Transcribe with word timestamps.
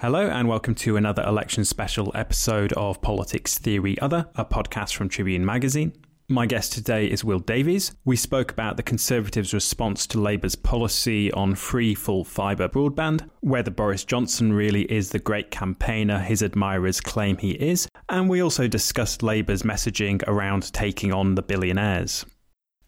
Hello, 0.00 0.28
and 0.28 0.46
welcome 0.46 0.74
to 0.74 0.98
another 0.98 1.22
election 1.22 1.64
special 1.64 2.12
episode 2.14 2.74
of 2.74 3.00
Politics 3.00 3.56
Theory 3.56 3.98
Other, 3.98 4.28
a 4.34 4.44
podcast 4.44 4.94
from 4.94 5.08
Tribune 5.08 5.42
Magazine. 5.42 5.94
My 6.28 6.44
guest 6.44 6.74
today 6.74 7.06
is 7.06 7.24
Will 7.24 7.38
Davies. 7.38 7.94
We 8.04 8.14
spoke 8.14 8.52
about 8.52 8.76
the 8.76 8.82
Conservatives' 8.82 9.54
response 9.54 10.06
to 10.08 10.20
Labour's 10.20 10.54
policy 10.54 11.32
on 11.32 11.54
free 11.54 11.94
full 11.94 12.24
fibre 12.24 12.68
broadband, 12.68 13.26
whether 13.40 13.70
Boris 13.70 14.04
Johnson 14.04 14.52
really 14.52 14.82
is 14.92 15.08
the 15.08 15.18
great 15.18 15.50
campaigner 15.50 16.18
his 16.18 16.42
admirers 16.42 17.00
claim 17.00 17.38
he 17.38 17.52
is, 17.52 17.88
and 18.10 18.28
we 18.28 18.42
also 18.42 18.68
discussed 18.68 19.22
Labour's 19.22 19.62
messaging 19.62 20.22
around 20.26 20.70
taking 20.74 21.10
on 21.10 21.36
the 21.36 21.42
billionaires. 21.42 22.26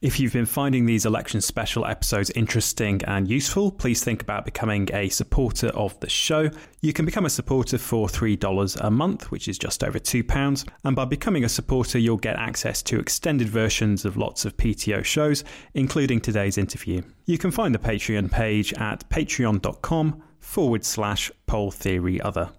If 0.00 0.20
you've 0.20 0.32
been 0.32 0.46
finding 0.46 0.86
these 0.86 1.06
election 1.06 1.40
special 1.40 1.84
episodes 1.84 2.30
interesting 2.36 3.02
and 3.08 3.28
useful, 3.28 3.72
please 3.72 4.04
think 4.04 4.22
about 4.22 4.44
becoming 4.44 4.88
a 4.94 5.08
supporter 5.08 5.70
of 5.70 5.98
the 5.98 6.08
show. 6.08 6.50
You 6.82 6.92
can 6.92 7.04
become 7.04 7.26
a 7.26 7.30
supporter 7.30 7.78
for 7.78 8.06
$3 8.06 8.76
a 8.80 8.90
month, 8.92 9.32
which 9.32 9.48
is 9.48 9.58
just 9.58 9.82
over 9.82 9.98
£2. 9.98 10.68
And 10.84 10.94
by 10.94 11.04
becoming 11.04 11.42
a 11.42 11.48
supporter, 11.48 11.98
you'll 11.98 12.16
get 12.16 12.36
access 12.36 12.80
to 12.84 13.00
extended 13.00 13.48
versions 13.48 14.04
of 14.04 14.16
lots 14.16 14.44
of 14.44 14.56
PTO 14.56 15.04
shows, 15.04 15.42
including 15.74 16.20
today's 16.20 16.58
interview. 16.58 17.02
You 17.26 17.36
can 17.36 17.50
find 17.50 17.74
the 17.74 17.80
Patreon 17.80 18.30
page 18.30 18.72
at 18.74 19.10
patreon.com 19.10 20.22
forward 20.38 20.84
slash 20.84 21.32
poll 21.48 21.72
theory 21.72 22.20
other. 22.20 22.50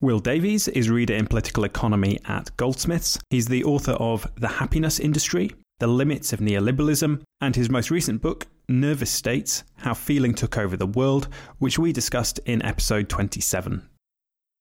Will 0.00 0.20
Davies 0.20 0.68
is 0.68 0.88
reader 0.88 1.14
in 1.14 1.26
political 1.26 1.64
economy 1.64 2.20
at 2.26 2.56
Goldsmiths. 2.56 3.18
He's 3.30 3.48
the 3.48 3.64
author 3.64 3.94
of 3.94 4.30
The 4.36 4.46
Happiness 4.46 5.00
Industry, 5.00 5.50
the 5.78 5.86
Limits 5.86 6.32
of 6.32 6.40
Neoliberalism, 6.40 7.22
and 7.40 7.54
his 7.54 7.70
most 7.70 7.90
recent 7.90 8.20
book, 8.20 8.46
Nervous 8.68 9.10
States 9.10 9.62
How 9.76 9.94
Feeling 9.94 10.34
Took 10.34 10.58
Over 10.58 10.76
the 10.76 10.86
World, 10.86 11.28
which 11.58 11.78
we 11.78 11.92
discussed 11.92 12.40
in 12.46 12.62
episode 12.62 13.08
27. 13.08 13.88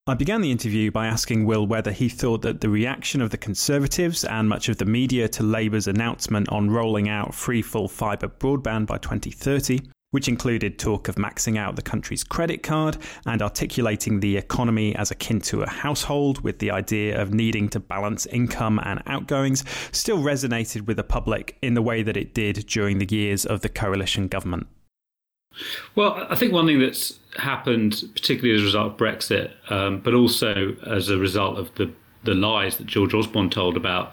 I 0.05 0.13
began 0.13 0.41
the 0.41 0.51
interview 0.51 0.91
by 0.91 1.07
asking 1.07 1.45
Will 1.45 1.65
whether 1.65 1.91
he 1.91 2.07
thought 2.07 2.43
that 2.43 2.61
the 2.61 2.69
reaction 2.69 3.21
of 3.21 3.31
the 3.31 3.37
Conservatives 3.37 4.23
and 4.23 4.47
much 4.47 4.69
of 4.69 4.77
the 4.77 4.85
media 4.85 5.27
to 5.29 5.43
Labour's 5.43 5.87
announcement 5.87 6.47
on 6.49 6.69
rolling 6.69 7.09
out 7.09 7.33
free 7.33 7.61
full 7.61 7.87
fibre 7.87 8.29
broadband 8.29 8.85
by 8.85 8.97
2030 8.99 9.81
which 10.11 10.27
included 10.27 10.79
talk 10.79 11.07
of 11.07 11.15
maxing 11.15 11.57
out 11.57 11.75
the 11.75 11.81
country's 11.81 12.23
credit 12.23 12.63
card 12.63 12.97
and 13.25 13.41
articulating 13.41 14.19
the 14.19 14.37
economy 14.37 14.95
as 14.95 15.11
akin 15.11 15.39
to 15.41 15.63
a 15.63 15.69
household 15.69 16.41
with 16.41 16.59
the 16.59 16.71
idea 16.71 17.21
of 17.21 17.33
needing 17.33 17.67
to 17.69 17.79
balance 17.79 18.25
income 18.27 18.79
and 18.83 19.01
outgoings, 19.05 19.63
still 19.91 20.19
resonated 20.19 20.85
with 20.87 20.97
the 20.97 21.03
public 21.03 21.57
in 21.61 21.73
the 21.73 21.81
way 21.81 22.03
that 22.03 22.17
it 22.17 22.33
did 22.33 22.55
during 22.67 22.99
the 22.99 23.15
years 23.15 23.45
of 23.45 23.61
the 23.61 23.69
coalition 23.69 24.27
government. 24.27 24.67
Well, 25.95 26.27
I 26.29 26.35
think 26.35 26.53
one 26.53 26.67
thing 26.67 26.79
that's 26.79 27.19
happened, 27.37 28.03
particularly 28.13 28.55
as 28.55 28.61
a 28.61 28.65
result 28.65 28.91
of 28.93 28.97
Brexit, 28.97 29.51
um, 29.71 29.99
but 30.01 30.13
also 30.13 30.75
as 30.85 31.09
a 31.09 31.17
result 31.17 31.57
of 31.57 31.73
the 31.75 31.91
the 32.23 32.33
lies 32.33 32.75
that 32.77 32.87
George 32.87 33.13
Osborne 33.13 33.49
told 33.49 33.77
about 33.77 34.11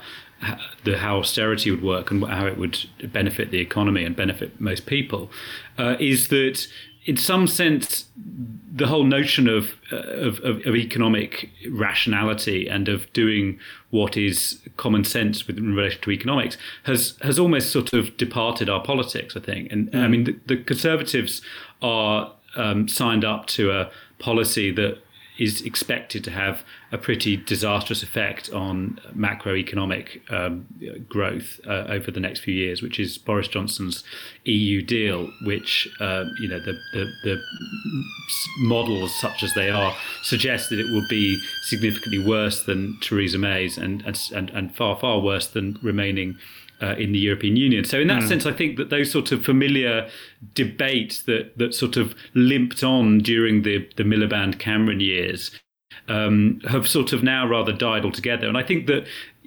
the 0.85 0.99
how 0.99 1.19
austerity 1.19 1.71
would 1.71 1.83
work 1.83 2.11
and 2.11 2.25
how 2.25 2.47
it 2.47 2.59
would 2.59 2.79
benefit 3.13 3.51
the 3.51 3.59
economy 3.59 4.05
and 4.05 4.17
benefit 4.17 4.61
most 4.61 4.87
people, 4.87 5.31
uh, 5.79 5.97
is 5.99 6.29
that 6.29 6.67
in 7.05 7.17
some 7.17 7.47
sense 7.47 8.07
the 8.75 8.87
whole 8.87 9.05
notion 9.05 9.49
of, 9.49 9.75
uh, 9.93 9.97
of, 9.97 10.41
of, 10.41 10.67
of 10.67 10.75
economic 10.75 11.51
rationality 11.71 12.67
and 12.67 12.89
of 12.89 13.11
doing 13.13 13.59
what 13.91 14.17
is 14.17 14.59
common 14.77 15.05
sense 15.05 15.47
with 15.47 15.59
in 15.59 15.77
relation 15.77 16.01
to 16.03 16.11
economics 16.11 16.57
has 16.83 17.17
has 17.23 17.39
almost 17.39 17.71
sort 17.71 17.93
of 17.93 18.17
departed 18.17 18.69
our 18.69 18.83
politics. 18.83 19.37
I 19.37 19.41
think, 19.41 19.71
and 19.71 19.91
mm. 19.93 20.03
I 20.03 20.09
mean 20.09 20.25
the, 20.25 20.41
the 20.47 20.57
Conservatives 20.57 21.41
are 21.83 22.33
um, 22.57 22.89
signed 22.89 23.25
up 23.25 23.47
to 23.47 23.71
a 23.71 23.91
policy 24.19 24.73
that 24.73 24.99
is 25.37 25.63
expected 25.63 26.23
to 26.23 26.31
have 26.31 26.63
a 26.93 26.99
pretty 26.99 27.37
disastrous 27.37 28.03
effect 28.03 28.53
on 28.53 29.01
macroeconomic 29.17 30.21
um, 30.33 30.67
growth 31.09 31.59
uh, 31.67 31.85
over 31.89 32.11
the 32.11 32.21
next 32.21 32.41
few 32.41 32.55
years, 32.55 32.83
which 32.83 33.01
is 33.01 33.19
Boris 33.19 33.49
Johnson's 33.49 34.05
EU 34.45 34.81
deal, 34.81 35.33
which 35.45 35.89
uh, 36.01 36.25
you 36.41 36.49
know 36.49 36.61
the, 36.61 36.79
the, 36.93 37.13
the 37.25 37.43
models 38.61 39.13
such 39.21 39.43
as 39.43 39.53
they 39.55 39.71
are 39.71 39.95
suggest 40.23 40.71
that 40.71 40.79
it 40.79 40.87
will 40.93 41.07
be 41.09 41.41
significantly 41.63 42.25
worse 42.25 42.63
than 42.63 42.99
Theresa 43.01 43.39
May's 43.39 43.77
and 43.77 44.03
and 44.33 44.51
and 44.51 44.75
far 44.75 44.99
far 44.99 45.21
worse 45.21 45.49
than 45.49 45.79
remaining 45.83 46.39
uh, 46.83 46.95
in 46.97 47.13
the 47.13 47.19
European 47.19 47.57
Union. 47.57 47.85
So 47.85 48.01
in 48.01 48.09
that 48.09 48.23
mm. 48.23 48.29
sense, 48.29 48.47
I 48.47 48.53
think 48.53 48.77
that 48.77 48.91
those 48.91 49.11
sort 49.11 49.33
of 49.33 49.45
familiar 49.45 50.09
debates 50.55 51.23
that 51.23 51.57
that 51.59 51.75
sort 51.75 51.97
of 51.97 52.15
limped 52.35 52.83
on 52.83 53.19
during 53.19 53.63
the 53.63 53.89
the 53.97 54.05
Miliband 54.05 54.59
Cameron 54.59 55.01
years 55.01 55.51
um, 56.09 56.61
have 56.69 56.89
sort 56.89 57.13
of 57.13 57.23
now 57.23 57.47
rather 57.47 57.73
died 57.73 58.05
altogether. 58.05 58.49
And 58.49 58.59
I 58.59 58.63
think 58.63 58.87
that 58.87 59.07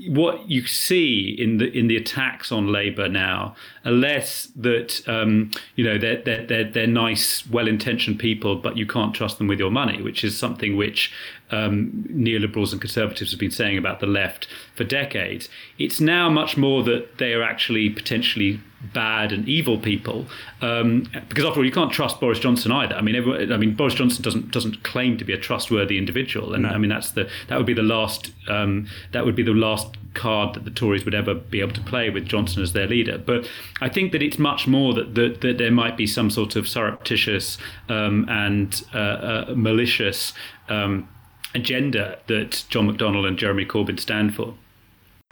what 0.09 0.49
you 0.49 0.65
see 0.67 1.35
in 1.39 1.57
the 1.57 1.71
in 1.77 1.87
the 1.87 1.97
attacks 1.97 2.51
on 2.51 2.71
Labour 2.71 3.09
now 3.09 3.55
are 3.83 3.91
less 3.91 4.45
that 4.55 5.07
um, 5.07 5.51
you 5.75 5.83
know 5.83 5.97
they're, 5.97 6.21
they're 6.21 6.45
they're 6.45 6.71
they're 6.71 6.87
nice, 6.87 7.47
well-intentioned 7.47 8.19
people, 8.19 8.55
but 8.55 8.77
you 8.77 8.85
can't 8.85 9.13
trust 9.13 9.37
them 9.37 9.47
with 9.47 9.59
your 9.59 9.71
money, 9.71 10.01
which 10.01 10.23
is 10.23 10.37
something 10.37 10.77
which 10.77 11.11
um, 11.51 12.05
neoliberals 12.09 12.71
and 12.71 12.81
conservatives 12.81 13.31
have 13.31 13.39
been 13.39 13.51
saying 13.51 13.77
about 13.77 13.99
the 13.99 14.05
left 14.05 14.47
for 14.75 14.83
decades. 14.83 15.49
It's 15.77 15.99
now 15.99 16.29
much 16.29 16.57
more 16.57 16.83
that 16.83 17.17
they 17.17 17.33
are 17.33 17.43
actually 17.43 17.89
potentially 17.89 18.59
bad 18.93 19.31
and 19.31 19.47
evil 19.47 19.79
people, 19.79 20.27
um, 20.61 21.09
because 21.29 21.45
after 21.45 21.59
all, 21.59 21.65
you 21.65 21.71
can't 21.71 21.91
trust 21.91 22.19
Boris 22.19 22.39
Johnson 22.39 22.71
either. 22.71 22.95
I 22.95 23.01
mean, 23.01 23.15
everyone, 23.15 23.51
I 23.51 23.57
mean, 23.57 23.73
Boris 23.75 23.95
Johnson 23.95 24.21
doesn't 24.21 24.51
doesn't 24.51 24.83
claim 24.83 25.17
to 25.17 25.25
be 25.25 25.33
a 25.33 25.37
trustworthy 25.37 25.97
individual, 25.97 26.53
and 26.53 26.63
no. 26.63 26.69
I 26.69 26.77
mean 26.77 26.89
that's 26.89 27.11
the 27.11 27.29
that 27.47 27.57
would 27.57 27.65
be 27.65 27.73
the 27.73 27.81
last 27.81 28.31
um, 28.47 28.87
that 29.13 29.25
would 29.25 29.35
be 29.35 29.43
the 29.43 29.51
last 29.51 29.95
card 30.13 30.55
that 30.55 30.65
the 30.65 30.71
Tories 30.71 31.05
would 31.05 31.15
ever 31.15 31.33
be 31.33 31.59
able 31.61 31.73
to 31.73 31.81
play 31.81 32.09
with 32.09 32.25
Johnson 32.25 32.61
as 32.61 32.73
their 32.73 32.87
leader. 32.87 33.17
But 33.17 33.49
I 33.81 33.89
think 33.89 34.11
that 34.11 34.21
it's 34.21 34.37
much 34.37 34.67
more 34.67 34.93
that 34.93 35.15
that, 35.15 35.41
that 35.41 35.57
there 35.57 35.71
might 35.71 35.97
be 35.97 36.07
some 36.07 36.29
sort 36.29 36.55
of 36.55 36.67
surreptitious 36.67 37.57
um, 37.89 38.27
and 38.29 38.83
uh, 38.93 38.97
uh, 38.97 39.53
malicious 39.55 40.33
um, 40.69 41.07
agenda 41.55 42.19
that 42.27 42.65
John 42.69 42.89
McDonnell 42.89 43.27
and 43.27 43.37
Jeremy 43.37 43.65
Corbyn 43.65 43.99
stand 43.99 44.35
for. 44.35 44.53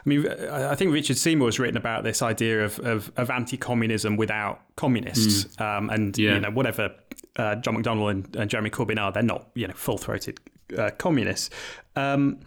I 0.06 0.10
mean, 0.10 0.28
I 0.28 0.76
think 0.76 0.94
Richard 0.94 1.18
Seymour 1.18 1.48
has 1.48 1.58
written 1.58 1.78
about 1.78 2.04
this 2.04 2.22
idea 2.22 2.64
of, 2.64 2.78
of, 2.80 3.12
of 3.18 3.32
anti-communism 3.32 4.18
without 4.18 4.62
communists, 4.76 5.46
mm. 5.56 5.62
um, 5.62 5.90
and 5.90 6.16
yeah. 6.18 6.36
you 6.36 6.40
know 6.42 6.52
whatever 6.52 6.94
uh, 7.38 7.56
John 7.56 7.76
McDonnell 7.76 8.12
and, 8.12 8.36
and, 8.36 8.50
Jeremy 8.50 8.70
Corbyn 8.70 9.00
are, 9.02 9.12
they're 9.12 9.24
not 9.24 9.48
you 9.56 9.68
know 9.68 9.74
full-throated 9.74 10.40
uh, 10.78 10.92
communists, 11.00 11.50
um, 11.96 12.40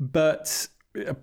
but 0.00 0.66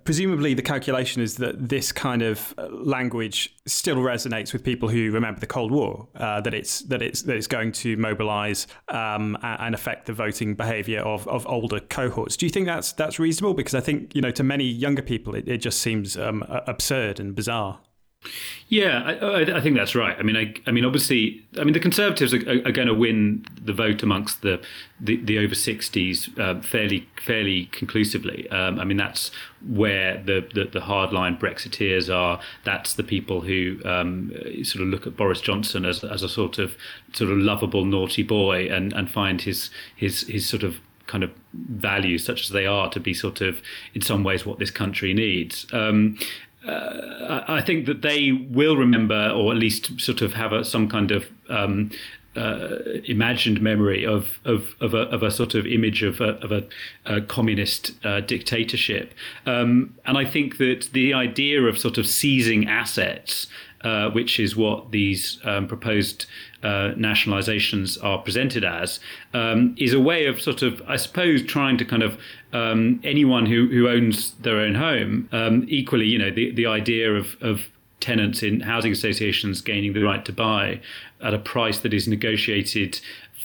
presumably 0.04 0.54
the 0.54 0.62
calculation 0.62 1.22
is 1.22 1.36
that 1.36 1.68
this 1.68 1.92
kind 1.92 2.22
of 2.22 2.54
uh, 2.58 2.68
language 2.68 3.54
still 3.66 3.96
resonates 3.96 4.52
with 4.52 4.62
people 4.64 4.88
who 4.88 5.10
remember 5.10 5.40
the 5.40 5.46
Cold 5.46 5.72
War. 5.72 6.08
Uh, 6.14 6.40
that 6.40 6.54
it's 6.54 6.80
that 6.82 7.02
it's 7.02 7.22
that 7.22 7.36
it's 7.36 7.46
going 7.46 7.72
to 7.72 7.96
mobilise 7.96 8.66
um, 8.88 9.36
and 9.42 9.74
affect 9.74 10.06
the 10.06 10.12
voting 10.12 10.54
behaviour 10.54 11.00
of, 11.00 11.26
of 11.28 11.46
older 11.46 11.80
cohorts. 11.80 12.36
Do 12.36 12.46
you 12.46 12.50
think 12.50 12.66
that's 12.66 12.92
that's 12.92 13.18
reasonable? 13.18 13.54
Because 13.54 13.74
I 13.74 13.80
think 13.80 14.14
you 14.14 14.20
know 14.20 14.30
to 14.32 14.42
many 14.42 14.64
younger 14.64 15.02
people 15.02 15.34
it, 15.34 15.48
it 15.48 15.58
just 15.58 15.80
seems 15.80 16.16
um, 16.16 16.44
absurd 16.48 17.20
and 17.20 17.34
bizarre. 17.34 17.80
Yeah, 18.68 19.02
I, 19.04 19.56
I, 19.56 19.60
think 19.60 19.76
that's 19.76 19.94
right. 19.94 20.16
I 20.18 20.22
mean, 20.24 20.36
I, 20.36 20.52
I 20.66 20.72
mean, 20.72 20.84
obviously, 20.84 21.44
I 21.56 21.62
mean, 21.62 21.72
the 21.72 21.78
Conservatives 21.78 22.34
are, 22.34 22.66
are, 22.66 22.72
going 22.72 22.88
to 22.88 22.94
win 22.94 23.46
the 23.64 23.72
vote 23.72 24.02
amongst 24.02 24.42
the 24.42 24.60
the, 25.00 25.16
the 25.16 25.38
over 25.38 25.54
sixties 25.54 26.28
uh, 26.36 26.60
fairly 26.62 27.08
fairly 27.24 27.66
conclusively. 27.66 28.50
Um, 28.50 28.80
I 28.80 28.84
mean, 28.84 28.96
that's 28.96 29.30
where 29.68 30.20
the, 30.20 30.48
the, 30.52 30.64
the 30.64 30.80
hardline 30.80 31.38
Brexiteers 31.38 32.12
are. 32.12 32.40
That's 32.64 32.94
the 32.94 33.04
people 33.04 33.42
who 33.42 33.80
um, 33.84 34.32
sort 34.64 34.82
of 34.82 34.88
look 34.88 35.06
at 35.06 35.16
Boris 35.16 35.40
Johnson 35.40 35.84
as 35.84 36.02
as 36.02 36.24
a 36.24 36.28
sort 36.28 36.58
of 36.58 36.76
sort 37.12 37.30
of 37.30 37.38
lovable 37.38 37.84
naughty 37.84 38.24
boy 38.24 38.66
and 38.68 38.92
and 38.92 39.08
find 39.08 39.42
his 39.42 39.70
his 39.94 40.22
his 40.26 40.48
sort 40.48 40.64
of 40.64 40.80
kind 41.06 41.22
of 41.24 41.30
values, 41.54 42.24
such 42.24 42.42
as 42.42 42.48
they 42.50 42.66
are, 42.66 42.90
to 42.90 43.00
be 43.00 43.14
sort 43.14 43.40
of 43.40 43.62
in 43.94 44.00
some 44.00 44.24
ways 44.24 44.44
what 44.44 44.58
this 44.58 44.70
country 44.70 45.14
needs. 45.14 45.66
Um, 45.72 46.18
uh, 46.66 47.44
I 47.48 47.60
think 47.60 47.86
that 47.86 48.02
they 48.02 48.32
will 48.32 48.76
remember, 48.76 49.30
or 49.30 49.52
at 49.52 49.58
least 49.58 50.00
sort 50.00 50.22
of 50.22 50.34
have 50.34 50.52
a, 50.52 50.64
some 50.64 50.88
kind 50.88 51.10
of 51.10 51.26
um, 51.48 51.90
uh, 52.36 52.78
imagined 53.04 53.60
memory 53.60 54.04
of 54.04 54.38
of 54.44 54.74
of 54.80 54.94
a, 54.94 55.02
of 55.08 55.22
a, 55.22 55.30
sort 55.30 55.54
of 55.54 55.66
image 55.66 56.02
of 56.02 56.20
a, 56.20 56.30
of 56.44 56.52
a, 56.52 56.66
a 57.06 57.20
communist 57.20 57.92
uh, 58.04 58.20
dictatorship, 58.20 59.14
um, 59.46 59.94
and 60.04 60.18
I 60.18 60.24
think 60.24 60.58
that 60.58 60.90
the 60.92 61.14
idea 61.14 61.62
of 61.62 61.78
sort 61.78 61.98
of 61.98 62.06
seizing 62.06 62.68
assets, 62.68 63.46
uh, 63.86 64.10
which 64.10 64.40
is 64.40 64.56
what 64.56 64.90
these 64.90 65.38
um, 65.44 65.68
proposed 65.68 66.26
uh, 66.64 66.90
nationalizations 66.96 67.96
are 68.02 68.18
presented 68.18 68.64
as, 68.64 68.98
um, 69.32 69.76
is 69.78 69.92
a 69.92 70.00
way 70.00 70.26
of 70.26 70.42
sort 70.42 70.60
of, 70.60 70.82
I 70.88 70.96
suppose, 70.96 71.40
trying 71.44 71.78
to 71.78 71.84
kind 71.84 72.02
of 72.02 72.18
um, 72.52 73.00
anyone 73.04 73.46
who, 73.46 73.68
who 73.68 73.88
owns 73.88 74.32
their 74.40 74.58
own 74.58 74.74
home, 74.74 75.28
um, 75.30 75.66
equally, 75.68 76.06
you 76.06 76.18
know, 76.18 76.32
the, 76.32 76.50
the 76.50 76.66
idea 76.66 77.14
of, 77.14 77.36
of 77.40 77.68
tenants 78.00 78.42
in 78.42 78.58
housing 78.58 78.90
associations 78.90 79.60
gaining 79.60 79.92
the 79.92 80.02
right 80.02 80.24
to 80.24 80.32
buy 80.32 80.80
at 81.20 81.32
a 81.32 81.38
price 81.38 81.78
that 81.78 81.94
is 81.94 82.08
negotiated 82.08 83.00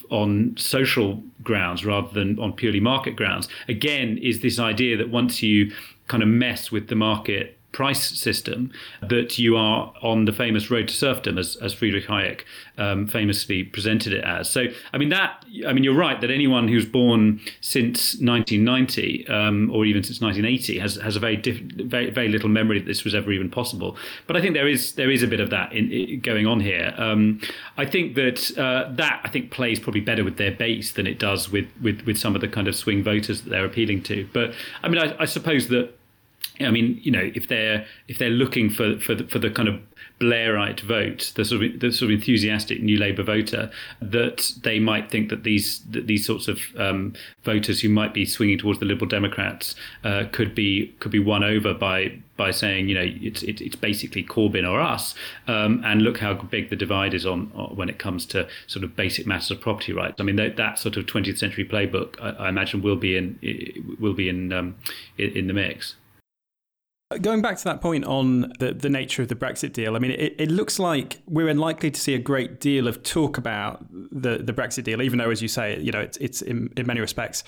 on 0.10 0.56
social 0.58 1.22
grounds 1.44 1.86
rather 1.86 2.12
than 2.14 2.40
on 2.40 2.52
purely 2.52 2.80
market 2.80 3.16
grounds, 3.16 3.48
again, 3.68 4.18
is 4.18 4.42
this 4.42 4.58
idea 4.58 4.98
that 4.98 5.12
once 5.12 5.44
you 5.44 5.72
kind 6.08 6.24
of 6.24 6.30
mess 6.30 6.72
with 6.72 6.88
the 6.88 6.96
market 6.96 7.60
price 7.72 8.20
system 8.20 8.72
that 9.02 9.40
you 9.40 9.56
are 9.56 9.94
on 10.02 10.26
the 10.26 10.34
famous 10.34 10.70
road 10.70 10.88
to 10.90 10.94
serfdom, 10.94 11.38
as, 11.38 11.56
as 11.58 11.74
Friedrich 11.74 12.06
Hayek 12.06 12.42
um, 12.78 13.08
famously 13.08 13.64
presented 13.64 14.14
it 14.14 14.24
as. 14.24 14.50
So, 14.50 14.66
I 14.94 14.98
mean, 14.98 15.10
that, 15.10 15.46
I 15.66 15.72
mean, 15.72 15.84
you're 15.84 15.96
right 15.96 16.20
that 16.20 16.30
anyone 16.30 16.68
who's 16.68 16.86
born 16.86 17.40
since 17.62 18.16
1990 18.20 19.28
um, 19.28 19.72
or 19.72 19.86
even 19.86 20.04
since 20.04 20.20
1980 20.20 20.80
has, 20.80 20.96
has 20.96 21.16
a 21.16 21.20
very, 21.20 21.38
diff- 21.38 21.62
very, 21.62 22.10
very 22.10 22.28
little 22.28 22.50
memory 22.50 22.80
that 22.80 22.86
this 22.86 23.04
was 23.04 23.16
ever 23.16 23.32
even 23.32 23.50
possible. 23.50 23.96
But 24.28 24.36
I 24.36 24.42
think 24.42 24.54
there 24.54 24.68
is, 24.68 24.94
there 24.94 25.10
is 25.10 25.24
a 25.24 25.28
bit 25.28 25.40
of 25.40 25.50
that 25.52 25.72
in, 25.72 25.92
in 25.92 26.20
going 26.20 26.48
on 26.48 26.60
here. 26.60 26.94
Um, 26.98 27.40
I 27.78 27.86
think 27.86 28.16
that 28.16 28.58
uh, 28.58 28.92
that, 28.96 29.22
I 29.24 29.30
think, 29.30 29.52
plays 29.52 29.80
probably 29.80 30.02
better 30.02 30.26
with 30.26 30.38
their 30.38 30.52
base 30.52 30.92
than 30.92 31.08
it 31.08 31.20
does 31.20 31.50
with, 31.50 31.68
with, 31.82 32.02
with 32.02 32.18
some 32.18 32.36
of 32.36 32.42
the 32.42 32.48
kind 32.50 32.68
of 32.68 32.76
swing 32.76 33.02
voters 33.02 33.44
that 33.44 33.50
they're 33.50 33.66
appealing 33.66 34.04
to. 34.04 34.28
But, 34.34 34.54
I 34.84 34.90
mean, 34.90 34.98
I, 34.98 35.16
I 35.22 35.26
suppose 35.26 35.70
that 35.70 35.94
I 36.66 36.72
mean, 36.72 37.00
you 37.04 37.12
know, 37.12 37.31
if 37.34 37.48
they're 37.48 37.86
if 38.08 38.18
they're 38.18 38.30
looking 38.30 38.69
for 38.69 39.00
for 39.00 39.16
the, 39.16 39.25
for 39.25 39.40
the 39.40 39.50
kind 39.50 39.68
of 39.68 39.80
Blairite 40.19 40.81
vote, 40.81 41.31
the 41.36 41.44
sort 41.44 41.63
of 41.63 41.80
the 41.80 41.92
sort 41.92 42.12
of 42.12 42.16
enthusiastic 42.19 42.81
New 42.81 42.98
Labour 42.98 43.24
voter, 43.24 43.72
that 44.02 44.54
they 44.63 44.80
might 44.80 45.10
think 45.10 45.30
that 45.30 45.44
these 45.44 45.80
that 45.90 46.08
these 46.08 46.25
sorts 46.25 46.48
of 46.48 46.60
um, 46.78 47.13
voters 47.44 47.81
who 47.81 47.90
might 47.90 48.13
be 48.13 48.25
swinging 48.25 48.60
towards 48.60 48.80
the 48.80 48.86
Liberal 48.86 49.10
Democrats 49.10 49.75
uh, 50.04 50.25
could 50.31 50.54
be 50.54 50.94
could 51.00 51.12
be 51.12 51.19
won 51.19 51.44
over 51.44 51.74
by 51.74 52.19
by 52.38 52.52
saying, 52.52 52.88
you 52.88 52.96
know, 52.96 53.06
it's 53.06 53.44
it, 53.44 53.62
it's 53.62 53.75
basically 53.75 54.24
Corbyn 54.24 54.68
or 54.68 54.80
us, 54.80 55.16
um, 55.48 55.81
and 55.84 56.02
look 56.02 56.19
how 56.19 56.34
big 56.34 56.69
the 56.69 56.75
divide 56.75 57.13
is 57.13 57.25
on, 57.25 57.52
on, 57.56 57.75
when 57.75 57.90
it 57.90 58.00
comes 58.00 58.25
to 58.28 58.48
sort 58.68 58.84
of 58.84 58.96
basic 58.96 59.25
matters 59.28 59.52
of 59.52 59.60
property 59.60 59.94
rights. 59.94 60.19
I 60.19 60.24
mean, 60.24 60.38
that, 60.38 60.56
that 60.58 60.80
sort 60.80 60.98
of 60.98 61.06
20th 61.06 61.38
century 61.38 61.66
playbook, 61.66 62.19
I, 62.22 62.46
I 62.46 62.50
imagine, 62.50 62.81
will 62.81 62.96
be 62.96 63.18
in 63.18 63.40
will 64.00 64.13
be 64.13 64.30
in 64.30 64.54
um, 64.54 64.75
in, 65.18 65.38
in 65.38 65.48
the 65.48 65.54
mix. 65.54 65.96
Going 67.19 67.42
back 67.42 67.58
to 67.58 67.63
that 67.66 67.81
point 67.81 68.06
on 68.06 68.54
the, 68.60 68.74
the 68.74 68.90
nature 68.90 69.22
of 69.22 69.28
the 69.28 69.36
Brexit 69.36 69.74
deal, 69.74 69.96
I 69.96 70.00
mean, 70.00 70.12
it, 70.12 70.36
it 70.38 70.52
looks 70.52 70.80
like 70.80 71.22
we're 71.28 71.50
unlikely 71.50 71.92
to 71.92 72.00
see 72.00 72.13
a 72.13 72.19
great 72.19 72.60
deal 72.60 72.88
of 72.88 73.04
talk 73.04 73.38
about 73.38 73.86
the, 73.92 74.38
the 74.38 74.54
Brexit 74.54 74.84
deal, 74.84 75.02
even 75.02 75.19
though, 75.19 75.30
as 75.30 75.42
you 75.42 75.48
say, 75.48 75.80
you 75.80 75.92
know, 75.92 76.00
it's, 76.00 76.18
it's 76.18 76.42
in, 76.42 76.72
in 76.78 76.88
many 76.88 77.02
respects 77.02 77.44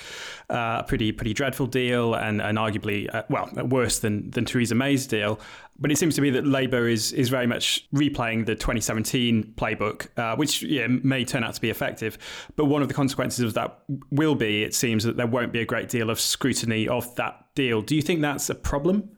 uh, 0.50 0.78
a 0.80 0.84
pretty 0.88 1.12
pretty 1.12 1.34
dreadful 1.34 1.68
deal 1.68 2.14
and, 2.14 2.42
and 2.42 2.58
arguably, 2.58 3.14
uh, 3.14 3.24
well, 3.30 3.50
worse 3.66 4.00
than, 4.00 4.30
than 4.32 4.46
Theresa 4.46 4.76
May's 4.76 5.08
deal. 5.08 5.40
But 5.80 5.92
it 5.92 5.98
seems 5.98 6.16
to 6.16 6.22
me 6.22 6.30
that 6.32 6.46
Labour 6.46 6.88
is, 6.88 7.12
is 7.14 7.30
very 7.30 7.48
much 7.48 7.88
replaying 7.94 8.46
the 8.46 8.56
2017 8.56 9.54
playbook, 9.56 10.08
uh, 10.18 10.36
which 10.36 10.62
yeah, 10.62 10.88
may 10.88 11.26
turn 11.26 11.44
out 11.44 11.56
to 11.56 11.62
be 11.62 11.70
effective. 11.70 12.18
But 12.56 12.66
one 12.66 12.82
of 12.82 12.88
the 12.88 12.94
consequences 12.94 13.44
of 13.44 13.54
that 13.56 13.80
will 14.12 14.36
be, 14.36 14.64
it 14.64 14.76
seems, 14.76 15.04
that 15.04 15.18
there 15.18 15.28
won't 15.28 15.52
be 15.52 15.62
a 15.62 15.66
great 15.66 15.90
deal 15.90 16.10
of 16.10 16.20
scrutiny 16.20 16.88
of 16.88 17.14
that 17.16 17.48
deal. 17.56 17.82
Do 17.82 17.96
you 17.96 18.02
think 18.02 18.22
that's 18.22 18.50
a 18.50 18.56
problem? 18.56 19.10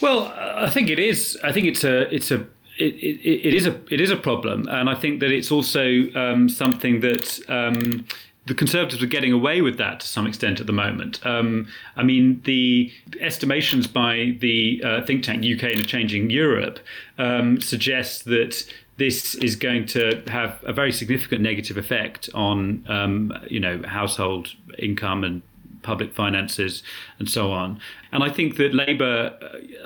Well, 0.00 0.32
I 0.36 0.70
think 0.70 0.90
it 0.90 0.98
is. 0.98 1.38
I 1.42 1.52
think 1.52 1.66
it's 1.66 1.84
a 1.84 2.14
it's 2.14 2.30
a 2.30 2.46
it, 2.78 2.94
it, 2.94 3.48
it 3.48 3.54
is 3.54 3.66
a 3.66 3.80
it 3.90 4.00
is 4.00 4.10
a 4.10 4.16
problem, 4.16 4.68
and 4.68 4.88
I 4.88 4.94
think 4.94 5.20
that 5.20 5.30
it's 5.30 5.50
also 5.50 6.04
um, 6.14 6.48
something 6.48 7.00
that 7.00 7.40
um, 7.48 8.06
the 8.46 8.54
Conservatives 8.54 9.02
are 9.02 9.06
getting 9.06 9.32
away 9.32 9.60
with 9.60 9.76
that 9.78 10.00
to 10.00 10.06
some 10.06 10.26
extent 10.26 10.60
at 10.60 10.66
the 10.66 10.72
moment. 10.72 11.24
Um, 11.24 11.68
I 11.96 12.02
mean, 12.02 12.40
the 12.44 12.90
estimations 13.20 13.86
by 13.86 14.36
the 14.40 14.82
uh, 14.84 15.04
think 15.04 15.22
tank 15.22 15.44
UK 15.44 15.72
and 15.74 15.86
Changing 15.86 16.30
Europe 16.30 16.80
um, 17.18 17.60
suggest 17.60 18.24
that 18.24 18.64
this 18.96 19.34
is 19.36 19.54
going 19.54 19.86
to 19.86 20.22
have 20.26 20.58
a 20.64 20.72
very 20.72 20.92
significant 20.92 21.40
negative 21.40 21.76
effect 21.76 22.28
on 22.34 22.84
um, 22.88 23.32
you 23.48 23.60
know 23.60 23.82
household 23.86 24.54
income 24.78 25.24
and 25.24 25.42
public 25.88 26.14
finances 26.14 26.82
and 27.18 27.30
so 27.30 27.50
on. 27.50 27.80
And 28.12 28.22
I 28.22 28.28
think 28.28 28.58
that 28.58 28.74
Labour, 28.74 29.34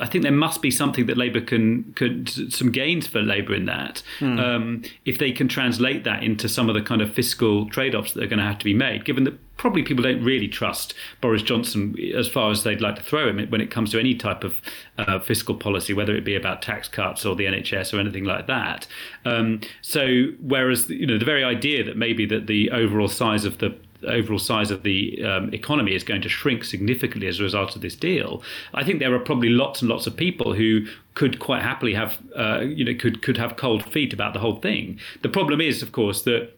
I 0.01 0.07
think 0.07 0.23
there 0.23 0.33
must 0.33 0.61
be 0.61 0.71
something 0.71 1.07
that 1.07 1.17
Labour 1.17 1.41
can, 1.41 1.93
could, 1.95 2.29
some 2.53 2.73
gains 2.73 3.07
for 3.07 3.23
Labour 3.23 3.55
in 3.55 3.67
that. 3.67 4.03
Mm. 4.19 4.41
Um, 4.41 4.83
if 5.05 5.19
they 5.19 5.31
can 5.31 5.47
translate 5.47 6.03
that 6.03 6.25
into 6.25 6.49
some 6.49 6.69
of 6.69 6.75
the 6.75 6.83
kind 6.83 7.01
of 7.01 7.15
fiscal 7.15 7.71
trade 7.71 7.95
offs 7.95 8.15
that 8.15 8.25
are 8.25 8.27
going 8.27 8.41
to 8.41 8.45
have 8.45 8.59
to 8.59 8.65
be 8.65 8.75
made, 8.75 9.05
given 9.05 9.23
that 9.25 9.39
probably 9.59 9.85
people 9.85 10.03
don't 10.03 10.25
really 10.25 10.49
trust 10.49 10.93
Boris 11.21 11.41
Johnson 11.41 11.97
as 12.17 12.27
far 12.27 12.51
as 12.51 12.65
they'd 12.65 12.81
like 12.81 12.97
to 12.97 13.03
throw 13.03 13.29
him 13.29 13.49
when 13.49 13.61
it 13.61 13.71
comes 13.71 13.93
to 13.93 14.01
any 14.01 14.17
type 14.17 14.43
of 14.43 14.61
uh, 14.99 15.21
fiscal 15.21 15.55
policy, 15.55 15.95
whether 15.95 16.17
it 16.17 16.25
be 16.25 16.35
about 16.35 16.63
tax 16.63 16.89
cuts 16.89 17.25
or 17.25 17.37
the 17.37 17.45
NHS 17.45 17.95
or 17.95 18.01
anything 18.01 18.25
like 18.25 18.49
that. 18.49 18.89
Um, 19.25 19.61
so, 19.81 20.33
whereas 20.41 20.91
you 20.91 21.07
know 21.07 21.17
the 21.17 21.25
very 21.25 21.45
idea 21.45 21.85
that 21.85 21.97
maybe 21.97 22.27
that 22.27 22.49
the 22.49 22.73
overall 22.73 23.07
size 23.07 23.45
of 23.45 23.59
the 23.59 23.77
overall 24.07 24.39
size 24.39 24.71
of 24.71 24.83
the 24.83 25.23
um, 25.25 25.53
economy 25.53 25.95
is 25.95 26.05
going 26.05 26.23
to 26.23 26.29
shrink 26.29 26.65
significantly 26.65 27.29
as 27.29 27.41
a 27.41 27.43
result 27.43 27.77
of 27.77 27.83
this 27.83 27.97
deal, 27.97 28.43
I 28.75 28.85
think 28.85 28.99
there 28.99 29.15
are 29.15 29.19
probably 29.19 29.51
lots 29.51 29.83
and 29.83 29.89
lots 29.89 30.07
of 30.07 30.17
people 30.17 30.55
who 30.55 30.87
could 31.15 31.39
quite 31.39 31.63
happily 31.63 31.95
have, 31.95 32.19
uh, 32.37 32.61
you 32.61 32.85
know, 32.85 32.95
could 32.99 33.23
could 33.23 33.37
have 33.37 33.57
cold 33.57 33.85
feet 33.85 34.13
about 34.13 34.35
the 34.35 34.41
whole 34.41 34.57
thing. 34.57 34.99
The 35.23 35.29
problem 35.29 35.61
is, 35.61 35.83
of 35.83 35.93
course, 35.93 36.23
that 36.23 36.57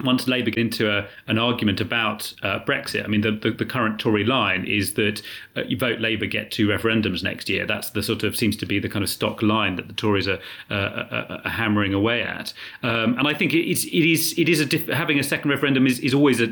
once 0.00 0.26
Labour 0.26 0.50
get 0.50 0.58
into 0.58 0.90
a, 0.90 1.06
an 1.26 1.38
argument 1.38 1.80
about 1.80 2.32
uh, 2.42 2.60
Brexit, 2.60 3.04
I 3.04 3.08
mean, 3.08 3.20
the, 3.20 3.32
the, 3.32 3.50
the, 3.50 3.66
current 3.66 4.00
Tory 4.00 4.24
line 4.24 4.64
is 4.64 4.94
that 4.94 5.20
uh, 5.56 5.62
you 5.64 5.76
vote 5.76 6.00
Labour, 6.00 6.26
get 6.26 6.50
two 6.50 6.66
referendums 6.66 7.22
next 7.22 7.48
year. 7.48 7.66
That's 7.66 7.90
the 7.90 8.02
sort 8.02 8.22
of 8.22 8.36
seems 8.36 8.56
to 8.58 8.66
be 8.66 8.78
the 8.78 8.88
kind 8.88 9.02
of 9.02 9.10
stock 9.10 9.42
line 9.42 9.76
that 9.76 9.88
the 9.88 9.94
Tories 9.94 10.28
are, 10.28 10.38
uh, 10.70 10.74
are, 11.10 11.40
are 11.44 11.50
hammering 11.50 11.92
away 11.92 12.22
at. 12.22 12.54
Um, 12.82 13.18
and 13.18 13.28
I 13.28 13.34
think 13.34 13.52
it's 13.52 13.84
it 13.84 14.10
is 14.10 14.34
it 14.38 14.48
is 14.48 14.60
a 14.60 14.66
diff- 14.66 14.88
having 14.88 15.18
a 15.18 15.22
second 15.22 15.50
referendum 15.50 15.86
is, 15.86 15.98
is 16.00 16.14
always 16.14 16.40
a, 16.40 16.48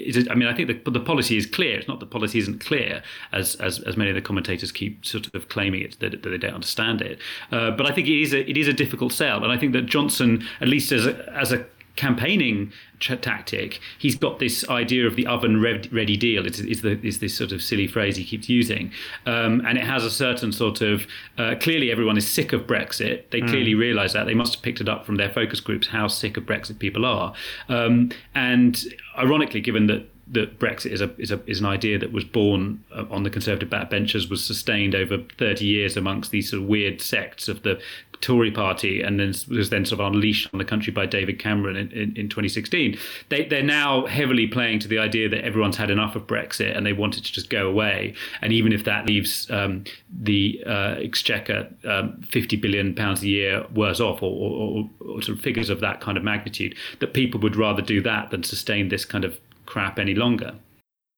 is 0.00 0.16
a 0.16 0.30
I 0.30 0.34
mean, 0.34 0.48
I 0.48 0.54
think 0.54 0.84
the, 0.84 0.90
the 0.90 1.00
policy 1.00 1.36
is 1.36 1.46
clear. 1.46 1.78
It's 1.78 1.88
not 1.88 2.00
the 2.00 2.06
policy 2.06 2.38
isn't 2.38 2.60
clear 2.60 3.02
as, 3.32 3.56
as 3.56 3.80
as 3.80 3.96
many 3.96 4.10
of 4.10 4.14
the 4.14 4.22
commentators 4.22 4.70
keep 4.70 5.04
sort 5.04 5.34
of 5.34 5.48
claiming 5.48 5.82
it 5.82 5.98
that, 5.98 6.22
that 6.22 6.28
they 6.28 6.38
don't 6.38 6.54
understand 6.54 7.02
it. 7.02 7.18
Uh, 7.50 7.72
but 7.72 7.86
I 7.86 7.92
think 7.92 8.06
it 8.06 8.20
is 8.20 8.32
a 8.32 8.48
it 8.48 8.56
is 8.56 8.68
a 8.68 8.72
difficult 8.72 9.12
sell, 9.12 9.42
and 9.42 9.52
I 9.52 9.58
think 9.58 9.72
that 9.72 9.86
Johnson, 9.86 10.46
at 10.60 10.68
least 10.68 10.92
as 10.92 11.06
a 11.06 11.32
as 11.36 11.52
a 11.52 11.66
campaigning 11.98 12.72
tactic, 13.00 13.80
he's 13.98 14.14
got 14.14 14.38
this 14.38 14.66
idea 14.68 15.04
of 15.06 15.16
the 15.16 15.26
oven 15.26 15.60
ready 15.60 16.16
deal. 16.16 16.46
Is, 16.46 16.60
is, 16.60 16.82
the, 16.82 17.04
is 17.04 17.18
this 17.18 17.36
sort 17.36 17.50
of 17.50 17.60
silly 17.60 17.88
phrase 17.88 18.16
he 18.16 18.24
keeps 18.24 18.48
using, 18.48 18.92
um, 19.26 19.62
and 19.66 19.76
it 19.76 19.84
has 19.84 20.04
a 20.04 20.10
certain 20.10 20.52
sort 20.52 20.80
of 20.80 21.06
uh, 21.36 21.56
clearly 21.60 21.90
everyone 21.90 22.16
is 22.16 22.26
sick 22.26 22.52
of 22.52 22.62
Brexit. 22.62 23.28
They 23.30 23.40
mm. 23.40 23.48
clearly 23.48 23.74
realise 23.74 24.12
that 24.12 24.26
they 24.26 24.34
must 24.34 24.54
have 24.54 24.62
picked 24.62 24.80
it 24.80 24.88
up 24.88 25.04
from 25.04 25.16
their 25.16 25.28
focus 25.28 25.58
groups 25.60 25.88
how 25.88 26.06
sick 26.06 26.36
of 26.36 26.44
Brexit 26.44 26.78
people 26.78 27.04
are, 27.04 27.34
um, 27.68 28.10
and 28.34 28.80
ironically, 29.18 29.60
given 29.60 29.88
that 29.88 30.08
that 30.30 30.58
Brexit 30.58 30.92
is 30.92 31.00
a, 31.00 31.10
is 31.18 31.30
a 31.30 31.40
is 31.46 31.60
an 31.60 31.66
idea 31.66 31.98
that 31.98 32.12
was 32.12 32.24
born 32.24 32.84
uh, 32.94 33.04
on 33.10 33.22
the 33.22 33.30
Conservative 33.30 33.70
backbenchers, 33.70 34.30
was 34.30 34.44
sustained 34.44 34.94
over 34.94 35.18
30 35.38 35.64
years 35.64 35.96
amongst 35.96 36.30
these 36.30 36.50
sort 36.50 36.62
of 36.62 36.68
weird 36.68 37.00
sects 37.00 37.48
of 37.48 37.62
the 37.62 37.80
Tory 38.20 38.50
party, 38.50 39.02
and 39.02 39.18
then 39.18 39.34
was 39.48 39.70
then 39.70 39.84
sort 39.84 40.00
of 40.00 40.12
unleashed 40.12 40.48
on 40.52 40.58
the 40.58 40.64
country 40.64 40.92
by 40.92 41.06
David 41.06 41.38
Cameron 41.38 41.76
in, 41.76 41.90
in, 41.92 42.16
in 42.16 42.28
2016. 42.28 42.98
They, 43.28 43.44
they're 43.44 43.62
now 43.62 44.06
heavily 44.06 44.46
playing 44.46 44.80
to 44.80 44.88
the 44.88 44.98
idea 44.98 45.28
that 45.28 45.44
everyone's 45.44 45.76
had 45.76 45.90
enough 45.90 46.16
of 46.16 46.26
Brexit 46.26 46.76
and 46.76 46.84
they 46.84 46.92
want 46.92 47.16
it 47.16 47.24
to 47.24 47.32
just 47.32 47.50
go 47.50 47.68
away. 47.68 48.14
And 48.42 48.52
even 48.52 48.72
if 48.72 48.84
that 48.84 49.06
leaves 49.06 49.50
um, 49.50 49.84
the 50.10 50.62
uh, 50.66 50.96
exchequer 50.98 51.68
um, 51.84 52.20
50 52.28 52.56
billion 52.56 52.94
pounds 52.94 53.22
a 53.22 53.28
year 53.28 53.64
worse 53.74 54.00
off, 54.00 54.22
or, 54.22 54.32
or, 54.32 54.90
or 55.00 55.22
sort 55.22 55.38
of 55.38 55.44
figures 55.44 55.70
of 55.70 55.80
that 55.80 56.00
kind 56.00 56.18
of 56.18 56.24
magnitude, 56.24 56.74
that 57.00 57.14
people 57.14 57.40
would 57.40 57.56
rather 57.56 57.82
do 57.82 58.02
that 58.02 58.30
than 58.30 58.42
sustain 58.42 58.88
this 58.88 59.04
kind 59.04 59.24
of 59.24 59.38
crap 59.66 59.98
any 59.98 60.14
longer. 60.14 60.54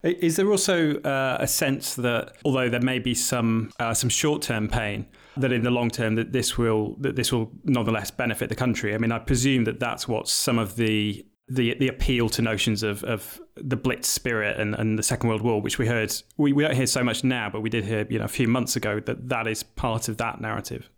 Is 0.02 0.37
there 0.37 0.50
also 0.50 0.99
uh, 1.00 1.37
a 1.40 1.47
sense 1.47 1.95
that, 1.97 2.37
although 2.45 2.71
there 2.71 2.80
may 2.80 2.99
be 2.99 3.14
some 3.14 3.71
uh, 3.78 3.92
some 3.92 4.09
short 4.09 4.40
term 4.40 4.66
pain, 4.66 5.07
that 5.37 5.52
in 5.52 5.62
the 5.62 5.70
long 5.70 5.90
term 5.90 6.14
that 6.16 6.32
this 6.32 6.58
will 6.58 6.96
that 7.00 7.16
this 7.16 7.32
will 7.32 7.50
nonetheless 7.64 8.10
benefit 8.10 8.49
the 8.49 8.54
country? 8.54 8.94
I 8.94 8.99
mean, 8.99 9.12
I 9.12 9.18
presume 9.18 9.64
that 9.64 9.80
that's 9.80 10.08
what 10.08 10.28
some 10.28 10.58
of 10.58 10.76
the 10.76 11.25
the 11.49 11.75
the 11.75 11.88
appeal 11.88 12.28
to 12.30 12.42
notions 12.42 12.82
of, 12.82 13.02
of 13.04 13.40
the 13.56 13.76
Blitz 13.76 14.08
spirit 14.08 14.58
and, 14.58 14.75
and 14.75 14.99
the 14.99 15.02
Second 15.02 15.28
World 15.28 15.42
War, 15.42 15.60
which 15.60 15.78
we 15.78 15.87
heard 15.87 16.14
we, 16.37 16.52
we 16.52 16.62
don't 16.62 16.76
hear 16.76 16.87
so 16.87 17.02
much 17.02 17.25
now, 17.25 17.50
but 17.50 17.60
we 17.60 17.70
did 17.70 17.84
hear 17.84 18.06
you 18.08 18.18
know 18.18 18.25
a 18.25 18.28
few 18.28 18.49
months 18.49 18.76
ago 18.76 19.00
that 19.00 19.28
that 19.28 19.46
is 19.46 19.62
part 19.62 20.08
of 20.08 20.16
that 20.18 20.40
narrative. 20.40 20.88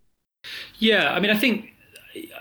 Yeah, 0.77 1.13
I 1.13 1.19
mean, 1.19 1.31
I 1.31 1.37
think 1.37 1.73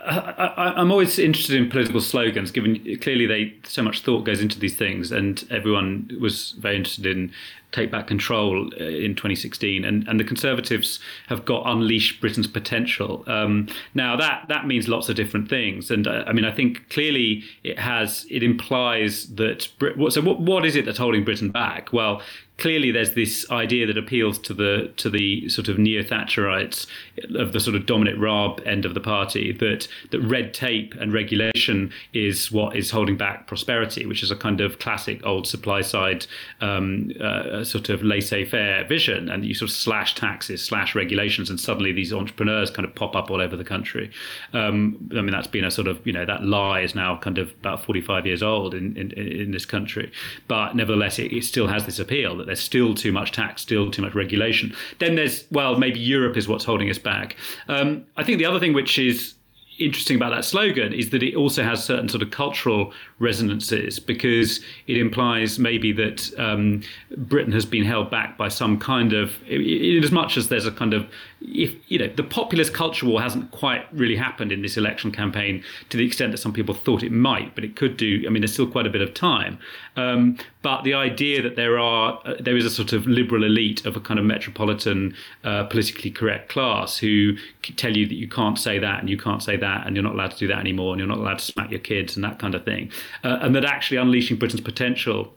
I, 0.05 0.75
am 0.77 0.91
always 0.91 1.19
interested 1.19 1.57
in 1.57 1.71
political 1.71 2.01
slogans, 2.01 2.51
given 2.51 2.99
clearly 3.01 3.27
they 3.27 3.55
so 3.65 3.83
much 3.83 4.03
thought 4.03 4.25
goes 4.25 4.41
into 4.41 4.59
these 4.59 4.77
things, 4.77 5.11
and 5.11 5.45
everyone 5.51 6.11
was 6.21 6.53
very 6.53 6.77
interested 6.77 7.07
in 7.07 7.33
take 7.73 7.91
back 7.91 8.07
control 8.07 8.71
uh, 8.81 8.85
in 8.85 9.15
2016, 9.15 9.85
and, 9.85 10.07
and 10.07 10.21
the 10.21 10.25
Conservatives 10.25 11.01
have 11.29 11.45
got 11.45 11.63
unleashed 11.67 12.21
Britain's 12.21 12.47
potential. 12.47 13.25
Um, 13.27 13.69
now 13.95 14.17
that 14.17 14.47
that 14.49 14.67
means 14.67 14.89
lots 14.89 15.09
of 15.09 15.17
different 15.17 15.49
things, 15.49 15.91
and 15.91 16.07
uh, 16.07 16.25
I 16.27 16.33
mean 16.33 16.45
I 16.45 16.53
think 16.53 16.89
clearly 16.91 17.43
it 17.65 17.79
has 17.79 18.27
it 18.31 18.43
implies 18.43 19.27
that 19.35 19.69
Brit- 19.79 20.13
so 20.13 20.21
what 20.21 20.41
what 20.41 20.65
is 20.65 20.77
it 20.77 20.85
that's 20.85 20.99
holding 20.99 21.25
Britain 21.25 21.51
back? 21.51 21.93
Well, 21.93 22.23
clearly 22.59 22.93
there's 22.93 23.15
this 23.15 23.51
idea 23.51 23.87
that 23.87 23.99
appeals 23.99 24.39
to 24.39 24.55
the 24.55 24.93
to 24.97 25.11
the 25.11 25.49
sort 25.49 25.69
of 25.69 25.79
neo 25.79 26.03
Thatcherites 26.03 26.87
of 27.35 27.53
the 27.53 27.59
sort 27.59 27.75
of 27.75 27.87
Dominic 27.87 28.15
Raab 28.19 28.63
end 28.65 28.85
of 28.85 28.95
the 28.95 29.01
party 29.01 29.53
that 29.53 29.89
that 30.11 30.21
red 30.21 30.55
tape 30.55 30.95
and 31.01 31.13
regulation 31.13 31.93
is 32.13 32.53
what 32.53 32.77
is 32.77 32.91
holding 32.91 33.17
back 33.17 33.47
prosperity, 33.47 34.07
which 34.07 34.23
is 34.23 34.31
a 34.31 34.37
kind 34.37 34.61
of 34.61 34.79
classic 34.79 35.25
old 35.27 35.47
supply 35.47 35.81
side 35.81 36.27
um, 36.61 37.11
uh, 37.21 37.62
sort 37.65 37.89
of 37.89 38.03
laissez-faire 38.03 38.85
vision, 38.85 39.29
and 39.29 39.45
you 39.45 39.55
sort 39.55 39.71
of 39.71 39.77
slash 39.77 40.15
taxes, 40.15 40.63
slash 40.63 40.95
regulations, 40.95 41.51
and 41.51 41.59
suddenly 41.59 41.93
these 41.93 42.13
entrepreneurs 42.13 42.71
kind 42.71 42.87
of 42.87 42.95
pop 42.95 43.17
up 43.17 43.31
all 43.31 43.41
over 43.41 43.57
the 43.57 43.65
country. 43.65 44.11
Um, 44.53 45.09
I 45.13 45.23
mean 45.23 45.33
that's 45.33 45.47
been 45.47 45.65
a 45.65 45.71
sort 45.71 45.89
of 45.89 46.05
you 46.07 46.13
know 46.13 46.25
that 46.25 46.45
lie 46.45 46.81
is 46.81 46.95
now 46.95 47.17
kind 47.17 47.39
of 47.39 47.51
about 47.53 47.85
45 47.85 48.27
years 48.27 48.43
old 48.43 48.75
in 48.75 48.97
in, 48.97 49.11
in 49.13 49.51
this 49.51 49.65
country, 49.65 50.11
but 50.49 50.75
nevertheless 50.75 51.19
it, 51.19 51.33
it 51.33 51.45
still 51.45 51.67
has 51.67 51.87
this 51.87 51.99
appeal 51.99 52.37
that 52.37 52.47
there's 52.47 52.61
still 52.61 52.95
too 52.95 53.13
much 53.13 53.33
tax, 53.33 53.63
still 53.63 53.91
too 53.91 54.03
much 54.03 54.15
regulation. 54.15 54.75
Then 54.99 55.15
there's, 55.15 55.45
well, 55.51 55.79
maybe 55.79 56.01
Europe 56.01 56.37
is 56.37 56.49
what's 56.49 56.65
holding 56.65 56.91
us 56.91 56.99
back. 56.99 57.37
Um, 57.69 58.05
I 58.17 58.25
think 58.25 58.39
the 58.39 58.47
other 58.47 58.61
thing 58.61 58.73
which 58.73 58.99
is 58.99 59.35
interesting 59.85 60.17
about 60.17 60.31
that 60.31 60.45
slogan 60.45 60.93
is 60.93 61.11
that 61.11 61.23
it 61.23 61.35
also 61.35 61.63
has 61.63 61.85
certain 61.85 62.09
sort 62.09 62.23
of 62.23 62.31
cultural 62.31 62.93
resonances 63.19 63.99
because 63.99 64.61
it 64.87 64.97
implies 64.97 65.59
maybe 65.59 65.93
that 65.93 66.31
um, 66.39 66.83
Britain 67.17 67.53
has 67.53 67.67
been 67.67 67.85
held 67.85 68.11
back 68.11 68.37
by 68.37 68.49
some 68.49 68.79
kind 68.79 69.13
of, 69.13 69.43
in 69.49 70.03
as 70.03 70.13
much 70.13 70.37
as 70.37 70.49
there's 70.49 70.67
a 70.67 70.73
kind 70.73 70.95
of, 70.95 71.07
if 71.45 71.75
you 71.89 71.99
know, 71.99 72.09
the 72.09 72.23
populist 72.23 72.73
culture 72.73 73.07
war 73.07 73.21
hasn't 73.21 73.51
quite 73.51 73.87
really 73.93 74.17
happened 74.17 74.53
in 74.53 74.63
this 74.63 74.77
election 74.77 75.11
campaign 75.13 75.63
to 75.91 75.97
the 75.97 76.07
extent 76.07 76.33
that 76.33 76.39
some 76.39 76.53
people 76.53 76.75
thought 76.75 77.03
it 77.03 77.13
might, 77.13 77.55
but 77.55 77.65
it 77.65 77.77
could 77.77 77.97
do. 77.97 78.23
I 78.27 78.31
mean, 78.31 78.41
there's 78.41 78.53
still 78.53 78.67
quite 78.67 78.87
a 78.87 78.91
bit 78.91 79.03
of 79.03 79.15
time. 79.15 79.59
Um, 79.97 80.39
but 80.63 80.83
the 80.83 80.95
idea 80.95 81.43
that 81.43 81.57
there 81.57 81.79
are, 81.79 82.21
uh, 82.25 82.35
there 82.41 82.57
is 82.57 82.65
a 82.65 82.71
sort 82.71 82.93
of 82.93 83.07
liberal 83.07 83.45
elite 83.45 83.85
of 83.85 83.97
a 83.97 84.01
kind 84.01 84.19
of 84.19 84.27
metropolitan, 84.27 85.15
uh, 85.45 85.65
politically 85.65 86.11
correct 86.11 86.49
class 86.49 86.97
who 86.97 87.37
tell 87.77 87.97
you 87.97 88.07
that 88.07 88.15
you 88.15 88.29
can't 88.29 88.59
say 88.59 88.79
that 88.79 89.01
and 89.01 89.11
you 89.11 89.19
can't 89.19 89.43
say 89.43 89.57
that 89.57 89.87
and 89.87 89.97
you're 89.97 90.03
not 90.03 90.15
allowed 90.15 90.31
to 90.31 90.39
do 90.39 90.47
that 90.47 90.59
anymore 90.59 90.93
and 90.93 90.99
you're 90.99 91.09
not 91.09 91.19
allowed 91.19 91.39
to 91.39 91.45
smack 91.45 91.71
your 91.71 91.81
kids 91.81 92.17
and 92.17 92.25
that 92.25 92.39
kind 92.39 92.55
of 92.55 92.65
thing, 92.65 92.91
uh, 93.25 93.39
and 93.41 93.55
that 93.55 93.65
actually 93.65 93.97
unleashing 93.97 94.37
Britain's 94.37 94.61
potential 94.61 95.33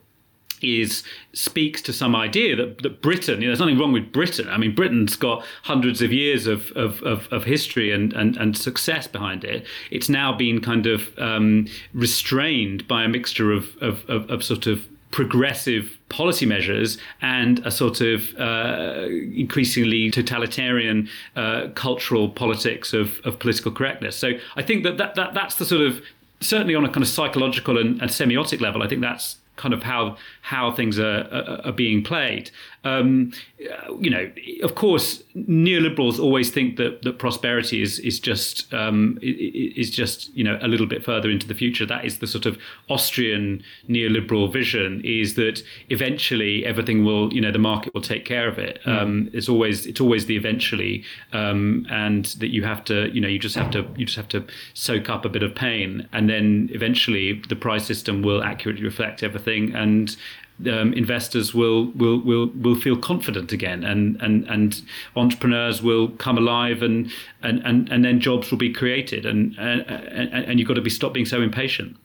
is 0.62 1.02
speaks 1.32 1.82
to 1.82 1.92
some 1.92 2.16
idea 2.16 2.56
that, 2.56 2.82
that 2.82 3.02
Britain, 3.02 3.40
you 3.40 3.46
know, 3.46 3.50
there's 3.50 3.60
nothing 3.60 3.78
wrong 3.78 3.92
with 3.92 4.12
Britain. 4.12 4.48
I 4.48 4.56
mean, 4.56 4.74
Britain's 4.74 5.16
got 5.16 5.44
hundreds 5.62 6.02
of 6.02 6.12
years 6.12 6.46
of, 6.46 6.70
of, 6.76 7.02
of, 7.02 7.28
of 7.32 7.44
history 7.44 7.92
and, 7.92 8.12
and, 8.12 8.36
and 8.36 8.56
success 8.56 9.06
behind 9.06 9.44
it. 9.44 9.66
It's 9.90 10.08
now 10.08 10.32
been 10.32 10.60
kind 10.60 10.86
of 10.86 11.16
um, 11.18 11.68
restrained 11.94 12.86
by 12.88 13.04
a 13.04 13.08
mixture 13.08 13.52
of, 13.52 13.76
of, 13.80 14.08
of, 14.08 14.30
of 14.30 14.42
sort 14.44 14.66
of 14.66 14.86
progressive 15.10 15.96
policy 16.08 16.44
measures 16.44 16.98
and 17.22 17.60
a 17.60 17.70
sort 17.70 18.00
of 18.00 18.34
uh, 18.38 19.06
increasingly 19.34 20.10
totalitarian 20.10 21.08
uh, 21.36 21.68
cultural 21.74 22.28
politics 22.28 22.92
of, 22.92 23.20
of 23.24 23.38
political 23.38 23.72
correctness. 23.72 24.16
So 24.16 24.32
I 24.56 24.62
think 24.62 24.84
that, 24.84 24.98
that, 24.98 25.14
that 25.14 25.32
that's 25.32 25.56
the 25.56 25.64
sort 25.64 25.82
of 25.82 26.02
certainly 26.40 26.74
on 26.74 26.84
a 26.84 26.88
kind 26.88 27.02
of 27.02 27.08
psychological 27.08 27.78
and, 27.78 28.00
and 28.02 28.10
semiotic 28.10 28.60
level. 28.60 28.82
I 28.82 28.88
think 28.88 29.00
that's 29.00 29.36
kind 29.56 29.74
of 29.74 29.82
how 29.82 30.16
how 30.42 30.70
things 30.70 30.98
are 30.98 31.28
are, 31.32 31.60
are 31.66 31.72
being 31.72 32.02
played. 32.02 32.50
Um, 32.86 33.32
you 34.00 34.10
know, 34.10 34.30
of 34.62 34.74
course, 34.76 35.22
neoliberals 35.34 36.20
always 36.20 36.50
think 36.50 36.76
that 36.76 37.02
that 37.02 37.18
prosperity 37.18 37.82
is 37.82 37.98
is 37.98 38.20
just 38.20 38.72
um, 38.72 39.18
is 39.22 39.90
just 39.90 40.34
you 40.36 40.44
know 40.44 40.58
a 40.62 40.68
little 40.68 40.86
bit 40.86 41.04
further 41.04 41.28
into 41.28 41.48
the 41.48 41.54
future. 41.54 41.84
That 41.84 42.04
is 42.04 42.18
the 42.18 42.26
sort 42.26 42.46
of 42.46 42.58
Austrian 42.88 43.62
neoliberal 43.88 44.52
vision: 44.52 45.00
is 45.04 45.34
that 45.34 45.62
eventually 45.88 46.64
everything 46.64 47.04
will 47.04 47.32
you 47.32 47.40
know 47.40 47.50
the 47.50 47.58
market 47.58 47.92
will 47.92 48.02
take 48.02 48.24
care 48.24 48.48
of 48.48 48.58
it. 48.58 48.80
Mm. 48.84 49.02
Um, 49.02 49.30
it's 49.32 49.48
always 49.48 49.86
it's 49.86 50.00
always 50.00 50.26
the 50.26 50.36
eventually, 50.36 51.02
um, 51.32 51.86
and 51.90 52.26
that 52.40 52.52
you 52.52 52.62
have 52.62 52.84
to 52.84 53.10
you 53.12 53.20
know 53.20 53.28
you 53.28 53.38
just 53.38 53.56
have 53.56 53.70
to 53.72 53.86
you 53.96 54.06
just 54.06 54.16
have 54.16 54.28
to 54.28 54.44
soak 54.74 55.10
up 55.10 55.24
a 55.24 55.28
bit 55.28 55.42
of 55.42 55.54
pain, 55.54 56.08
and 56.12 56.30
then 56.30 56.70
eventually 56.72 57.42
the 57.48 57.56
price 57.56 57.84
system 57.84 58.22
will 58.22 58.44
accurately 58.44 58.84
reflect 58.84 59.22
everything, 59.22 59.74
and 59.74 60.16
um, 60.64 60.92
investors 60.94 61.54
will, 61.54 61.86
will 61.92 62.20
will 62.20 62.46
will 62.48 62.76
feel 62.76 62.96
confident 62.96 63.52
again, 63.52 63.84
and 63.84 64.20
and 64.22 64.44
and 64.48 64.82
entrepreneurs 65.14 65.82
will 65.82 66.08
come 66.08 66.38
alive, 66.38 66.82
and 66.82 67.10
and 67.42 67.60
and, 67.64 67.88
and 67.90 68.04
then 68.04 68.20
jobs 68.20 68.50
will 68.50 68.58
be 68.58 68.72
created, 68.72 69.26
and 69.26 69.54
and, 69.58 70.30
and 70.32 70.58
you've 70.58 70.68
got 70.68 70.74
to 70.74 70.82
be 70.82 70.90
stop 70.90 71.12
being 71.12 71.26
so 71.26 71.42
impatient. 71.42 71.96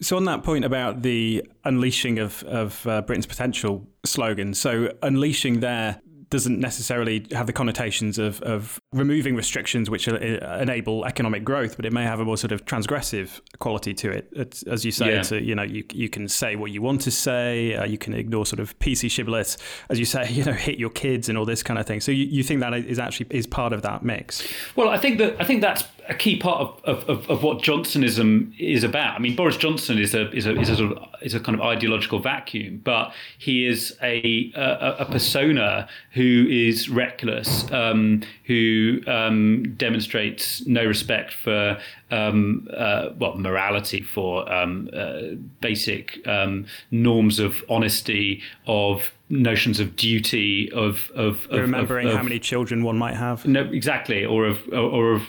So 0.00 0.16
on 0.16 0.24
that 0.24 0.42
point 0.42 0.64
about 0.64 1.02
the 1.02 1.44
unleashing 1.64 2.18
of 2.18 2.42
of 2.44 2.86
uh, 2.86 3.02
Britain's 3.02 3.26
potential 3.26 3.86
slogan, 4.04 4.54
so 4.54 4.92
unleashing 5.02 5.60
there 5.60 6.00
doesn't 6.32 6.58
necessarily 6.58 7.26
have 7.32 7.46
the 7.46 7.52
connotations 7.52 8.18
of, 8.18 8.40
of 8.40 8.80
removing 8.92 9.34
restrictions 9.34 9.88
which 9.88 10.06
enable 10.06 11.04
economic 11.04 11.44
growth, 11.44 11.76
but 11.76 11.86
it 11.86 11.92
may 11.92 12.04
have 12.04 12.20
a 12.20 12.24
more 12.24 12.36
sort 12.36 12.52
of 12.52 12.64
transgressive 12.66 13.40
quality 13.58 13.94
to 13.94 14.10
it. 14.10 14.28
It's, 14.32 14.62
as 14.64 14.84
you 14.84 14.92
say, 14.92 15.14
yeah. 15.14 15.22
a, 15.30 15.40
you 15.40 15.54
know, 15.54 15.62
you, 15.62 15.84
you 15.92 16.08
can 16.08 16.28
say 16.28 16.56
what 16.56 16.70
you 16.70 16.82
want 16.82 17.00
to 17.02 17.10
say, 17.10 17.74
uh, 17.74 17.84
you 17.84 17.98
can 17.98 18.12
ignore 18.12 18.44
sort 18.44 18.60
of 18.60 18.78
PC 18.80 19.10
shibboleths, 19.10 19.56
as 19.88 19.98
you 19.98 20.04
say, 20.04 20.28
you 20.30 20.44
know, 20.44 20.52
hit 20.52 20.78
your 20.78 20.90
kids 20.90 21.28
and 21.28 21.38
all 21.38 21.46
this 21.46 21.62
kind 21.62 21.78
of 21.78 21.86
thing. 21.86 22.00
So 22.00 22.12
you, 22.12 22.24
you 22.24 22.42
think 22.42 22.60
that 22.60 22.74
is 22.74 22.98
actually 22.98 23.26
is 23.30 23.46
part 23.46 23.72
of 23.72 23.82
that 23.82 24.02
mix? 24.02 24.46
Well, 24.76 24.88
I 24.88 24.98
think 24.98 25.18
that 25.18 25.40
I 25.40 25.44
think 25.44 25.62
that's 25.62 25.84
a 26.08 26.14
key 26.14 26.36
part 26.36 26.80
of, 26.84 27.08
of, 27.08 27.30
of, 27.30 27.42
what 27.42 27.58
Johnsonism 27.58 28.58
is 28.58 28.82
about. 28.82 29.14
I 29.14 29.18
mean, 29.20 29.36
Boris 29.36 29.56
Johnson 29.56 29.98
is 29.98 30.14
a 30.14 30.30
is 30.32 30.46
a 30.46 30.58
is 30.60 30.68
a 30.68 30.76
sort 30.76 30.92
of 30.92 31.08
is 31.22 31.34
a 31.34 31.40
kind 31.40 31.54
of 31.54 31.62
ideological 31.62 32.18
vacuum, 32.18 32.80
but 32.82 33.12
he 33.38 33.66
is 33.66 33.96
a 34.02 34.52
a, 34.54 34.96
a 35.00 35.04
persona 35.06 35.88
who 36.12 36.46
is 36.50 36.88
reckless, 36.88 37.70
um, 37.70 38.22
who 38.44 38.81
um, 39.06 39.74
demonstrates 39.76 40.66
no 40.66 40.84
respect 40.84 41.32
for 41.32 41.78
um, 42.10 42.68
uh, 42.76 43.10
well 43.18 43.36
morality, 43.36 44.02
for 44.02 44.50
um, 44.52 44.88
uh, 44.92 45.36
basic 45.60 46.26
um, 46.26 46.66
norms 46.90 47.38
of 47.38 47.64
honesty, 47.68 48.42
of 48.66 49.12
notions 49.28 49.80
of 49.80 49.96
duty, 49.96 50.70
of 50.72 51.10
of, 51.14 51.46
of 51.50 51.60
remembering 51.60 52.08
of, 52.08 52.16
how 52.16 52.22
many 52.22 52.38
children 52.38 52.84
one 52.84 52.98
might 52.98 53.16
have. 53.16 53.46
No, 53.46 53.62
exactly, 53.62 54.24
or 54.24 54.46
of 54.46 54.58
or 54.72 55.12
of 55.12 55.22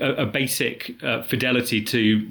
a, 0.00 0.22
a 0.22 0.26
basic 0.26 1.02
uh, 1.02 1.22
fidelity 1.22 1.82
to 1.82 2.30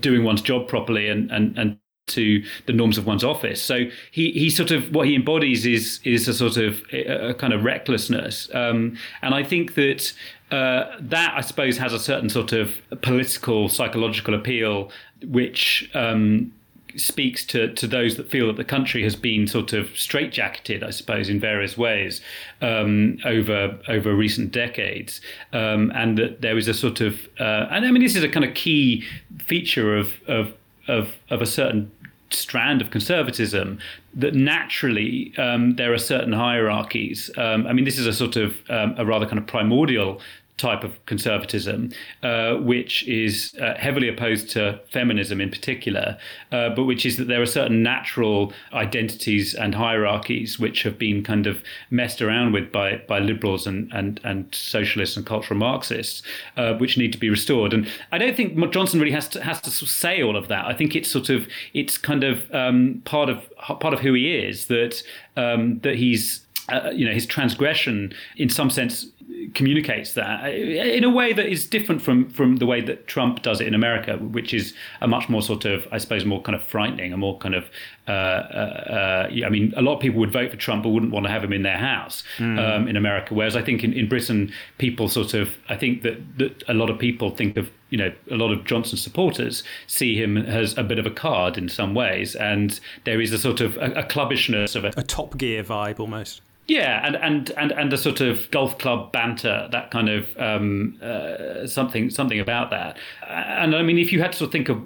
doing 0.00 0.24
one's 0.24 0.42
job 0.42 0.68
properly 0.68 1.08
and 1.08 1.30
and 1.30 1.56
and 1.58 1.78
to 2.06 2.44
the 2.66 2.72
norms 2.72 2.98
of 2.98 3.06
one's 3.06 3.24
office. 3.24 3.60
So 3.60 3.84
he, 4.12 4.30
he 4.32 4.48
sort 4.48 4.70
of 4.70 4.94
what 4.94 5.08
he 5.08 5.14
embodies 5.14 5.66
is 5.66 6.00
is 6.04 6.28
a 6.28 6.34
sort 6.34 6.56
of 6.56 6.80
a, 6.92 7.30
a 7.30 7.34
kind 7.34 7.52
of 7.52 7.64
recklessness, 7.64 8.48
um, 8.54 8.96
and 9.22 9.34
I 9.34 9.42
think 9.42 9.74
that 9.74 10.12
uh, 10.50 10.84
that 11.00 11.34
I 11.36 11.40
suppose 11.40 11.76
has 11.78 11.92
a 11.92 11.98
certain 11.98 12.28
sort 12.28 12.52
of 12.52 12.72
political 13.02 13.68
psychological 13.68 14.34
appeal, 14.34 14.92
which 15.24 15.90
um, 15.94 16.52
speaks 16.94 17.44
to, 17.46 17.74
to 17.74 17.86
those 17.86 18.16
that 18.16 18.30
feel 18.30 18.46
that 18.46 18.56
the 18.56 18.64
country 18.64 19.02
has 19.02 19.16
been 19.16 19.46
sort 19.46 19.72
of 19.72 19.86
straitjacketed, 19.88 20.82
I 20.82 20.90
suppose, 20.90 21.28
in 21.28 21.40
various 21.40 21.76
ways 21.76 22.20
um, 22.62 23.18
over 23.24 23.76
over 23.88 24.14
recent 24.14 24.52
decades, 24.52 25.20
um, 25.52 25.90
and 25.96 26.16
that 26.18 26.40
there 26.40 26.56
is 26.56 26.68
a 26.68 26.74
sort 26.74 27.00
of 27.00 27.28
uh, 27.40 27.66
and 27.72 27.84
I 27.84 27.90
mean 27.90 28.02
this 28.04 28.14
is 28.14 28.22
a 28.22 28.28
kind 28.28 28.44
of 28.44 28.54
key 28.54 29.04
feature 29.38 29.96
of 29.96 30.12
of 30.28 30.54
of, 30.88 31.14
of 31.30 31.42
a 31.42 31.46
certain 31.46 31.90
strand 32.30 32.82
of 32.82 32.90
conservatism 32.90 33.78
that 34.14 34.34
naturally 34.34 35.32
um, 35.38 35.76
there 35.76 35.92
are 35.92 35.98
certain 35.98 36.32
hierarchies. 36.32 37.30
Um, 37.36 37.66
I 37.66 37.72
mean, 37.72 37.84
this 37.84 37.98
is 37.98 38.06
a 38.06 38.12
sort 38.12 38.36
of 38.36 38.56
um, 38.68 38.94
a 38.98 39.04
rather 39.04 39.26
kind 39.26 39.38
of 39.38 39.46
primordial 39.46 40.20
type 40.56 40.84
of 40.84 41.04
conservatism, 41.06 41.90
uh, 42.22 42.54
which 42.54 43.06
is 43.06 43.54
uh, 43.60 43.74
heavily 43.76 44.08
opposed 44.08 44.48
to 44.50 44.80
feminism 44.90 45.40
in 45.40 45.50
particular, 45.50 46.16
uh, 46.52 46.70
but 46.70 46.84
which 46.84 47.04
is 47.04 47.16
that 47.18 47.28
there 47.28 47.42
are 47.42 47.46
certain 47.46 47.82
natural 47.82 48.52
identities 48.72 49.54
and 49.54 49.74
hierarchies 49.74 50.58
which 50.58 50.82
have 50.82 50.98
been 50.98 51.22
kind 51.22 51.46
of 51.46 51.62
messed 51.90 52.22
around 52.22 52.52
with 52.52 52.72
by, 52.72 52.96
by 53.06 53.18
liberals 53.18 53.66
and, 53.66 53.92
and, 53.92 54.18
and 54.24 54.54
socialists 54.54 55.16
and 55.16 55.26
cultural 55.26 55.58
Marxists, 55.58 56.22
uh, 56.56 56.72
which 56.74 56.96
need 56.96 57.12
to 57.12 57.18
be 57.18 57.28
restored. 57.28 57.74
And 57.74 57.86
I 58.12 58.18
don't 58.18 58.36
think 58.36 58.58
Johnson 58.72 58.98
really 58.98 59.12
has 59.12 59.28
to 59.28 59.42
has 59.42 59.60
to 59.62 59.70
say 59.70 60.22
all 60.22 60.36
of 60.36 60.48
that. 60.48 60.64
I 60.66 60.72
think 60.72 60.96
it's 60.96 61.10
sort 61.10 61.28
of 61.28 61.46
it's 61.74 61.98
kind 61.98 62.24
of 62.24 62.52
um, 62.54 63.02
part 63.04 63.28
of 63.28 63.48
part 63.58 63.92
of 63.92 64.00
who 64.00 64.14
he 64.14 64.34
is 64.36 64.66
that 64.66 65.02
um, 65.36 65.80
that 65.80 65.96
he's 65.96 66.46
uh, 66.68 66.90
you 66.92 67.06
know 67.06 67.12
his 67.12 67.26
transgression 67.26 68.12
in 68.36 68.48
some 68.48 68.70
sense 68.70 69.06
communicates 69.54 70.14
that 70.14 70.46
in 70.46 71.04
a 71.04 71.10
way 71.10 71.32
that 71.32 71.46
is 71.46 71.66
different 71.66 72.02
from 72.02 72.28
from 72.30 72.56
the 72.56 72.66
way 72.66 72.80
that 72.80 73.06
Trump 73.06 73.42
does 73.42 73.60
it 73.60 73.66
in 73.66 73.74
America, 73.74 74.16
which 74.16 74.52
is 74.52 74.74
a 75.00 75.08
much 75.08 75.28
more 75.28 75.42
sort 75.42 75.64
of, 75.64 75.86
I 75.92 75.98
suppose, 75.98 76.24
more 76.24 76.42
kind 76.42 76.56
of 76.56 76.62
frightening, 76.62 77.12
a 77.12 77.16
more 77.16 77.38
kind 77.38 77.54
of. 77.54 77.68
Uh, 78.08 78.12
uh, 78.12 79.28
uh 79.34 79.44
I 79.44 79.48
mean, 79.48 79.74
a 79.76 79.82
lot 79.82 79.94
of 79.94 80.00
people 80.00 80.20
would 80.20 80.32
vote 80.32 80.50
for 80.50 80.56
Trump, 80.56 80.84
but 80.84 80.90
wouldn't 80.90 81.12
want 81.12 81.26
to 81.26 81.32
have 81.32 81.42
him 81.42 81.52
in 81.52 81.62
their 81.62 81.78
house 81.78 82.22
mm. 82.38 82.58
um, 82.58 82.86
in 82.86 82.96
America. 82.96 83.34
Whereas 83.34 83.56
I 83.56 83.62
think 83.62 83.82
in, 83.82 83.92
in 83.92 84.08
Britain, 84.08 84.52
people 84.78 85.08
sort 85.08 85.34
of, 85.34 85.50
I 85.68 85.76
think 85.76 86.02
that, 86.02 86.38
that 86.38 86.62
a 86.68 86.74
lot 86.74 86.88
of 86.88 86.98
people 86.98 87.30
think 87.30 87.56
of 87.56 87.68
you 87.90 87.98
know, 87.98 88.12
a 88.30 88.34
lot 88.34 88.52
of 88.52 88.64
Johnson 88.64 88.98
supporters 88.98 89.62
see 89.86 90.20
him 90.20 90.36
as 90.36 90.76
a 90.76 90.82
bit 90.82 90.98
of 90.98 91.06
a 91.06 91.10
card 91.10 91.56
in 91.56 91.68
some 91.68 91.94
ways, 91.94 92.34
and 92.34 92.80
there 93.04 93.20
is 93.20 93.32
a 93.32 93.38
sort 93.38 93.60
of 93.60 93.76
a, 93.76 93.92
a 93.92 94.02
clubbishness 94.02 94.74
of 94.74 94.84
a, 94.84 94.92
a 94.96 95.02
Top 95.02 95.38
Gear 95.38 95.62
vibe 95.62 96.00
almost. 96.00 96.40
Yeah, 96.68 97.06
and, 97.06 97.16
and, 97.16 97.50
and, 97.50 97.70
and 97.72 97.92
a 97.92 97.98
sort 97.98 98.20
of 98.20 98.50
golf 98.50 98.78
club 98.78 99.12
banter, 99.12 99.68
that 99.70 99.92
kind 99.92 100.08
of 100.08 100.36
um, 100.36 100.98
uh, 101.00 101.64
something 101.66 102.10
something 102.10 102.40
about 102.40 102.70
that. 102.70 102.96
And 103.28 103.76
I 103.76 103.82
mean, 103.82 103.98
if 103.98 104.12
you 104.12 104.20
had 104.20 104.32
to 104.32 104.38
sort 104.38 104.48
of 104.48 104.52
think 104.52 104.68
of 104.68 104.82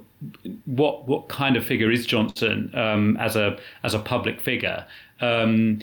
what 0.67 1.09
what 1.09 1.29
kind 1.31 1.57
of 1.57 1.65
figure 1.65 1.91
is 1.91 2.05
Johnson 2.05 2.71
um, 2.75 3.17
as 3.17 3.35
a 3.35 3.59
as 3.83 3.95
a 3.95 3.99
public 3.99 4.43
figure, 4.43 4.85
um, 5.23 5.81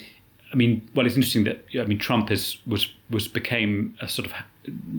I 0.52 0.56
mean, 0.56 0.88
well, 0.94 1.04
it's 1.04 1.16
interesting 1.16 1.44
that 1.44 1.64
I 1.78 1.84
mean 1.84 1.98
Trump 1.98 2.30
is 2.30 2.58
was 2.64 2.92
was 3.10 3.28
became 3.28 3.96
a 4.00 4.08
sort 4.08 4.26
of 4.26 4.34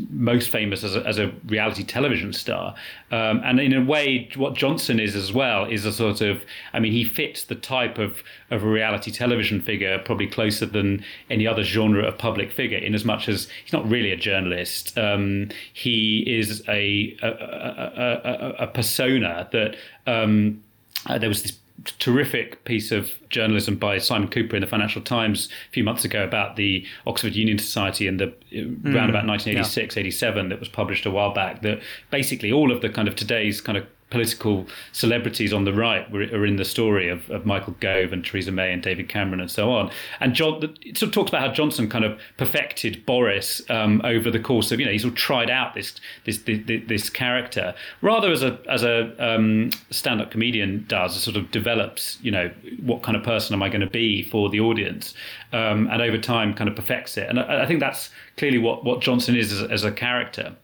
most 0.09 0.49
famous 0.49 0.83
as 0.83 0.95
a, 0.95 1.05
as 1.05 1.19
a 1.19 1.31
reality 1.45 1.83
television 1.83 2.33
star. 2.33 2.75
Um, 3.11 3.41
and 3.43 3.59
in 3.59 3.73
a 3.73 3.83
way, 3.83 4.29
what 4.35 4.55
Johnson 4.55 4.99
is 4.99 5.15
as 5.15 5.31
well 5.31 5.65
is 5.65 5.85
a 5.85 5.91
sort 5.91 6.21
of, 6.21 6.43
I 6.73 6.79
mean, 6.79 6.91
he 6.91 7.03
fits 7.03 7.45
the 7.45 7.55
type 7.55 7.97
of, 7.97 8.23
of 8.49 8.63
a 8.63 8.67
reality 8.67 9.11
television 9.11 9.61
figure 9.61 9.99
probably 9.99 10.27
closer 10.27 10.65
than 10.65 11.05
any 11.29 11.45
other 11.45 11.63
genre 11.63 12.03
of 12.03 12.17
public 12.17 12.51
figure, 12.51 12.79
in 12.79 12.95
as 12.95 13.05
much 13.05 13.29
as 13.29 13.47
he's 13.63 13.73
not 13.73 13.87
really 13.87 14.11
a 14.11 14.17
journalist. 14.17 14.97
Um, 14.97 15.49
he 15.73 16.23
is 16.27 16.63
a, 16.67 17.15
a, 17.21 17.27
a, 17.27 18.55
a 18.63 18.67
persona 18.67 19.47
that. 19.51 19.75
Um, 20.07 20.63
uh, 21.05 21.17
there 21.17 21.29
was 21.29 21.43
this 21.43 21.57
terrific 21.99 22.63
piece 22.65 22.91
of 22.91 23.11
journalism 23.29 23.75
by 23.75 23.97
Simon 23.97 24.29
Kuper 24.29 24.53
in 24.53 24.61
the 24.61 24.67
Financial 24.67 25.01
Times 25.01 25.49
a 25.69 25.71
few 25.71 25.83
months 25.83 26.05
ago 26.05 26.23
about 26.23 26.55
the 26.55 26.85
Oxford 27.05 27.35
Union 27.35 27.57
Society 27.57 28.07
and 28.07 28.19
the 28.19 28.27
mm, 28.51 28.83
around 28.85 29.09
about 29.09 29.25
1986, 29.25 29.95
yeah. 29.95 29.99
87 29.99 30.49
that 30.49 30.59
was 30.59 30.69
published 30.69 31.05
a 31.05 31.11
while 31.11 31.33
back. 31.33 31.61
That 31.61 31.81
basically 32.11 32.51
all 32.51 32.71
of 32.71 32.81
the 32.81 32.89
kind 32.89 33.07
of 33.07 33.15
today's 33.15 33.61
kind 33.61 33.77
of 33.77 33.85
political 34.09 34.65
celebrities 34.91 35.53
on 35.53 35.65
the 35.65 35.73
right 35.73 36.09
were, 36.11 36.21
are 36.21 36.45
in 36.45 36.55
the 36.55 36.65
story 36.65 37.09
of, 37.09 37.29
of 37.29 37.45
Michael 37.45 37.75
Gove 37.79 38.11
and 38.11 38.25
Theresa 38.25 38.51
May 38.51 38.73
and 38.73 38.81
David 38.81 39.07
Cameron 39.07 39.39
and 39.39 39.51
so 39.51 39.71
on. 39.71 39.91
And 40.19 40.33
John 40.33 40.75
it 40.81 40.97
sort 40.97 41.09
of 41.09 41.13
talks 41.13 41.29
about 41.29 41.41
how 41.41 41.53
Johnson 41.53 41.89
kind 41.89 42.05
of 42.05 42.19
perfected 42.37 43.05
Boris 43.05 43.61
um, 43.69 44.01
over 44.03 44.31
the 44.31 44.39
course 44.39 44.71
of 44.71 44.79
you 44.79 44.85
know 44.85 44.91
he 44.91 44.99
sort 44.99 45.13
of 45.13 45.17
tried 45.17 45.49
out 45.49 45.75
this 45.75 45.95
this 46.25 46.39
this, 46.39 46.59
this 46.87 47.09
character 47.09 47.75
rather 48.01 48.31
as 48.31 48.41
a 48.41 48.59
as 48.67 48.83
a 48.83 49.13
um, 49.23 49.69
stand 49.91 50.21
up 50.21 50.31
comedian 50.31 50.85
does. 50.87 51.19
Sort 51.19 51.35
of 51.35 51.51
develops 51.51 52.17
you 52.21 52.31
know 52.31 52.49
what 52.81 53.03
kind 53.03 53.15
of 53.15 53.23
person 53.23 53.53
am 53.53 53.61
I 53.61 53.69
going 53.69 53.81
to 53.81 53.89
be 53.89 54.23
for 54.23 54.49
the 54.49 54.59
audience, 54.59 55.13
um, 55.53 55.87
and 55.91 56.01
over 56.01 56.17
time 56.17 56.53
kind 56.53 56.69
of 56.69 56.75
perfects 56.75 57.17
it. 57.17 57.29
And 57.29 57.39
I, 57.39 57.63
I 57.63 57.65
think 57.67 57.79
that's 57.79 58.09
clearly 58.37 58.57
what 58.57 58.83
what 58.83 59.01
Johnson 59.01 59.35
is 59.35 59.51
as, 59.51 59.69
as 59.69 59.83
a 59.83 59.91
character 59.91 60.55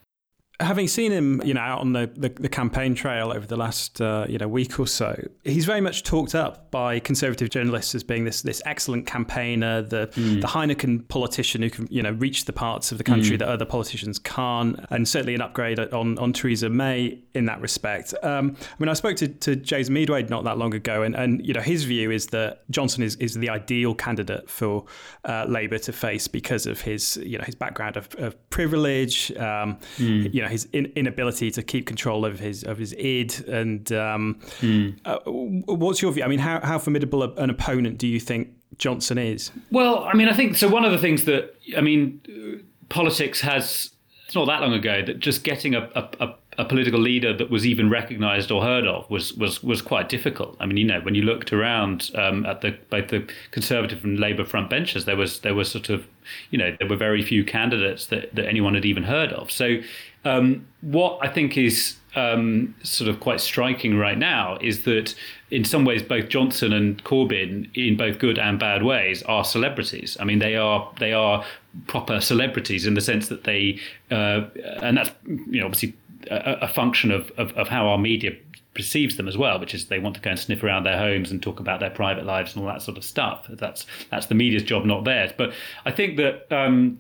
having 0.59 0.87
seen 0.87 1.11
him, 1.11 1.41
you 1.43 1.53
know, 1.53 1.61
out 1.61 1.79
on 1.79 1.93
the, 1.93 2.09
the, 2.15 2.29
the 2.29 2.49
campaign 2.49 2.95
trail 2.95 3.31
over 3.31 3.45
the 3.45 3.57
last 3.57 3.99
uh, 4.01 4.25
you 4.29 4.37
know 4.37 4.47
week 4.47 4.79
or 4.79 4.87
so, 4.87 5.15
he's 5.43 5.65
very 5.65 5.81
much 5.81 6.03
talked 6.03 6.35
up 6.35 6.71
by 6.71 6.99
conservative 6.99 7.49
journalists 7.49 7.93
as 7.95 8.03
being 8.03 8.25
this 8.25 8.41
this 8.41 8.61
excellent 8.65 9.05
campaigner, 9.05 9.81
the 9.81 10.07
mm. 10.15 10.41
the 10.41 10.47
Heineken 10.47 11.07
politician 11.07 11.61
who 11.61 11.69
can 11.69 11.87
you 11.89 12.01
know 12.01 12.11
reach 12.11 12.45
the 12.45 12.53
parts 12.53 12.91
of 12.91 12.97
the 12.97 13.03
country 13.03 13.35
mm. 13.35 13.39
that 13.39 13.47
other 13.47 13.65
politicians 13.65 14.19
can't, 14.19 14.79
and 14.89 15.07
certainly 15.07 15.35
an 15.35 15.41
upgrade 15.41 15.79
on 15.79 16.17
on 16.17 16.33
Theresa 16.33 16.69
May 16.69 17.19
in 17.33 17.45
that 17.45 17.59
respect. 17.61 18.13
Um, 18.23 18.55
I 18.59 18.75
mean, 18.79 18.89
I 18.89 18.93
spoke 18.93 19.17
to, 19.17 19.27
to 19.27 19.55
James 19.55 19.89
Meadway 19.89 20.23
not 20.23 20.45
that 20.45 20.57
long 20.57 20.73
ago, 20.73 21.03
and, 21.03 21.15
and 21.15 21.45
you 21.45 21.53
know 21.53 21.61
his 21.61 21.83
view 21.83 22.11
is 22.11 22.27
that 22.27 22.69
Johnson 22.71 23.03
is, 23.03 23.15
is 23.17 23.33
the 23.33 23.49
ideal 23.49 23.93
candidate 23.93 24.49
for 24.49 24.85
uh, 25.25 25.45
Labour 25.47 25.77
to 25.79 25.91
face 25.91 26.27
because 26.27 26.65
of 26.65 26.81
his 26.81 27.17
you 27.17 27.37
know 27.37 27.43
his 27.43 27.55
background 27.55 27.97
of, 27.97 28.13
of 28.15 28.49
privilege, 28.49 29.31
um, 29.33 29.77
mm. 29.97 30.33
you 30.33 30.41
know 30.41 30.44
his 30.47 30.67
in, 30.73 30.91
inability 30.95 31.51
to 31.51 31.63
keep 31.63 31.85
control 31.85 32.25
of 32.25 32.39
his 32.39 32.63
of 32.63 32.77
his 32.77 32.93
id, 32.93 33.47
and 33.47 33.91
um, 33.91 34.39
mm. 34.59 34.97
uh, 35.05 35.19
what's 35.25 36.01
your 36.01 36.11
view? 36.11 36.23
I 36.23 36.27
mean, 36.27 36.39
how 36.39 36.59
how 36.61 36.79
formidable 36.79 37.23
an 37.23 37.49
opponent 37.49 37.97
do 37.97 38.07
you 38.07 38.19
think 38.19 38.49
Johnson 38.77 39.17
is? 39.17 39.51
Well, 39.71 40.03
I 40.03 40.13
mean, 40.13 40.27
I 40.27 40.33
think 40.33 40.55
so. 40.55 40.67
One 40.67 40.85
of 40.85 40.91
the 40.91 40.99
things 40.99 41.25
that 41.25 41.55
I 41.77 41.81
mean, 41.81 42.21
politics 42.89 43.41
has 43.41 43.91
it's 44.25 44.35
not 44.35 44.45
that 44.47 44.61
long 44.61 44.73
ago 44.73 45.03
that 45.05 45.19
just 45.19 45.43
getting 45.43 45.75
a, 45.75 45.89
a, 45.95 46.09
a 46.19 46.35
a 46.57 46.65
political 46.65 46.99
leader 46.99 47.35
that 47.35 47.49
was 47.49 47.65
even 47.65 47.89
recognised 47.89 48.51
or 48.51 48.61
heard 48.61 48.87
of 48.87 49.09
was 49.09 49.33
was 49.33 49.63
was 49.63 49.81
quite 49.81 50.09
difficult. 50.09 50.55
I 50.59 50.65
mean, 50.65 50.77
you 50.77 50.85
know, 50.85 51.01
when 51.01 51.15
you 51.15 51.21
looked 51.21 51.51
around 51.51 52.11
um, 52.15 52.45
at 52.45 52.61
the 52.61 52.77
both 52.89 53.09
the 53.09 53.27
Conservative 53.51 54.03
and 54.03 54.19
Labour 54.19 54.45
front 54.45 54.69
benches, 54.69 55.05
there 55.05 55.17
was 55.17 55.41
there 55.41 55.55
was 55.55 55.69
sort 55.69 55.89
of, 55.89 56.07
you 56.51 56.57
know, 56.57 56.75
there 56.79 56.87
were 56.87 56.95
very 56.95 57.21
few 57.21 57.43
candidates 57.43 58.07
that, 58.07 58.33
that 58.35 58.47
anyone 58.47 58.73
had 58.73 58.85
even 58.85 59.03
heard 59.03 59.33
of. 59.33 59.51
So, 59.51 59.77
um, 60.25 60.67
what 60.81 61.19
I 61.21 61.29
think 61.29 61.57
is 61.57 61.95
um, 62.15 62.75
sort 62.83 63.09
of 63.09 63.19
quite 63.19 63.41
striking 63.41 63.97
right 63.97 64.17
now 64.17 64.57
is 64.61 64.83
that 64.83 65.15
in 65.51 65.63
some 65.63 65.85
ways 65.85 66.01
both 66.01 66.29
Johnson 66.29 66.73
and 66.73 67.03
Corbyn, 67.03 67.69
in 67.75 67.95
both 67.97 68.19
good 68.19 68.39
and 68.39 68.59
bad 68.59 68.83
ways, 68.83 69.21
are 69.23 69.43
celebrities. 69.43 70.17
I 70.19 70.23
mean, 70.23 70.39
they 70.39 70.55
are 70.55 70.91
they 70.99 71.13
are 71.13 71.45
proper 71.87 72.19
celebrities 72.19 72.85
in 72.85 72.95
the 72.95 73.01
sense 73.01 73.27
that 73.27 73.43
they, 73.43 73.79
uh, 74.11 74.45
and 74.81 74.97
that's 74.97 75.11
you 75.25 75.59
know 75.59 75.65
obviously 75.65 75.95
a, 76.31 76.57
a 76.61 76.67
function 76.67 77.11
of, 77.11 77.31
of, 77.37 77.51
of 77.53 77.67
how 77.67 77.87
our 77.87 77.97
media 77.97 78.31
perceives 78.73 79.15
them 79.15 79.27
as 79.27 79.37
well, 79.37 79.59
which 79.59 79.73
is 79.73 79.87
they 79.87 79.99
want 79.99 80.15
to 80.15 80.21
go 80.21 80.31
and 80.31 80.39
sniff 80.39 80.61
around 80.61 80.83
their 80.83 80.97
homes 80.97 81.31
and 81.31 81.41
talk 81.41 81.59
about 81.59 81.79
their 81.79 81.89
private 81.89 82.25
lives 82.25 82.53
and 82.53 82.63
all 82.63 82.71
that 82.71 82.81
sort 82.81 82.97
of 82.97 83.03
stuff. 83.03 83.45
That's 83.49 83.85
that's 84.09 84.27
the 84.27 84.35
media's 84.35 84.63
job, 84.63 84.85
not 84.85 85.05
theirs. 85.05 85.31
But 85.37 85.53
I 85.85 85.91
think 85.91 86.17
that 86.17 86.51
um, 86.51 86.99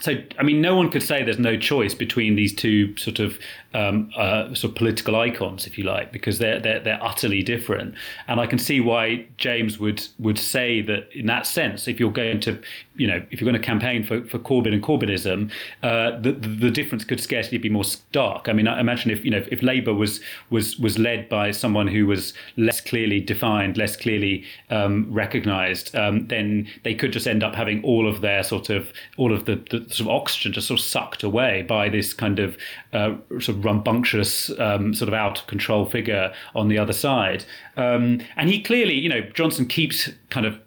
so 0.00 0.16
I 0.38 0.42
mean, 0.42 0.60
no 0.60 0.76
one 0.76 0.90
could 0.90 1.02
say 1.02 1.22
there's 1.22 1.38
no 1.38 1.56
choice 1.56 1.94
between 1.94 2.34
these 2.36 2.54
two 2.54 2.96
sort 2.96 3.20
of 3.20 3.38
um, 3.74 4.10
uh, 4.16 4.54
sort 4.54 4.70
of 4.70 4.74
political 4.76 5.16
icons, 5.16 5.66
if 5.66 5.76
you 5.76 5.84
like, 5.84 6.12
because 6.12 6.38
they're, 6.38 6.60
they're 6.60 6.80
they're 6.80 7.02
utterly 7.02 7.42
different. 7.42 7.94
And 8.28 8.40
I 8.40 8.46
can 8.46 8.58
see 8.58 8.80
why 8.80 9.26
James 9.36 9.78
would 9.78 10.06
would 10.18 10.38
say 10.38 10.80
that 10.82 11.08
in 11.12 11.26
that 11.26 11.46
sense, 11.46 11.88
if 11.88 11.98
you're 11.98 12.12
going 12.12 12.40
to, 12.40 12.60
you 12.96 13.06
know, 13.06 13.22
if 13.30 13.40
you're 13.40 13.50
going 13.50 13.60
to 13.60 13.66
campaign 13.66 14.04
for, 14.04 14.22
for 14.24 14.38
Corbyn 14.38 14.72
and 14.72 14.82
Corbynism, 14.82 15.50
uh, 15.82 16.18
the 16.20 16.32
the 16.32 16.70
difference 16.70 17.04
could 17.04 17.20
scarcely 17.20 17.58
be 17.58 17.68
more 17.68 17.84
stark. 17.84 18.48
I 18.48 18.52
mean, 18.52 18.68
I 18.68 18.80
imagine 18.80 19.10
if 19.10 19.24
you 19.24 19.30
know 19.30 19.44
if 19.50 19.62
Labour 19.62 19.92
was 19.94 20.20
was 20.50 20.78
was 20.78 20.98
led 20.98 21.28
by 21.28 21.50
someone 21.50 21.88
who 21.88 22.06
was 22.06 22.32
less 22.56 22.80
clearly 22.80 23.20
defined, 23.20 23.76
less 23.76 23.96
clearly 23.96 24.44
um, 24.70 25.12
recognised, 25.12 25.94
um, 25.96 26.28
then 26.28 26.68
they 26.84 26.94
could 26.94 27.12
just 27.12 27.26
end 27.26 27.42
up 27.42 27.54
having 27.56 27.82
all 27.82 28.08
of 28.08 28.20
their 28.20 28.44
sort 28.44 28.70
of 28.70 28.92
all 29.16 29.32
of 29.32 29.46
the, 29.46 29.56
the 29.70 29.78
sort 29.92 30.00
of 30.00 30.08
oxygen 30.08 30.52
just 30.52 30.68
sort 30.68 30.78
of 30.78 30.86
sucked 30.86 31.22
away 31.24 31.62
by 31.62 31.88
this 31.88 32.12
kind 32.12 32.38
of 32.38 32.56
uh, 32.92 33.14
sort 33.40 33.48
of 33.48 33.63
rambunctious, 33.64 34.50
um, 34.58 34.94
sort 34.94 35.08
of 35.08 35.14
out 35.14 35.40
of 35.40 35.46
control 35.46 35.86
figure 35.86 36.32
on 36.54 36.68
the 36.68 36.78
other 36.78 36.92
side. 36.92 37.44
Um, 37.76 38.20
and 38.36 38.48
he 38.48 38.62
clearly, 38.62 38.94
you 38.94 39.08
know, 39.08 39.22
Johnson 39.34 39.66
keeps 39.66 40.10
kind 40.30 40.46
of 40.46 40.58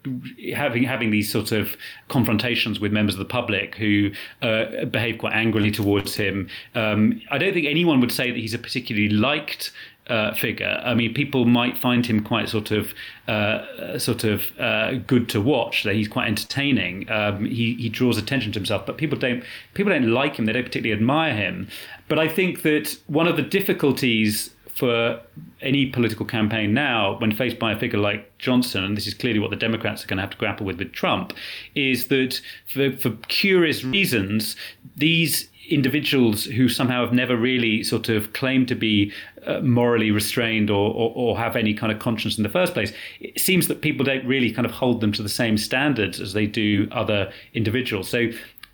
having 0.55 0.83
having 0.83 1.11
these 1.11 1.31
sort 1.31 1.51
of 1.51 1.77
confrontations 2.09 2.79
with 2.79 2.91
members 2.91 3.15
of 3.15 3.19
the 3.19 3.25
public 3.25 3.75
who 3.75 4.11
uh, 4.41 4.85
behave 4.85 5.19
quite 5.19 5.33
angrily 5.33 5.71
towards 5.71 6.15
him. 6.15 6.49
Um, 6.75 7.21
I 7.31 7.37
don't 7.37 7.53
think 7.53 7.67
anyone 7.67 7.99
would 8.01 8.11
say 8.11 8.31
that 8.31 8.39
he's 8.39 8.53
a 8.53 8.59
particularly 8.59 9.09
liked 9.09 9.71
uh, 10.09 10.33
figure. 10.33 10.81
I 10.83 10.93
mean, 10.93 11.13
people 11.13 11.45
might 11.45 11.77
find 11.77 12.05
him 12.05 12.23
quite 12.23 12.49
sort 12.49 12.71
of 12.71 12.93
uh, 13.27 13.99
sort 13.99 14.23
of 14.23 14.43
uh, 14.59 14.95
good 14.95 15.29
to 15.29 15.41
watch. 15.41 15.83
That 15.83 15.95
he's 15.95 16.07
quite 16.07 16.27
entertaining. 16.27 17.09
Um, 17.09 17.45
he 17.45 17.75
he 17.75 17.89
draws 17.89 18.17
attention 18.17 18.51
to 18.53 18.59
himself, 18.59 18.85
but 18.85 18.97
people 18.97 19.17
don't 19.17 19.43
people 19.73 19.91
don't 19.91 20.09
like 20.09 20.35
him. 20.35 20.45
They 20.45 20.53
don't 20.53 20.63
particularly 20.63 20.97
admire 20.97 21.33
him. 21.33 21.67
But 22.07 22.19
I 22.19 22.27
think 22.27 22.61
that 22.61 22.97
one 23.07 23.27
of 23.27 23.35
the 23.35 23.43
difficulties 23.43 24.51
for 24.77 25.19
any 25.59 25.87
political 25.87 26.23
campaign 26.23 26.71
now, 26.71 27.17
when 27.17 27.35
faced 27.35 27.57
by 27.57 27.71
a 27.71 27.79
figure 27.79 27.97
like 27.97 28.37
Johnson, 28.37 28.83
and 28.83 28.95
this 28.95 29.07
is 29.07 29.15
clearly 29.15 29.39
what 29.39 29.49
the 29.49 29.55
Democrats 29.55 30.03
are 30.03 30.07
going 30.07 30.17
to 30.17 30.21
have 30.21 30.29
to 30.29 30.37
grapple 30.37 30.67
with 30.67 30.77
with 30.77 30.91
Trump, 30.91 31.33
is 31.73 32.09
that 32.09 32.39
for, 32.71 32.91
for 32.91 33.09
curious 33.27 33.83
reasons, 33.83 34.55
these 34.95 35.49
individuals 35.69 36.45
who 36.45 36.69
somehow 36.69 37.03
have 37.03 37.13
never 37.13 37.35
really 37.35 37.83
sort 37.83 38.09
of 38.09 38.33
claimed 38.33 38.67
to 38.69 38.75
be 38.75 39.11
uh, 39.45 39.59
morally 39.59 40.11
restrained 40.11 40.69
or, 40.69 40.93
or, 40.93 41.11
or, 41.15 41.37
have 41.37 41.55
any 41.55 41.73
kind 41.73 41.91
of 41.91 41.99
conscience 41.99 42.37
in 42.37 42.43
the 42.43 42.49
first 42.49 42.73
place, 42.73 42.91
it 43.19 43.39
seems 43.39 43.67
that 43.67 43.81
people 43.81 44.05
don't 44.05 44.25
really 44.25 44.51
kind 44.51 44.65
of 44.65 44.71
hold 44.71 45.01
them 45.01 45.11
to 45.11 45.21
the 45.21 45.29
same 45.29 45.57
standards 45.57 46.19
as 46.19 46.33
they 46.33 46.45
do 46.45 46.87
other 46.91 47.31
individuals. 47.53 48.09
So 48.09 48.29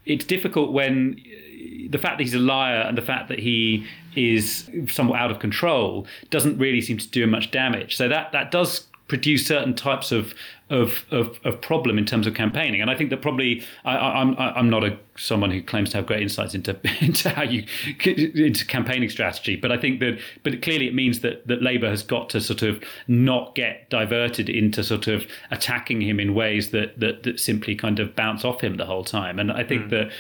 it's 0.06 0.26
difficult 0.26 0.72
when 0.72 1.20
uh, 1.20 1.88
the 1.90 1.98
fact 1.98 2.18
that 2.18 2.24
he's 2.24 2.34
a 2.34 2.40
liar 2.40 2.82
and 2.82 2.98
the 2.98 3.02
fact 3.02 3.30
that 3.30 3.40
he 3.40 3.86
is 4.16 4.70
somewhat 4.88 5.20
out 5.20 5.32
of 5.32 5.40
control 5.40 6.06
doesn't 6.30 6.58
really 6.58 6.82
seem 6.82 6.98
to 6.98 7.08
do 7.10 7.24
him 7.24 7.32
much 7.32 7.52
damage. 7.52 7.98
So 7.98 8.08
that 8.08 8.32
that 8.32 8.52
does 8.52 8.88
produce 9.08 9.46
certain 9.46 9.74
types 9.74 10.12
of 10.12 10.34
of, 10.74 11.06
of, 11.12 11.40
of 11.44 11.62
problem 11.62 11.98
in 12.00 12.06
terms 12.06 12.26
of 12.26 12.34
campaigning. 12.34 12.82
And 12.82 12.90
I 12.90 12.96
think 12.96 13.12
that 13.12 13.22
probably 13.22 13.64
I, 13.86 14.22
am 14.22 14.36
I'm, 14.38 14.58
I'm 14.58 14.70
not 14.70 14.84
a 14.84 14.98
someone 15.16 15.52
who 15.52 15.62
claims 15.62 15.92
to 15.92 15.98
have 15.98 16.08
great 16.08 16.24
insights 16.24 16.56
into 16.56 16.76
into 17.02 17.30
how 17.30 17.44
you 17.44 17.66
into 18.06 18.66
campaigning 18.66 19.10
strategy, 19.10 19.56
but 19.56 19.72
I 19.72 19.78
think 19.78 20.00
that 20.00 20.20
but 20.42 20.62
clearly 20.62 20.88
it 20.88 20.96
means 20.96 21.20
that 21.20 21.48
that 21.48 21.62
Labour 21.62 21.90
has 21.90 22.02
got 22.02 22.30
to 22.32 22.42
sort 22.42 22.64
of 22.64 22.84
not 23.08 23.54
get 23.54 23.90
diverted 23.90 24.50
into 24.50 24.84
sort 24.84 25.08
of 25.08 25.28
attacking 25.52 26.02
him 26.02 26.20
in 26.20 26.34
ways 26.34 26.72
that 26.72 27.00
that, 27.00 27.24
that 27.24 27.40
simply 27.40 27.76
kind 27.76 28.00
of 28.00 28.16
bounce 28.16 28.44
off 28.44 28.62
him 28.62 28.78
the 28.78 28.86
whole 28.86 29.04
time. 29.04 29.38
And 29.38 29.52
I 29.52 29.64
think 29.64 29.84
mm. 29.84 29.90
that 29.92 30.12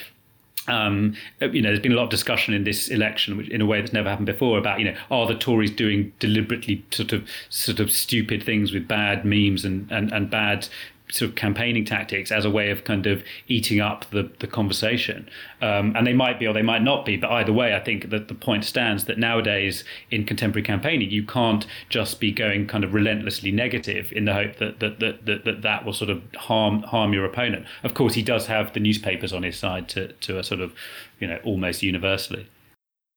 um, 0.68 1.16
you 1.42 1.62
know, 1.62 1.70
there's 1.70 1.80
been 1.80 1.92
a 1.92 1.96
lot 1.96 2.04
of 2.04 2.10
discussion 2.10 2.54
in 2.54 2.64
this 2.64 2.88
election, 2.88 3.38
which, 3.38 3.50
in 3.50 3.62
a 3.62 3.66
way 3.66 3.80
that's 3.80 3.94
never 3.94 4.10
happened 4.10 4.26
before, 4.26 4.58
about 4.58 4.80
you 4.80 4.86
know, 4.86 4.96
are 5.12 5.28
the 5.28 5.36
Tories 5.36 5.72
doing 5.72 6.12
deliberately 6.20 6.84
sort 6.92 7.12
of 7.12 7.28
sort 7.50 7.80
of 7.80 7.92
stupid 7.92 8.44
things 8.44 8.72
with 8.72 8.88
bad 8.88 9.26
memes 9.26 9.66
and 9.66 9.92
and, 9.92 10.12
and 10.12 10.30
bad 10.30 10.68
sort 11.12 11.30
of 11.30 11.36
campaigning 11.36 11.86
tactics 11.86 12.32
as 12.32 12.46
a 12.46 12.50
way 12.50 12.72
of 12.72 12.84
kind 12.86 13.06
of 13.06 13.24
eating 13.48 13.80
up 13.80 14.10
the, 14.10 14.32
the 14.40 14.48
conversation. 14.48 15.30
Um, 15.62 15.96
and 15.96 16.08
they 16.08 16.14
might 16.14 16.40
be 16.40 16.48
or 16.48 16.54
they 16.54 16.62
might 16.62 16.82
not 16.82 17.06
be, 17.06 17.18
but 17.18 17.32
either 17.32 17.54
way, 17.54 17.76
I 17.76 17.80
think 17.80 18.10
that 18.10 18.28
the 18.28 18.34
point 18.34 18.66
stands 18.66 19.06
that 19.06 19.18
nowadays 19.18 19.84
in 20.12 20.26
contemporary 20.26 20.66
campaigning, 20.66 21.12
you 21.12 21.24
can't 21.24 21.68
just 21.90 22.20
be 22.20 22.32
going 22.32 22.68
kind 22.68 22.84
of 22.84 22.94
relentlessly 22.94 23.52
negative 23.52 24.12
in 24.12 24.26
the 24.26 24.34
hope 24.34 24.58
that 24.58 24.80
that 24.80 25.00
that 25.00 25.26
that, 25.26 25.46
that, 25.46 25.62
that 25.62 25.86
will 25.86 25.94
sort 25.94 26.10
of 26.10 26.22
harm 26.36 26.84
harm 26.84 27.14
your 27.14 27.26
opponent. 27.26 27.66
Of 27.84 27.94
course, 27.94 28.14
he 28.14 28.24
does 28.24 28.48
have 28.48 28.74
the 28.74 28.80
newspapers 28.80 29.34
on 29.34 29.44
his 29.44 29.58
side 29.58 29.90
to 29.90 30.14
to 30.14 30.40
a 30.40 30.44
sort 30.44 30.62
of 30.62 30.74
you 31.20 31.28
know 31.28 31.40
almost 31.44 31.84
universally. 31.84 32.48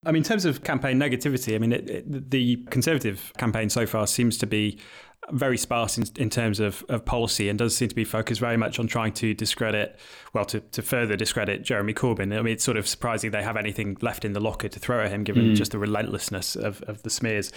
I 0.07 0.12
mean, 0.12 0.21
in 0.21 0.25
terms 0.25 0.45
of 0.45 0.62
campaign 0.62 0.99
negativity, 0.99 1.55
I 1.55 1.59
mean, 1.59 1.73
it, 1.73 1.90
it, 1.90 2.31
the 2.31 2.57
Conservative 2.71 3.33
campaign 3.37 3.69
so 3.69 3.87
far 3.87 4.07
seems 4.07 4.38
to 4.38 4.47
be 4.47 4.79
very 5.31 5.59
sparse 5.59 5.99
in, 5.99 6.05
in 6.16 6.31
terms 6.31 6.61
of, 6.61 6.85
of 6.88 7.05
policy 7.05 7.49
and 7.49 7.59
does 7.59 7.77
seem 7.77 7.88
to 7.88 7.95
be 7.95 8.05
focused 8.05 8.40
very 8.40 8.57
much 8.57 8.79
on 8.79 8.87
trying 8.87 9.12
to 9.12 9.35
discredit, 9.35 9.99
well, 10.33 10.45
to, 10.45 10.61
to 10.61 10.83
further 10.83 11.16
discredit 11.16 11.64
Jeremy 11.64 11.92
Corbyn. 11.92 12.37
I 12.37 12.42
mean, 12.42 12.55
it's 12.55 12.64
sort 12.64 12.77
of 12.77 12.87
surprising 12.87 13.33
they 13.33 13.42
have 13.42 13.57
anything 13.57 13.97
left 14.01 14.25
in 14.25 14.33
the 14.33 14.40
locker 14.40 14.69
to 14.69 14.79
throw 14.79 15.05
at 15.05 15.11
him, 15.11 15.25
given 15.25 15.47
mm. 15.47 15.57
just 15.57 15.73
the 15.73 15.79
relentlessness 15.79 16.55
of, 16.55 16.83
of 16.83 17.03
the 17.03 17.11
smears. 17.11 17.53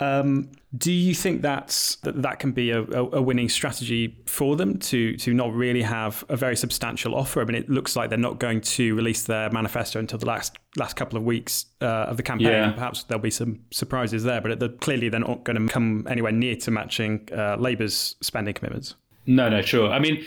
Um, 0.00 0.50
do 0.76 0.92
you 0.92 1.14
think 1.14 1.42
that's 1.42 1.96
that, 1.96 2.22
that 2.22 2.38
can 2.38 2.52
be 2.52 2.70
a, 2.70 2.82
a, 2.82 3.20
winning 3.22 3.48
strategy 3.48 4.16
for 4.26 4.54
them 4.54 4.78
to 4.78 5.16
to 5.16 5.34
not 5.34 5.52
really 5.52 5.82
have 5.82 6.24
a 6.28 6.36
very 6.36 6.56
substantial 6.56 7.14
offer? 7.14 7.40
I 7.40 7.44
mean, 7.44 7.56
it 7.56 7.68
looks 7.68 7.96
like 7.96 8.08
they're 8.08 8.18
not 8.18 8.38
going 8.38 8.60
to 8.60 8.94
release 8.94 9.22
their 9.22 9.50
manifesto 9.50 9.98
until 9.98 10.18
the 10.18 10.26
last 10.26 10.56
last 10.76 10.94
couple 10.94 11.16
of 11.16 11.24
weeks 11.24 11.66
uh, 11.80 12.06
of 12.06 12.16
the 12.16 12.22
campaign. 12.22 12.48
Yeah. 12.48 12.72
Perhaps 12.72 13.04
there'll 13.04 13.22
be 13.22 13.30
some 13.30 13.60
surprises 13.72 14.24
there, 14.24 14.40
but 14.40 14.60
the, 14.60 14.68
clearly 14.68 15.08
they're 15.08 15.20
not 15.20 15.42
going 15.44 15.66
to 15.66 15.72
come 15.72 16.06
anywhere 16.08 16.32
near 16.32 16.54
to 16.56 16.70
matching 16.70 17.28
uh, 17.36 17.56
Labour's 17.56 18.14
spending 18.20 18.54
commitments. 18.54 18.94
No, 19.26 19.48
no, 19.48 19.60
sure. 19.62 19.90
I 19.90 19.98
mean, 19.98 20.24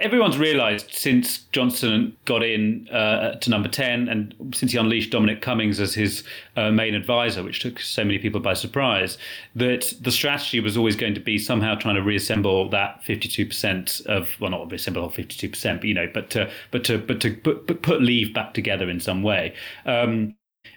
everyone's 0.00 0.38
realised 0.38 0.90
since 0.92 1.38
Johnson 1.52 2.16
got 2.24 2.42
in 2.42 2.88
uh, 2.88 3.34
to 3.36 3.50
number 3.50 3.68
10 3.68 4.08
and 4.08 4.34
since 4.54 4.72
he 4.72 4.78
unleashed 4.78 5.10
Dominic 5.10 5.42
Cummings 5.42 5.80
as 5.80 5.94
his 5.94 6.24
uh, 6.56 6.70
main 6.70 6.94
advisor, 6.94 7.42
which 7.42 7.60
took 7.60 7.78
so 7.78 8.04
many 8.04 8.18
people 8.18 8.40
by 8.40 8.54
surprise, 8.54 9.18
that 9.54 9.92
the 10.00 10.10
strategy 10.10 10.60
was 10.60 10.76
always 10.76 10.96
going 10.96 11.14
to 11.14 11.20
be 11.20 11.38
somehow 11.38 11.74
trying 11.74 11.96
to 11.96 12.02
reassemble 12.02 12.68
that 12.70 13.02
52% 13.04 14.06
of, 14.06 14.30
well, 14.40 14.50
not 14.50 14.70
reassemble 14.70 15.10
52%, 15.10 15.74
but, 15.74 15.84
you 15.84 15.94
know, 15.94 16.08
but 16.12 16.30
to, 16.30 16.50
but 16.70 16.84
to, 16.84 16.98
but 16.98 17.20
to 17.20 17.34
put, 17.34 17.82
put 17.82 18.02
Leave 18.02 18.34
back 18.34 18.54
together 18.54 18.88
in 18.88 18.98
some 18.98 19.22
way. 19.22 19.54
Um, 19.86 20.34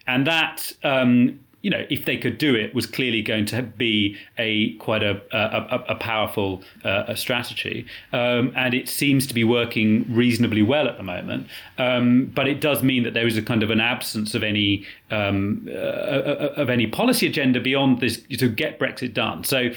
and 0.07 0.27
that 0.27 0.71
um, 0.83 1.39
you 1.65 1.71
know, 1.71 1.83
if 1.89 2.05
they 2.05 2.15
could 2.15 2.37
do 2.37 2.53
it, 2.53 2.75
was 2.75 2.85
clearly 2.85 3.23
going 3.23 3.47
to 3.47 3.63
be 3.63 4.15
a 4.37 4.73
quite 4.73 5.01
a 5.01 5.19
a, 5.31 5.93
a 5.93 5.95
powerful 5.95 6.61
uh, 6.83 7.15
strategy, 7.15 7.87
um, 8.13 8.53
and 8.55 8.75
it 8.75 8.87
seems 8.87 9.25
to 9.25 9.33
be 9.33 9.43
working 9.43 10.05
reasonably 10.07 10.61
well 10.61 10.87
at 10.87 10.97
the 10.97 11.03
moment. 11.03 11.47
Um, 11.79 12.31
but 12.35 12.47
it 12.47 12.61
does 12.61 12.83
mean 12.83 13.01
that 13.01 13.15
there 13.15 13.25
is 13.25 13.35
a 13.35 13.41
kind 13.41 13.63
of 13.63 13.71
an 13.71 13.81
absence 13.81 14.35
of 14.35 14.43
any 14.43 14.85
um, 15.09 15.67
uh, 15.67 15.71
uh 15.71 16.53
of 16.55 16.69
any 16.69 16.85
policy 16.85 17.25
agenda 17.25 17.59
beyond 17.59 17.99
this 17.99 18.21
to 18.37 18.47
get 18.47 18.77
Brexit 18.77 19.15
done. 19.15 19.43
So 19.43 19.71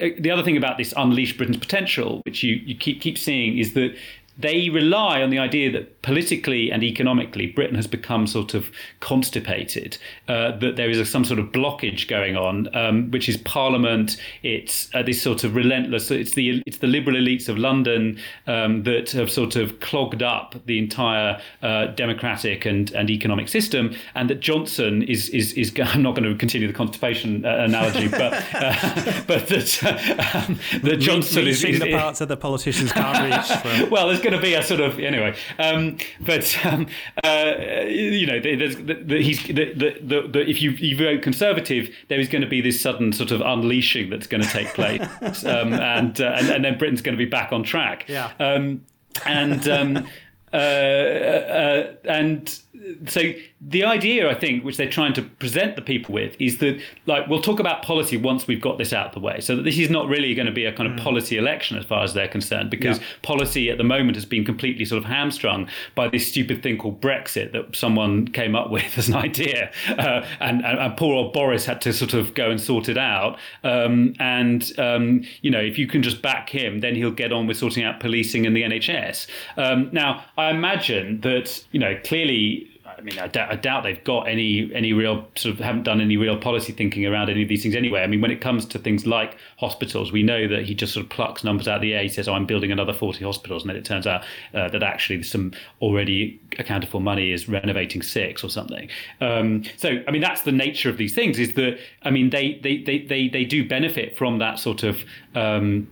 uh, 0.00 0.10
the 0.20 0.30
other 0.30 0.44
thing 0.44 0.56
about 0.56 0.78
this 0.78 0.94
unleash 0.96 1.36
Britain's 1.36 1.58
potential, 1.58 2.22
which 2.24 2.44
you, 2.44 2.54
you 2.64 2.76
keep 2.76 3.00
keep 3.00 3.18
seeing, 3.18 3.58
is 3.58 3.74
that 3.74 3.96
they 4.42 4.68
rely 4.68 5.22
on 5.22 5.30
the 5.30 5.38
idea 5.38 5.70
that 5.72 6.02
politically 6.02 6.70
and 6.70 6.82
economically 6.82 7.46
Britain 7.46 7.76
has 7.76 7.86
become 7.86 8.26
sort 8.26 8.54
of 8.54 8.70
constipated, 9.00 9.96
uh, 10.28 10.56
that 10.58 10.76
there 10.76 10.90
is 10.90 10.98
a, 10.98 11.04
some 11.04 11.24
sort 11.24 11.38
of 11.38 11.46
blockage 11.46 12.08
going 12.08 12.36
on, 12.36 12.74
um, 12.76 13.10
which 13.10 13.28
is 13.28 13.36
Parliament. 13.38 14.16
It's 14.42 14.92
uh, 14.94 15.02
this 15.02 15.22
sort 15.22 15.44
of 15.44 15.54
relentless. 15.54 16.10
It's 16.10 16.34
the 16.34 16.62
it's 16.66 16.78
the 16.78 16.86
liberal 16.86 17.16
elites 17.16 17.48
of 17.48 17.56
London 17.56 18.18
um, 18.46 18.82
that 18.82 19.10
have 19.12 19.30
sort 19.30 19.56
of 19.56 19.80
clogged 19.80 20.22
up 20.22 20.56
the 20.66 20.78
entire 20.78 21.40
uh, 21.62 21.86
democratic 21.86 22.66
and, 22.66 22.90
and 22.92 23.10
economic 23.10 23.48
system, 23.48 23.94
and 24.14 24.28
that 24.28 24.40
Johnson 24.40 25.02
is 25.04 25.28
is 25.30 25.52
is. 25.54 25.72
I'm 25.82 26.02
not 26.02 26.14
going 26.14 26.30
to 26.30 26.36
continue 26.36 26.66
the 26.66 26.72
constipation 26.72 27.44
uh, 27.44 27.56
analogy, 27.58 28.08
but 28.08 28.32
uh, 28.54 29.22
but 29.26 29.46
that 29.48 29.82
um, 30.34 30.58
that 30.82 30.96
Johnson 30.98 31.46
is, 31.46 31.62
is, 31.64 31.80
the 31.80 31.92
parts 31.92 32.18
that 32.18 32.28
the 32.28 32.36
politicians 32.36 32.92
can't 32.92 33.22
reach. 33.22 33.90
well, 33.90 34.08
there's 34.08 34.20
going 34.20 34.31
to 34.32 34.40
be 34.40 34.54
a 34.54 34.62
sort 34.62 34.80
of 34.80 34.98
anyway. 34.98 35.34
Um, 35.58 35.98
but 36.20 36.56
um, 36.64 36.86
uh, 37.24 37.54
you 37.86 38.26
know, 38.26 38.40
there's 38.40 38.76
the, 38.76 38.94
the, 38.94 39.22
he's 39.22 39.42
the, 39.44 39.52
the, 39.52 40.28
the, 40.28 40.48
if 40.48 40.62
you, 40.62 40.70
you 40.72 40.96
vote 40.96 41.22
conservative, 41.22 41.94
there 42.08 42.20
is 42.20 42.28
going 42.28 42.42
to 42.42 42.48
be 42.48 42.60
this 42.60 42.80
sudden 42.80 43.12
sort 43.12 43.30
of 43.30 43.40
unleashing 43.40 44.10
that's 44.10 44.26
going 44.26 44.42
to 44.42 44.48
take 44.48 44.68
place, 44.68 45.02
um, 45.44 45.72
and, 45.72 46.20
uh, 46.20 46.34
and, 46.38 46.48
and 46.48 46.64
then 46.64 46.78
Britain's 46.78 47.02
going 47.02 47.16
to 47.16 47.24
be 47.24 47.30
back 47.30 47.52
on 47.52 47.62
track. 47.62 48.08
Yeah. 48.08 48.30
Um, 48.38 48.84
and 49.26 49.68
um, 49.68 50.08
uh, 50.52 50.56
uh, 50.56 51.94
and 52.04 52.60
so 53.06 53.20
the 53.60 53.84
idea, 53.84 54.28
I 54.28 54.34
think, 54.34 54.64
which 54.64 54.76
they're 54.76 54.90
trying 54.90 55.12
to 55.14 55.22
present 55.22 55.76
the 55.76 55.82
people 55.82 56.14
with, 56.14 56.34
is 56.40 56.58
that 56.58 56.80
like 57.06 57.28
we'll 57.28 57.42
talk 57.42 57.60
about 57.60 57.82
policy 57.82 58.16
once 58.16 58.46
we've 58.46 58.60
got 58.60 58.78
this 58.78 58.92
out 58.92 59.08
of 59.08 59.14
the 59.14 59.20
way. 59.20 59.40
So 59.40 59.56
that 59.56 59.62
this 59.62 59.78
is 59.78 59.90
not 59.90 60.08
really 60.08 60.34
going 60.34 60.46
to 60.46 60.52
be 60.52 60.64
a 60.64 60.72
kind 60.72 60.90
of 60.90 60.98
mm. 60.98 61.02
policy 61.02 61.36
election 61.36 61.76
as 61.76 61.84
far 61.84 62.02
as 62.02 62.14
they're 62.14 62.28
concerned, 62.28 62.70
because 62.70 62.98
yeah. 62.98 63.04
policy 63.22 63.70
at 63.70 63.78
the 63.78 63.84
moment 63.84 64.16
has 64.16 64.24
been 64.24 64.44
completely 64.44 64.84
sort 64.84 65.02
of 65.02 65.08
hamstrung 65.08 65.68
by 65.94 66.08
this 66.08 66.26
stupid 66.26 66.62
thing 66.62 66.76
called 66.76 67.00
Brexit 67.00 67.52
that 67.52 67.76
someone 67.76 68.26
came 68.28 68.56
up 68.56 68.70
with 68.70 68.98
as 68.98 69.08
an 69.08 69.14
idea, 69.22 69.70
uh, 69.90 70.26
and, 70.40 70.64
and, 70.64 70.78
and, 70.78 70.96
poor 70.96 71.14
old 71.14 71.32
Boris 71.32 71.64
had 71.64 71.80
to 71.82 71.92
sort 71.92 72.14
of 72.14 72.34
go 72.34 72.50
and 72.50 72.60
sort 72.60 72.88
it 72.88 72.98
out. 72.98 73.38
Um, 73.64 74.14
and 74.18 74.72
um, 74.78 75.22
you 75.42 75.50
know, 75.50 75.60
if 75.60 75.78
you 75.78 75.86
can 75.86 76.02
just 76.02 76.20
back 76.20 76.48
him, 76.48 76.80
then 76.80 76.94
he'll 76.94 77.10
get 77.10 77.32
on 77.32 77.46
with 77.46 77.56
sorting 77.56 77.84
out 77.84 78.00
policing 78.00 78.46
and 78.46 78.56
the 78.56 78.62
NHS. 78.62 79.28
Um, 79.56 79.88
now, 79.92 80.24
I 80.36 80.50
imagine 80.50 81.20
that 81.20 81.64
you 81.70 81.78
know 81.78 81.98
clearly 82.04 82.68
I 83.02 83.04
mean, 83.04 83.18
I, 83.18 83.26
d- 83.26 83.40
I 83.40 83.56
doubt 83.56 83.82
they've 83.82 84.02
got 84.04 84.28
any 84.28 84.72
any 84.72 84.92
real 84.92 85.26
sort 85.34 85.54
of 85.54 85.60
haven't 85.60 85.82
done 85.82 86.00
any 86.00 86.16
real 86.16 86.38
policy 86.38 86.72
thinking 86.72 87.04
around 87.04 87.30
any 87.30 87.42
of 87.42 87.48
these 87.48 87.62
things 87.62 87.74
anyway. 87.74 88.02
I 88.02 88.06
mean, 88.06 88.20
when 88.20 88.30
it 88.30 88.40
comes 88.40 88.64
to 88.66 88.78
things 88.78 89.06
like 89.06 89.36
hospitals, 89.58 90.12
we 90.12 90.22
know 90.22 90.46
that 90.46 90.64
he 90.64 90.72
just 90.72 90.94
sort 90.94 91.04
of 91.04 91.10
plucks 91.10 91.42
numbers 91.42 91.66
out 91.66 91.76
of 91.76 91.82
the 91.82 91.94
air. 91.94 92.02
He 92.04 92.08
says, 92.08 92.28
"Oh, 92.28 92.34
I'm 92.34 92.46
building 92.46 92.70
another 92.70 92.92
40 92.92 93.24
hospitals," 93.24 93.64
and 93.64 93.70
then 93.70 93.76
it 93.76 93.84
turns 93.84 94.06
out 94.06 94.22
uh, 94.54 94.68
that 94.68 94.84
actually 94.84 95.24
some 95.24 95.52
already 95.80 96.40
accounted 96.60 96.90
for 96.90 97.00
money 97.00 97.32
is 97.32 97.48
renovating 97.48 98.02
six 98.02 98.44
or 98.44 98.48
something. 98.48 98.88
Um, 99.20 99.64
so, 99.76 100.00
I 100.06 100.12
mean, 100.12 100.22
that's 100.22 100.42
the 100.42 100.52
nature 100.52 100.88
of 100.88 100.96
these 100.96 101.12
things. 101.12 101.40
Is 101.40 101.54
that 101.54 101.80
I 102.02 102.10
mean, 102.10 102.30
they 102.30 102.60
they 102.62 102.78
they 102.78 103.00
they, 103.00 103.26
they 103.26 103.44
do 103.44 103.66
benefit 103.66 104.16
from 104.16 104.38
that 104.38 104.60
sort 104.60 104.84
of. 104.84 105.04
Um, 105.34 105.88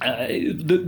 uh, 0.00 0.26
the 0.26 0.78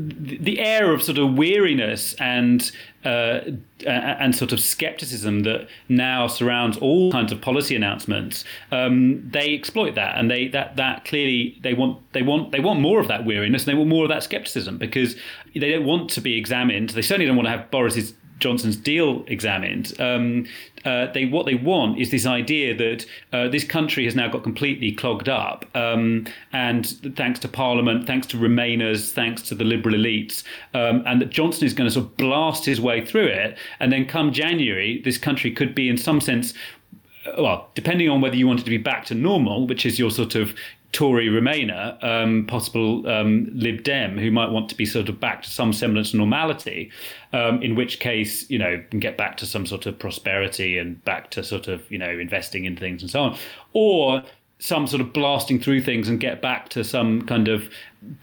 the 0.41 0.59
air 0.59 0.93
of 0.93 1.03
sort 1.03 1.19
of 1.19 1.35
weariness 1.35 2.15
and 2.15 2.73
uh, 3.07 3.53
and 3.87 4.35
sort 4.35 4.53
of 4.53 4.59
skepticism 4.59 5.41
that 5.45 5.69
now 5.89 6.27
surrounds 6.27 6.77
all 6.79 7.13
kinds 7.13 7.31
of 7.31 7.41
policy 7.41 7.77
announcements, 7.77 8.45
um, 8.73 9.23
they 9.31 9.55
exploit 9.55 9.95
that, 9.95 10.19
and 10.19 10.29
they 10.29 10.49
that 10.49 10.75
that 10.77 11.05
clearly 11.05 11.57
they 11.63 11.73
want 11.73 12.01
they 12.13 12.23
want 12.23 12.51
they 12.51 12.59
want 12.59 12.81
more 12.81 12.99
of 12.99 13.07
that 13.07 13.25
weariness, 13.25 13.63
and 13.63 13.73
they 13.73 13.79
want 13.79 13.89
more 13.89 14.03
of 14.03 14.09
that 14.09 14.25
skepticism 14.25 14.77
because 14.77 15.15
they 15.55 15.71
don't 15.71 15.87
want 15.87 16.11
to 16.11 16.21
be 16.21 16.37
examined. 16.37 16.91
They 16.91 17.03
certainly 17.03 17.27
don't 17.27 17.37
want 17.37 17.47
to 17.47 17.51
have 17.51 17.71
Boris's 17.71 18.13
Johnson's 18.39 18.77
deal 18.77 19.25
examined, 19.27 19.99
um, 20.01 20.47
uh, 20.85 21.11
they 21.13 21.25
what 21.25 21.47
they 21.47 21.55
want 21.55 21.99
is 21.99 22.11
this 22.11 22.27
idea 22.27 22.75
that 22.77 23.07
uh, 23.33 23.49
this 23.49 23.65
country 23.65 24.05
has 24.05 24.15
now 24.15 24.29
got 24.29 24.43
completely 24.43 24.93
clogged 24.93 25.29
up, 25.29 25.65
um, 25.75 26.27
and 26.53 26.87
thanks 27.17 27.41
to 27.41 27.49
Parliament, 27.49 28.07
thanks 28.07 28.27
to 28.29 28.37
Remainers, 28.37 29.11
thanks 29.13 29.43
to 29.43 29.55
the 29.55 29.65
liberal 29.65 29.97
elites, 29.97 30.43
um, 30.75 31.03
and 31.07 31.21
that 31.21 31.31
Johnson 31.31 31.67
is 31.67 31.75
going 31.75 31.89
to 31.89 31.95
sort 31.95 32.07
of 32.07 32.17
blast 32.17 32.65
his 32.65 32.81
way 32.81 33.05
through 33.05 33.27
it, 33.27 33.59
and 33.81 33.93
then 33.93 34.07
come 34.07 34.33
January, 34.33 35.01
this 35.03 35.19
country 35.19 35.51
could 35.51 35.75
be 35.75 35.89
in 35.89 35.97
some 35.97 36.21
sense 36.21 36.55
well, 37.39 37.69
depending 37.75 38.09
on 38.09 38.21
whether 38.21 38.37
you 38.37 38.47
want 38.47 38.61
it 38.61 38.65
to 38.65 38.71
be 38.71 38.79
back 38.79 39.05
to 39.07 39.15
normal, 39.15 39.67
which 39.67 39.85
is 39.85 39.99
your 39.99 40.11
sort 40.11 40.37
of 40.37 40.55
Tory 40.97 41.29
Remainer, 41.29 42.03
um, 42.03 42.47
possible 42.47 43.07
um, 43.07 43.51
Lib 43.53 43.83
Dem, 43.83 44.17
who 44.17 44.31
might 44.31 44.51
want 44.51 44.71
to 44.71 44.75
be 44.75 44.87
sort 44.87 45.11
of 45.11 45.21
back 45.21 45.43
to 45.43 45.51
some 45.51 45.75
semblance 45.75 46.15
of 46.15 46.19
normality, 46.19 46.91
um, 47.35 47.63
in 47.63 47.75
which 47.75 48.01
case, 48.01 48.49
you 48.49 48.59
know, 48.59 48.83
get 48.99 49.19
back 49.19 49.37
to 49.37 49.45
some 49.45 49.67
sort 49.67 49.85
of 49.85 49.99
prosperity 49.99 50.79
and 50.79 51.05
back 51.05 51.31
to 51.33 51.45
sort 51.45 51.69
of, 51.69 51.83
you 51.93 51.99
know, 51.99 52.09
investing 52.09 52.65
in 52.65 52.79
things 52.79 53.03
and 53.03 53.11
so 53.11 53.21
on. 53.21 53.39
Or 53.75 54.23
some 54.59 54.87
sort 54.87 55.03
of 55.03 55.13
blasting 55.13 55.61
through 55.61 55.83
things 55.83 56.09
and 56.09 56.19
get 56.19 56.41
back 56.41 56.71
to 56.71 56.83
some 56.83 57.21
kind 57.27 57.49
of 57.49 57.69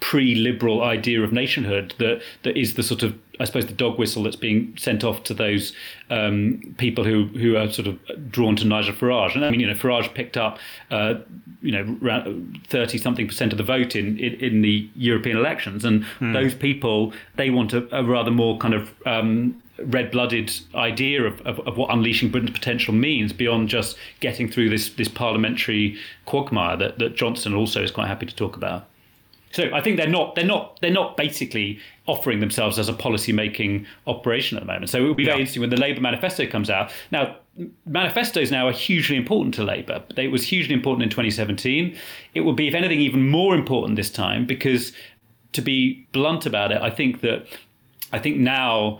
pre-liberal 0.00 0.82
idea 0.82 1.22
of 1.22 1.32
nationhood 1.32 1.94
that 1.98 2.20
that 2.42 2.56
is 2.56 2.74
the 2.74 2.82
sort 2.82 3.04
of 3.04 3.16
I 3.40 3.44
suppose 3.44 3.66
the 3.66 3.72
dog 3.72 3.98
whistle 3.98 4.22
that's 4.22 4.36
being 4.36 4.76
sent 4.76 5.04
off 5.04 5.24
to 5.24 5.34
those 5.34 5.72
um, 6.10 6.74
people 6.78 7.04
who 7.04 7.26
who 7.26 7.56
are 7.56 7.70
sort 7.70 7.88
of 7.88 8.30
drawn 8.30 8.56
to 8.56 8.64
Nigel 8.64 8.94
Farage. 8.94 9.34
And 9.34 9.44
I 9.44 9.50
mean, 9.50 9.60
you 9.60 9.66
know, 9.66 9.74
Farage 9.74 10.12
picked 10.14 10.36
up 10.36 10.58
uh, 10.90 11.14
you 11.62 11.72
know 11.72 12.44
thirty 12.68 12.98
something 12.98 13.26
percent 13.26 13.52
of 13.52 13.58
the 13.58 13.64
vote 13.64 13.96
in, 13.96 14.18
in, 14.18 14.34
in 14.34 14.62
the 14.62 14.88
European 14.94 15.36
elections, 15.36 15.84
and 15.84 16.04
mm. 16.20 16.32
those 16.32 16.54
people 16.54 17.12
they 17.36 17.50
want 17.50 17.72
a, 17.72 17.96
a 17.96 18.04
rather 18.04 18.30
more 18.30 18.58
kind 18.58 18.74
of 18.74 18.94
um, 19.06 19.60
red-blooded 19.78 20.52
idea 20.74 21.24
of, 21.24 21.40
of, 21.42 21.58
of, 21.66 21.76
what 21.76 21.92
unleashing 21.92 22.30
Britain's 22.30 22.52
potential 22.52 22.94
means 22.94 23.32
beyond 23.32 23.68
just 23.68 23.96
getting 24.20 24.48
through 24.48 24.70
this 24.70 24.90
this 24.90 25.08
parliamentary 25.08 25.98
quagmire 26.26 26.76
that, 26.76 26.98
that 26.98 27.16
Johnson 27.16 27.54
also 27.54 27.82
is 27.82 27.90
quite 27.90 28.06
happy 28.06 28.26
to 28.26 28.34
talk 28.34 28.56
about. 28.56 28.86
So 29.54 29.70
I 29.72 29.80
think 29.80 29.96
they're 29.96 30.08
not 30.08 30.34
they're 30.34 30.44
not 30.44 30.80
they're 30.80 30.90
not 30.90 31.16
basically 31.16 31.78
offering 32.06 32.40
themselves 32.40 32.78
as 32.78 32.88
a 32.88 32.92
policy 32.92 33.32
making 33.32 33.86
operation 34.06 34.58
at 34.58 34.62
the 34.62 34.66
moment. 34.66 34.90
So 34.90 34.98
it 34.98 35.02
will 35.02 35.14
be 35.14 35.24
very 35.24 35.36
yeah. 35.36 35.40
interesting 35.40 35.60
when 35.60 35.70
the 35.70 35.80
Labour 35.80 36.00
manifesto 36.00 36.46
comes 36.46 36.68
out. 36.68 36.90
Now 37.12 37.36
manifestos 37.86 38.50
now 38.50 38.66
are 38.66 38.72
hugely 38.72 39.16
important 39.16 39.54
to 39.54 39.62
Labour. 39.62 40.02
It 40.16 40.32
was 40.32 40.44
hugely 40.44 40.74
important 40.74 41.04
in 41.04 41.10
2017. 41.10 41.96
It 42.34 42.40
will 42.40 42.52
be, 42.52 42.68
if 42.68 42.74
anything, 42.74 43.00
even 43.00 43.28
more 43.28 43.54
important 43.54 43.96
this 43.96 44.10
time 44.10 44.44
because, 44.44 44.92
to 45.52 45.62
be 45.62 46.06
blunt 46.12 46.46
about 46.46 46.72
it, 46.72 46.82
I 46.82 46.90
think 46.90 47.20
that 47.20 47.46
I 48.12 48.18
think 48.18 48.38
now 48.38 48.98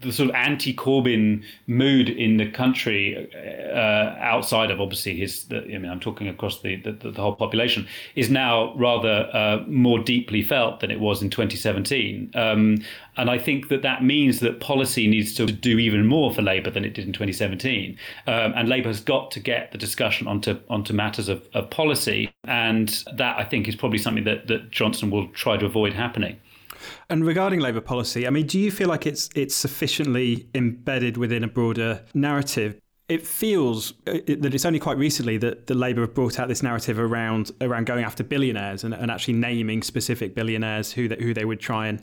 the 0.00 0.12
sort 0.12 0.28
of 0.28 0.34
anti-Corbyn 0.34 1.42
mood 1.66 2.08
in 2.08 2.36
the 2.36 2.50
country, 2.50 3.28
uh, 3.72 4.14
outside 4.20 4.70
of 4.70 4.80
obviously 4.80 5.16
his, 5.16 5.44
the, 5.44 5.62
I 5.62 5.78
mean, 5.78 5.90
I'm 5.90 6.00
talking 6.00 6.28
across 6.28 6.60
the, 6.60 6.76
the, 6.76 6.92
the 6.92 7.20
whole 7.20 7.34
population, 7.34 7.86
is 8.14 8.30
now 8.30 8.74
rather 8.76 9.28
uh, 9.32 9.64
more 9.66 9.98
deeply 9.98 10.42
felt 10.42 10.80
than 10.80 10.90
it 10.90 11.00
was 11.00 11.22
in 11.22 11.30
2017. 11.30 12.30
Um, 12.34 12.78
and 13.16 13.28
I 13.28 13.38
think 13.38 13.68
that 13.68 13.82
that 13.82 14.04
means 14.04 14.38
that 14.40 14.60
policy 14.60 15.08
needs 15.08 15.34
to 15.34 15.46
do 15.46 15.78
even 15.78 16.06
more 16.06 16.32
for 16.32 16.42
Labour 16.42 16.70
than 16.70 16.84
it 16.84 16.94
did 16.94 17.04
in 17.04 17.12
2017. 17.12 17.98
Um, 18.28 18.52
and 18.54 18.68
Labour 18.68 18.88
has 18.88 19.00
got 19.00 19.32
to 19.32 19.40
get 19.40 19.72
the 19.72 19.78
discussion 19.78 20.28
onto 20.28 20.58
onto 20.70 20.92
matters 20.92 21.28
of, 21.28 21.42
of 21.54 21.68
policy, 21.70 22.32
and 22.44 23.02
that 23.14 23.36
I 23.36 23.44
think 23.44 23.66
is 23.66 23.74
probably 23.74 23.98
something 23.98 24.24
that, 24.24 24.46
that 24.46 24.70
Johnson 24.70 25.10
will 25.10 25.26
try 25.28 25.56
to 25.56 25.66
avoid 25.66 25.92
happening. 25.92 26.38
And 27.10 27.24
regarding 27.24 27.60
Labour 27.60 27.80
policy, 27.80 28.26
I 28.26 28.30
mean, 28.30 28.46
do 28.46 28.58
you 28.58 28.70
feel 28.70 28.88
like 28.88 29.06
it's 29.06 29.28
it's 29.34 29.54
sufficiently 29.54 30.48
embedded 30.54 31.16
within 31.16 31.44
a 31.44 31.48
broader 31.48 32.04
narrative? 32.14 32.78
It 33.08 33.26
feels 33.26 33.94
uh, 34.06 34.18
that 34.26 34.52
it's 34.52 34.66
only 34.66 34.78
quite 34.78 34.98
recently 34.98 35.38
that 35.38 35.66
the 35.66 35.74
Labour 35.74 36.02
have 36.02 36.14
brought 36.14 36.38
out 36.38 36.48
this 36.48 36.62
narrative 36.62 36.98
around 36.98 37.50
around 37.60 37.86
going 37.86 38.04
after 38.04 38.22
billionaires 38.22 38.84
and, 38.84 38.92
and 38.92 39.10
actually 39.10 39.34
naming 39.34 39.82
specific 39.82 40.34
billionaires 40.34 40.92
who 40.92 41.08
they, 41.08 41.16
who 41.16 41.32
they 41.32 41.46
would 41.46 41.60
try 41.60 41.86
and 41.86 42.02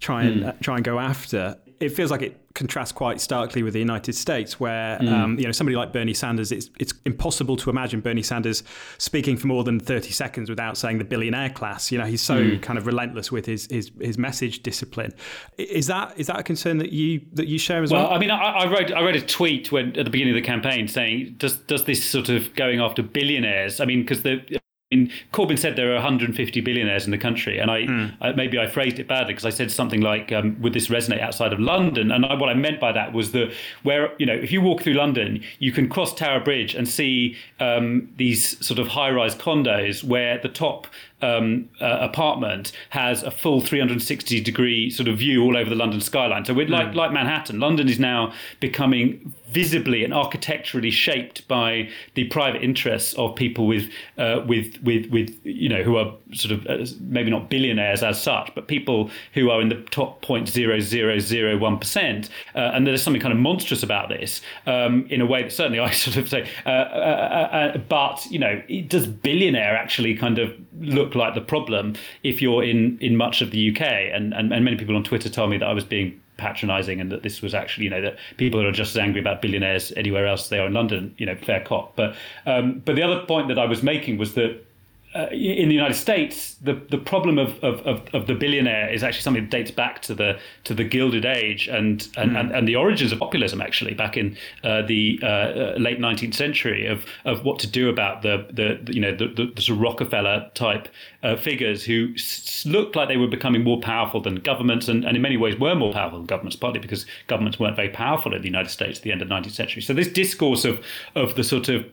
try 0.00 0.24
and 0.24 0.42
mm. 0.42 0.48
uh, 0.48 0.52
try 0.60 0.76
and 0.76 0.84
go 0.84 0.98
after. 0.98 1.56
It 1.80 1.90
feels 1.90 2.10
like 2.10 2.22
it 2.22 2.38
contrasts 2.54 2.92
quite 2.92 3.20
starkly 3.20 3.62
with 3.62 3.72
the 3.72 3.78
United 3.78 4.14
States, 4.14 4.60
where 4.60 4.98
mm. 4.98 5.10
um, 5.10 5.38
you 5.38 5.46
know 5.46 5.52
somebody 5.52 5.76
like 5.76 5.92
Bernie 5.92 6.14
Sanders, 6.14 6.52
it's 6.52 6.68
it's 6.78 6.92
impossible 7.06 7.56
to 7.56 7.70
imagine 7.70 8.00
Bernie 8.00 8.22
Sanders 8.22 8.62
speaking 8.98 9.36
for 9.36 9.46
more 9.46 9.64
than 9.64 9.80
thirty 9.80 10.10
seconds 10.10 10.50
without 10.50 10.76
saying 10.76 10.98
the 10.98 11.04
billionaire 11.04 11.50
class. 11.50 11.90
You 11.90 11.98
know, 11.98 12.04
he's 12.04 12.20
so 12.20 12.36
mm. 12.36 12.62
kind 12.62 12.78
of 12.78 12.86
relentless 12.86 13.32
with 13.32 13.46
his, 13.46 13.66
his 13.70 13.90
his 14.00 14.18
message 14.18 14.62
discipline. 14.62 15.12
Is 15.56 15.86
that 15.86 16.18
is 16.18 16.26
that 16.26 16.38
a 16.38 16.42
concern 16.42 16.78
that 16.78 16.92
you 16.92 17.22
that 17.32 17.46
you 17.46 17.58
share 17.58 17.82
as 17.82 17.90
well? 17.90 18.04
Well, 18.04 18.14
I 18.14 18.18
mean, 18.18 18.30
I, 18.30 18.36
I 18.36 18.70
wrote 18.70 18.92
I 18.92 19.02
wrote 19.02 19.16
a 19.16 19.24
tweet 19.24 19.72
when 19.72 19.96
at 19.98 20.04
the 20.04 20.10
beginning 20.10 20.36
of 20.36 20.42
the 20.42 20.46
campaign 20.46 20.86
saying, 20.86 21.36
does 21.38 21.56
does 21.56 21.84
this 21.84 22.04
sort 22.04 22.28
of 22.28 22.54
going 22.54 22.80
after 22.80 23.02
billionaires? 23.02 23.80
I 23.80 23.86
mean, 23.86 24.02
because 24.02 24.22
the 24.22 24.60
mean, 24.96 25.12
Corbyn 25.32 25.58
said 25.58 25.76
there 25.76 25.90
are 25.92 25.94
150 25.94 26.60
billionaires 26.60 27.04
in 27.04 27.12
the 27.12 27.18
country, 27.18 27.58
and 27.58 27.70
I, 27.70 27.82
mm. 27.82 28.12
I 28.20 28.32
maybe 28.32 28.58
I 28.58 28.66
phrased 28.66 28.98
it 28.98 29.06
badly 29.06 29.34
because 29.34 29.44
I 29.44 29.50
said 29.50 29.70
something 29.70 30.00
like, 30.00 30.32
um, 30.32 30.60
"Would 30.60 30.72
this 30.72 30.88
resonate 30.88 31.20
outside 31.20 31.52
of 31.52 31.60
London?" 31.60 32.10
And 32.10 32.26
I, 32.26 32.34
what 32.34 32.48
I 32.48 32.54
meant 32.54 32.80
by 32.80 32.90
that 32.92 33.12
was 33.12 33.30
that 33.32 33.52
where 33.84 34.12
you 34.18 34.26
know, 34.26 34.34
if 34.34 34.50
you 34.50 34.60
walk 34.60 34.82
through 34.82 34.94
London, 34.94 35.42
you 35.60 35.70
can 35.70 35.88
cross 35.88 36.12
Tower 36.12 36.40
Bridge 36.40 36.74
and 36.74 36.88
see 36.88 37.36
um, 37.60 38.08
these 38.16 38.64
sort 38.64 38.80
of 38.80 38.88
high-rise 38.88 39.36
condos 39.36 40.02
where 40.02 40.38
the 40.38 40.48
top 40.48 40.88
um, 41.22 41.68
uh, 41.80 41.98
apartment 42.00 42.72
has 42.90 43.22
a 43.22 43.30
full 43.30 43.60
360 43.60 44.40
degree 44.40 44.90
sort 44.90 45.08
of 45.08 45.18
view 45.18 45.42
all 45.42 45.56
over 45.56 45.70
the 45.70 45.76
London 45.76 46.00
skyline. 46.00 46.44
So 46.44 46.54
we're 46.54 46.66
mm. 46.66 46.70
like 46.70 46.94
like 46.94 47.12
Manhattan. 47.12 47.60
London 47.60 47.88
is 47.88 47.98
now 47.98 48.32
becoming 48.60 49.34
visibly 49.50 50.04
and 50.04 50.14
architecturally 50.14 50.90
shaped 50.90 51.46
by 51.48 51.88
the 52.14 52.24
private 52.28 52.62
interests 52.62 53.14
of 53.14 53.34
people 53.34 53.66
with 53.66 53.90
uh, 54.16 54.44
with 54.46 54.80
with 54.82 55.06
with 55.10 55.36
you 55.44 55.68
know 55.68 55.82
who 55.82 55.96
are 55.96 56.14
sort 56.32 56.52
of 56.52 56.66
uh, 56.66 56.86
maybe 57.00 57.30
not 57.30 57.50
billionaires 57.50 58.02
as 58.02 58.22
such, 58.22 58.54
but 58.54 58.68
people 58.68 59.10
who 59.34 59.50
are 59.50 59.60
in 59.60 59.68
the 59.68 59.80
top 59.90 60.22
0.0001 60.24 61.80
percent. 61.80 62.30
Uh, 62.54 62.58
and 62.58 62.86
there's 62.86 63.02
something 63.02 63.20
kind 63.20 63.32
of 63.32 63.38
monstrous 63.38 63.82
about 63.82 64.08
this 64.08 64.40
um, 64.66 65.06
in 65.10 65.20
a 65.20 65.26
way 65.26 65.42
that 65.42 65.52
certainly 65.52 65.80
I 65.80 65.90
sort 65.90 66.16
of 66.16 66.28
say. 66.28 66.48
Uh, 66.64 66.68
uh, 66.68 67.78
but 67.78 68.26
you 68.30 68.38
know, 68.38 68.62
does 68.88 69.06
billionaire 69.06 69.76
actually 69.76 70.14
kind 70.14 70.38
of 70.38 70.54
look 70.78 71.09
like 71.14 71.34
the 71.34 71.40
problem 71.40 71.94
if 72.22 72.40
you're 72.40 72.62
in 72.62 72.98
in 73.00 73.16
much 73.16 73.42
of 73.42 73.50
the 73.50 73.70
UK? 73.70 73.82
And 73.82 74.32
and, 74.34 74.52
and 74.52 74.64
many 74.64 74.76
people 74.76 74.96
on 74.96 75.04
Twitter 75.04 75.28
told 75.28 75.50
me 75.50 75.58
that 75.58 75.68
I 75.68 75.72
was 75.72 75.84
being 75.84 76.20
patronising 76.36 77.00
and 77.00 77.12
that 77.12 77.22
this 77.22 77.42
was 77.42 77.54
actually, 77.54 77.84
you 77.84 77.90
know, 77.90 78.00
that 78.00 78.16
people 78.38 78.64
are 78.66 78.72
just 78.72 78.96
as 78.96 78.98
angry 78.98 79.20
about 79.20 79.42
billionaires 79.42 79.92
anywhere 79.94 80.26
else 80.26 80.48
they 80.48 80.58
are 80.58 80.66
in 80.66 80.72
London, 80.72 81.14
you 81.18 81.26
know, 81.26 81.36
fair 81.36 81.60
cop. 81.60 81.94
But 81.96 82.16
um, 82.46 82.82
but 82.84 82.96
the 82.96 83.02
other 83.02 83.24
point 83.26 83.48
that 83.48 83.58
I 83.58 83.66
was 83.66 83.82
making 83.82 84.18
was 84.18 84.34
that 84.34 84.64
uh, 85.12 85.26
in 85.32 85.68
the 85.68 85.74
United 85.74 85.94
States, 85.94 86.54
the, 86.62 86.74
the 86.88 86.98
problem 86.98 87.36
of, 87.36 87.58
of, 87.64 87.84
of, 88.14 88.26
the 88.28 88.34
billionaire 88.34 88.88
is 88.92 89.02
actually 89.02 89.22
something 89.22 89.42
that 89.42 89.50
dates 89.50 89.72
back 89.72 90.00
to 90.02 90.14
the 90.14 90.38
to 90.62 90.72
the 90.72 90.84
Gilded 90.84 91.24
Age 91.24 91.66
and 91.66 92.08
and, 92.16 92.32
mm. 92.32 92.38
and, 92.38 92.52
and, 92.52 92.68
the 92.68 92.76
origins 92.76 93.10
of 93.10 93.18
populism 93.18 93.60
actually 93.60 93.92
back 93.92 94.16
in 94.16 94.36
uh, 94.62 94.82
the 94.82 95.18
uh, 95.22 95.26
uh 95.26 95.74
late 95.78 95.98
19th 95.98 96.34
century 96.34 96.86
of, 96.86 97.04
of 97.24 97.44
what 97.44 97.58
to 97.58 97.66
do 97.66 97.88
about 97.88 98.22
the, 98.22 98.46
the, 98.52 98.92
you 98.92 99.00
know 99.00 99.10
the, 99.10 99.26
the, 99.26 99.52
the, 99.56 99.62
sort 99.62 99.78
of 99.78 99.82
Rockefeller 99.82 100.48
type 100.54 100.88
uh, 101.24 101.34
figures 101.34 101.82
who 101.82 102.12
s- 102.14 102.64
looked 102.64 102.94
like 102.94 103.08
they 103.08 103.16
were 103.16 103.26
becoming 103.26 103.64
more 103.64 103.80
powerful 103.80 104.20
than 104.20 104.36
governments 104.36 104.86
and, 104.86 105.04
and 105.04 105.16
in 105.16 105.22
many 105.22 105.36
ways 105.36 105.58
were 105.58 105.74
more 105.74 105.92
powerful 105.92 106.20
than 106.20 106.26
governments 106.26 106.54
partly 106.54 106.78
because 106.78 107.04
governments 107.26 107.58
weren't 107.58 107.74
very 107.74 107.90
powerful 107.90 108.32
in 108.32 108.42
the 108.42 108.48
United 108.48 108.70
States 108.70 109.00
at 109.00 109.02
the 109.02 109.10
end 109.10 109.22
of 109.22 109.28
the 109.28 109.34
19th 109.34 109.50
century. 109.50 109.82
So 109.82 109.92
this 109.92 110.08
discourse 110.08 110.64
of 110.64 110.80
of 111.16 111.34
the 111.34 111.42
sort 111.42 111.68
of 111.68 111.84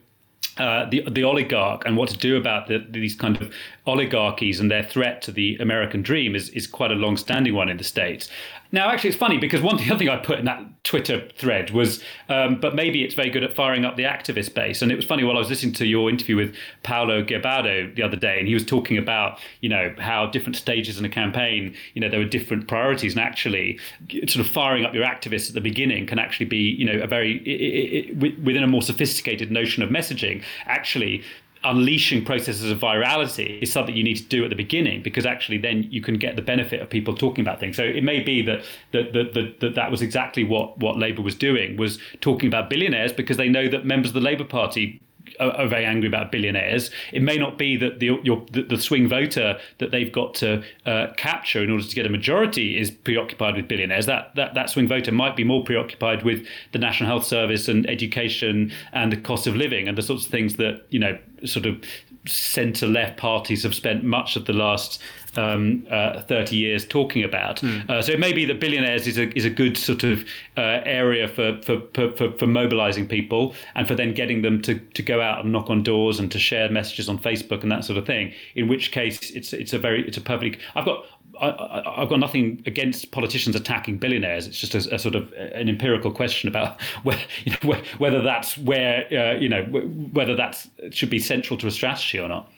uh, 0.60 0.86
the 0.90 1.04
the 1.10 1.24
oligarch 1.24 1.84
and 1.86 1.98
what 1.98 2.10
to 2.10 2.18
do 2.18 2.38
about 2.38 2.68
the, 2.68 2.86
these 2.90 3.16
kind 3.16 3.40
of 3.42 3.54
oligarchies 3.86 4.60
and 4.60 4.70
their 4.72 4.84
threat 4.84 5.22
to 5.22 5.32
the 5.32 5.56
American 5.58 6.02
dream 6.02 6.36
is 6.36 6.50
is 6.50 6.68
quite 6.68 6.92
a 6.92 6.96
long 6.96 7.18
standing 7.18 7.54
one 7.54 7.70
in 7.70 7.78
the 7.78 7.84
states. 7.84 8.30
Now, 8.72 8.90
actually, 8.90 9.10
it's 9.10 9.20
funny 9.20 9.38
because 9.38 9.62
one 9.62 9.78
the 9.78 9.86
other 9.86 9.98
thing 9.98 10.10
I 10.10 10.18
put 10.18 10.40
in 10.40 10.46
that 10.46 10.64
Twitter 10.84 11.28
thread 11.36 11.72
was, 11.72 12.02
um, 12.30 12.60
but 12.60 12.76
maybe 12.76 13.04
it's 13.04 13.14
very 13.14 13.30
good 13.30 13.44
at 13.44 13.56
firing 13.56 13.86
up 13.86 13.96
the 13.96 14.04
activist 14.04 14.54
base. 14.54 14.82
And 14.82 14.92
it 14.92 14.96
was 14.96 15.06
funny 15.06 15.24
while 15.24 15.36
I 15.36 15.40
was 15.40 15.50
listening 15.50 15.74
to 15.74 15.86
your 15.86 16.10
interview 16.10 16.36
with 16.36 16.56
Paolo 16.84 17.24
Gerbaudo 17.24 17.94
the 17.96 18.02
other 18.02 18.16
day, 18.16 18.40
and 18.40 18.48
he 18.48 18.54
was 18.54 18.66
talking 18.66 18.98
about, 18.98 19.40
you 19.62 19.70
know, 19.70 19.94
how 19.98 20.28
different 20.28 20.56
stages 20.56 20.98
in 20.98 21.06
a 21.06 21.10
campaign, 21.10 21.76
you 21.94 22.02
know, 22.02 22.10
there 22.10 22.20
were 22.20 22.26
different 22.26 22.68
priorities, 22.68 23.14
and 23.14 23.22
actually, 23.22 23.80
sort 24.28 24.38
of 24.38 24.48
firing 24.48 24.86
up 24.86 24.94
your 24.94 25.06
activists 25.06 25.50
at 25.50 25.54
the 25.54 25.62
beginning 25.62 26.06
can 26.06 26.20
actually 26.20 26.46
be, 26.46 26.58
you 26.58 26.86
know, 26.86 27.02
a 27.02 27.08
very 27.08 27.38
it, 27.40 28.18
it, 28.24 28.44
within 28.44 28.64
a 28.64 28.68
more 28.68 28.82
sophisticated 28.82 29.52
notion 29.52 29.84
of 29.84 29.90
messaging. 29.90 30.44
Actually, 30.66 31.24
unleashing 31.70 32.24
processes 32.26 32.72
of 32.72 32.80
virality 32.80 33.62
is 33.62 33.72
something 33.72 33.96
you 33.96 34.04
need 34.04 34.18
to 34.18 34.24
do 34.26 34.44
at 34.44 34.50
the 34.50 34.56
beginning 34.56 35.04
because 35.04 35.26
actually 35.26 35.58
then 35.58 35.84
you 35.90 36.02
can 36.02 36.16
get 36.16 36.36
the 36.36 36.42
benefit 36.42 36.82
of 36.82 36.90
people 36.90 37.16
talking 37.16 37.44
about 37.44 37.60
things. 37.60 37.76
So 37.76 37.84
it 37.84 38.04
may 38.04 38.22
be 38.22 38.42
that 38.44 38.64
that 38.92 39.14
that, 39.14 39.56
that, 39.60 39.76
that, 39.76 39.92
was 39.92 40.02
exactly 40.02 40.44
what, 40.44 40.78
what 40.80 40.98
Labour 40.98 41.22
was 41.22 41.36
doing 41.36 41.78
was 41.78 42.00
talking 42.22 42.48
about 42.48 42.70
billionaires 42.70 43.14
because 43.14 43.38
they 43.38 43.50
know 43.50 43.68
that 43.70 43.86
members 43.86 44.10
of 44.10 44.14
the 44.16 44.22
Labour 44.22 44.46
Party 44.46 45.02
are, 45.40 45.68
very 45.68 45.86
angry 45.86 46.08
about 46.08 46.32
billionaires. 46.32 46.90
It 47.12 47.22
may 47.22 47.38
not 47.38 47.58
be 47.58 47.78
that 47.78 48.00
the 48.00 48.20
your, 48.24 48.46
the 48.52 48.78
swing 48.78 49.08
voter 49.08 49.60
that 49.80 49.92
they've 49.92 50.12
got 50.12 50.34
to 50.36 50.64
uh, 50.86 51.08
capture 51.18 51.64
in 51.64 51.70
order 51.70 51.84
to 51.84 51.96
get 51.96 52.06
a 52.06 52.10
majority 52.10 52.80
is 52.80 52.92
preoccupied 52.92 53.56
with 53.56 53.68
billionaires. 53.68 54.06
That, 54.06 54.36
that 54.36 54.54
that 54.54 54.70
swing 54.70 54.88
voter 54.88 55.12
might 55.12 55.36
be 55.36 55.44
more 55.44 55.64
preoccupied 55.64 56.24
with 56.24 56.46
the 56.72 56.80
National 56.80 57.10
Health 57.10 57.26
Service 57.26 57.68
and 57.68 57.90
education 57.90 58.72
and 58.94 59.12
the 59.12 59.18
cost 59.18 59.48
of 59.48 59.56
living 59.56 59.88
and 59.88 59.98
the 59.98 60.02
sorts 60.02 60.26
of 60.26 60.32
things 60.32 60.56
that 60.58 60.86
you 60.90 61.00
know 61.00 61.18
sort 61.46 61.66
of 61.66 61.84
centre 62.28 62.88
left 62.88 63.18
parties 63.18 63.64
have 63.64 63.76
spent 63.76 64.04
much 64.04 64.36
of 64.36 64.46
the 64.46 64.54
last 64.54 65.02
um, 65.38 65.86
uh, 65.90 66.22
30 66.22 66.56
years 66.56 66.86
talking 66.86 67.24
about. 67.24 67.58
Mm. 67.58 67.90
Uh, 67.90 68.02
so 68.02 68.12
it 68.12 68.20
may 68.20 68.34
be 68.34 68.46
that 68.46 68.60
billionaires 68.60 69.08
is 69.08 69.18
a, 69.18 69.36
is 69.38 69.46
a 69.46 69.50
good 69.50 69.78
sort 69.78 70.04
of 70.04 70.26
uh, 70.58 70.82
area 70.84 71.28
for, 71.28 71.62
for, 71.62 71.82
for, 71.94 72.32
for, 72.32 72.48
mobilizing 72.48 73.08
people 73.08 73.54
and 73.76 73.88
for 73.88 73.94
then 73.94 74.14
getting 74.14 74.42
them 74.42 74.62
to, 74.64 74.80
to 74.80 75.04
go 75.04 75.22
out 75.22 75.44
and 75.44 75.52
knock 75.52 75.70
on 75.70 75.84
doors 75.84 76.20
and 76.20 76.32
to 76.32 76.40
share 76.40 76.70
messages 76.70 77.08
on 77.08 77.20
Facebook 77.20 77.62
and 77.62 77.72
that 77.72 77.84
sort 77.84 77.98
of 77.98 78.06
thing. 78.06 78.34
In 78.56 78.68
which 78.68 78.92
case, 78.92 79.30
it's 79.32 79.54
it's 79.54 79.74
a 79.74 79.80
very 79.80 80.08
it's 80.08 80.18
a 80.18 80.22
perfectly. 80.22 80.60
I've 80.76 80.86
got 80.86 81.06
I, 81.40 82.00
have 82.00 82.10
got 82.10 82.20
nothing 82.20 82.64
against 82.66 83.12
politicians 83.12 83.56
attacking 83.56 83.98
billionaires. 83.98 84.48
It's 84.48 84.60
just 84.60 84.76
a, 84.76 84.96
a 84.96 85.00
sort 85.00 85.16
of 85.16 85.32
an 85.34 85.70
empirical 85.70 86.12
question 86.12 86.50
about 86.50 86.82
where, 87.04 87.20
you 87.46 87.54
know, 87.64 87.76
whether 87.98 88.22
that's 88.22 88.58
where 88.58 89.06
uh, 89.12 89.40
you 89.40 89.50
know 89.50 89.64
whether 89.64 90.36
that 90.36 90.66
should 90.92 91.10
be 91.10 91.20
central 91.20 91.58
to 91.60 91.68
a 91.68 91.72
strategy 91.72 92.20
or 92.20 92.28
not. 92.28 92.52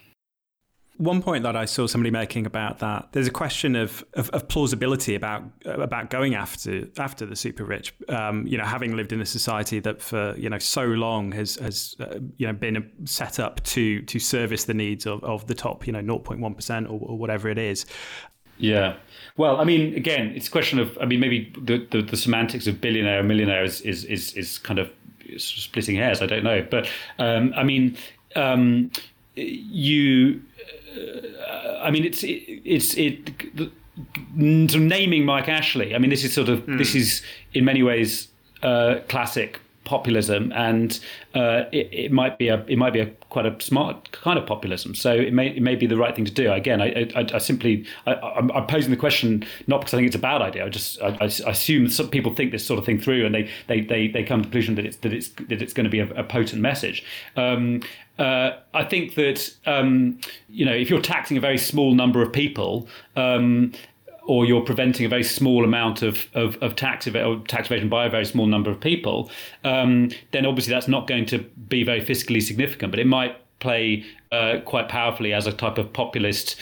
One 1.00 1.22
point 1.22 1.44
that 1.44 1.56
I 1.56 1.64
saw 1.64 1.88
somebody 1.88 2.12
making 2.12 2.46
about 2.46 2.80
that, 2.80 3.08
there's 3.14 3.26
a 3.26 3.32
question 3.32 3.78
of, 3.78 4.04
of, 4.16 4.30
of 4.32 4.50
plausibility 4.50 5.16
about 5.16 5.44
about 5.64 6.10
going 6.10 6.36
after 6.36 6.90
after 6.98 7.26
the 7.26 7.38
super 7.38 7.64
rich. 7.64 7.94
Um, 8.10 8.46
you 8.46 8.58
know, 8.58 8.66
having 8.66 8.98
lived 8.98 9.14
in 9.14 9.22
a 9.22 9.26
society 9.26 9.80
that 9.80 10.02
for 10.02 10.36
you 10.38 10.50
know 10.50 10.60
so 10.60 10.84
long 10.84 11.32
has 11.32 11.56
has 11.56 11.96
uh, 12.02 12.20
you 12.36 12.46
know 12.46 12.52
been 12.52 12.92
set 13.06 13.40
up 13.40 13.64
to 13.64 14.02
to 14.02 14.20
service 14.20 14.66
the 14.66 14.74
needs 14.74 15.06
of, 15.06 15.24
of 15.24 15.48
the 15.48 15.56
top 15.56 15.88
you 15.88 15.94
know 15.94 16.02
0.1 16.02 16.54
percent 16.54 16.90
or 16.90 17.18
whatever 17.18 17.48
it 17.48 17.58
is. 17.58 17.86
Yeah. 18.60 18.98
Well, 19.38 19.60
I 19.60 19.64
mean, 19.64 19.96
again, 19.96 20.34
it's 20.36 20.48
a 20.48 20.52
question 20.52 20.80
of, 20.80 20.98
I 21.02 21.06
mean, 21.06 21.20
maybe 21.20 21.52
the, 21.58 21.78
the, 21.92 22.02
the 22.02 22.18
semantics 22.18 22.68
of 22.68 22.82
billionaire 22.82 23.22
or 23.22 23.24
millionaire 23.24 23.64
is, 23.64 23.82
is, 23.82 24.04
is, 24.04 24.34
is 24.34 24.58
kind 24.58 24.80
of 24.80 24.92
splitting 25.38 25.96
hairs. 25.96 26.22
I 26.22 26.26
don't 26.26 26.44
know. 26.44 26.66
But, 26.70 26.90
um, 27.20 27.54
I 27.56 27.64
mean, 27.64 27.98
um, 28.36 28.92
you, 29.36 30.42
uh, 30.94 31.80
I 31.82 31.90
mean, 31.90 32.04
it's, 32.04 32.24
it, 32.24 32.44
it's, 32.66 32.98
it, 32.98 33.56
the, 33.56 33.72
naming 34.36 35.26
Mike 35.26 35.50
Ashley, 35.50 35.96
I 35.96 35.98
mean, 35.98 36.10
this 36.10 36.24
is 36.24 36.34
sort 36.34 36.50
of, 36.50 36.60
mm. 36.66 36.78
this 36.78 36.96
is 36.96 37.22
in 37.54 37.66
many 37.66 37.82
ways 37.82 38.28
uh, 38.62 39.00
classic 39.08 39.60
populism, 39.90 40.54
and 40.56 41.00
uh, 41.34 41.64
it, 41.72 41.90
it, 41.92 42.12
might 42.12 42.38
be 42.38 42.48
a 42.48 42.64
it 42.68 42.78
might 42.78 42.94
be 42.94 43.00
a 43.00 43.08
quite 43.30 43.48
a 43.48 43.60
smart 43.60 44.12
kind 44.12 44.38
of 44.38 44.46
populism. 44.46 44.94
So 44.94 45.12
it 45.12 45.34
may 45.34 45.48
it 45.48 45.64
may 45.64 45.76
be 45.76 45.88
the 45.88 45.98
right 45.98 46.16
thing 46.16 46.26
to 46.26 46.32
do. 46.32 46.54
Again, 46.54 46.80
I 46.80 47.10
I, 47.16 47.26
I 47.34 47.38
simply 47.40 47.88
I, 48.06 48.14
am 48.38 48.68
posing 48.68 48.92
the 48.92 48.98
question 48.98 49.44
not 49.66 49.80
because 49.82 49.96
I 49.96 49.98
think 49.98 50.08
it's 50.08 50.16
a 50.16 50.20
bad 50.20 50.44
idea. 50.44 50.64
I 50.64 50.70
just 50.70 51.02
I, 51.02 51.18
I, 51.20 51.26
assume 51.26 51.90
some 51.90 52.10
people 52.10 52.36
think 52.36 52.52
this 52.52 52.64
sort 52.64 52.78
of 52.78 52.86
thing 52.86 53.00
through, 53.00 53.26
and 53.26 53.34
they 53.34 53.50
they 53.66 53.82
they, 53.82 54.08
they 54.08 54.24
come 54.24 54.44
to 54.44 54.48
the 54.48 54.52
conclusion 54.52 54.76
that 54.76 54.86
it's 54.86 54.98
that 54.98 55.12
it's 55.12 55.30
that 55.30 55.62
it's 55.62 55.74
going 55.74 55.86
to 55.86 55.90
be 55.90 56.00
a, 56.00 56.10
a 56.14 56.24
potent 56.24 56.62
message. 56.62 57.04
Um, 57.36 57.82
uh, 58.20 58.60
I 58.74 58.84
think 58.84 59.16
that 59.16 59.52
um, 59.66 60.20
you 60.50 60.66
know 60.66 60.74
if 60.74 60.90
you're 60.90 61.02
taxing 61.02 61.38
a 61.38 61.40
very 61.40 61.58
small 61.58 61.96
number 61.96 62.22
of 62.22 62.32
people, 62.32 62.88
um, 63.16 63.74
or 64.30 64.46
you're 64.46 64.62
preventing 64.62 65.08
a 65.08 65.10
very 65.10 65.24
small 65.24 65.66
amount 65.66 66.04
of, 66.04 66.28
of, 66.36 66.56
of 66.62 66.76
tax, 66.76 67.08
ev- 67.08 67.48
tax 67.48 67.66
evasion 67.66 67.90
by 67.90 68.06
a 68.06 68.10
very 68.12 68.24
small 68.24 68.46
number 68.46 68.70
of 68.70 68.80
people, 68.80 69.28
um, 69.64 70.12
then 70.30 70.46
obviously 70.46 70.72
that's 70.72 70.88
not 70.88 71.08
going 71.08 71.26
to 71.26 71.40
be 71.68 71.84
very 71.84 72.00
fiscally 72.00 72.40
significant, 72.40 72.92
but 72.92 73.00
it 73.00 73.08
might 73.08 73.36
play 73.60 74.06
uh, 74.32 74.60
quite 74.66 74.88
powerfully 74.88 75.34
as 75.34 75.48
a 75.48 75.52
type 75.52 75.80
of 75.80 75.92
populist 75.94 76.56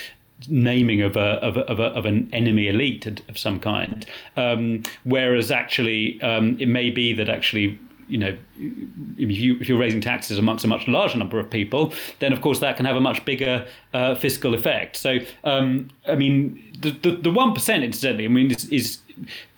naming 0.47 1.01
of 1.01 1.17
a 1.17 1.39
of, 1.43 1.57
a, 1.57 1.61
of, 1.61 1.79
a, 1.79 1.87
of 1.87 2.05
an 2.05 2.29
enemy 2.31 2.69
elite 2.69 3.05
of 3.05 3.37
some 3.37 3.59
kind. 3.59 4.05
Um, 4.37 4.83
whereas 5.03 5.51
actually, 5.51 6.21
um, 6.21 6.57
it 6.61 6.69
may 6.69 6.89
be 6.89 7.11
that 7.13 7.27
actually 7.27 7.77
you 8.07 8.17
know, 8.17 8.37
if, 8.57 9.29
you, 9.29 9.57
if 9.59 9.67
you're 9.69 9.77
raising 9.77 10.01
taxes 10.01 10.37
amongst 10.37 10.65
a 10.65 10.67
much 10.67 10.87
larger 10.87 11.17
number 11.17 11.39
of 11.39 11.49
people, 11.49 11.93
then 12.19 12.33
of 12.33 12.41
course 12.41 12.59
that 12.59 12.77
can 12.77 12.85
have 12.85 12.95
a 12.95 13.01
much 13.01 13.23
bigger 13.25 13.67
uh, 13.93 14.15
fiscal 14.15 14.53
effect. 14.53 14.95
So, 14.95 15.19
um, 15.43 15.89
I 16.07 16.15
mean, 16.15 16.63
the 16.81 17.31
one 17.31 17.53
percent, 17.53 17.83
incidentally, 17.83 18.25
I 18.25 18.29
mean, 18.29 18.51
is, 18.51 18.65
is 18.69 18.99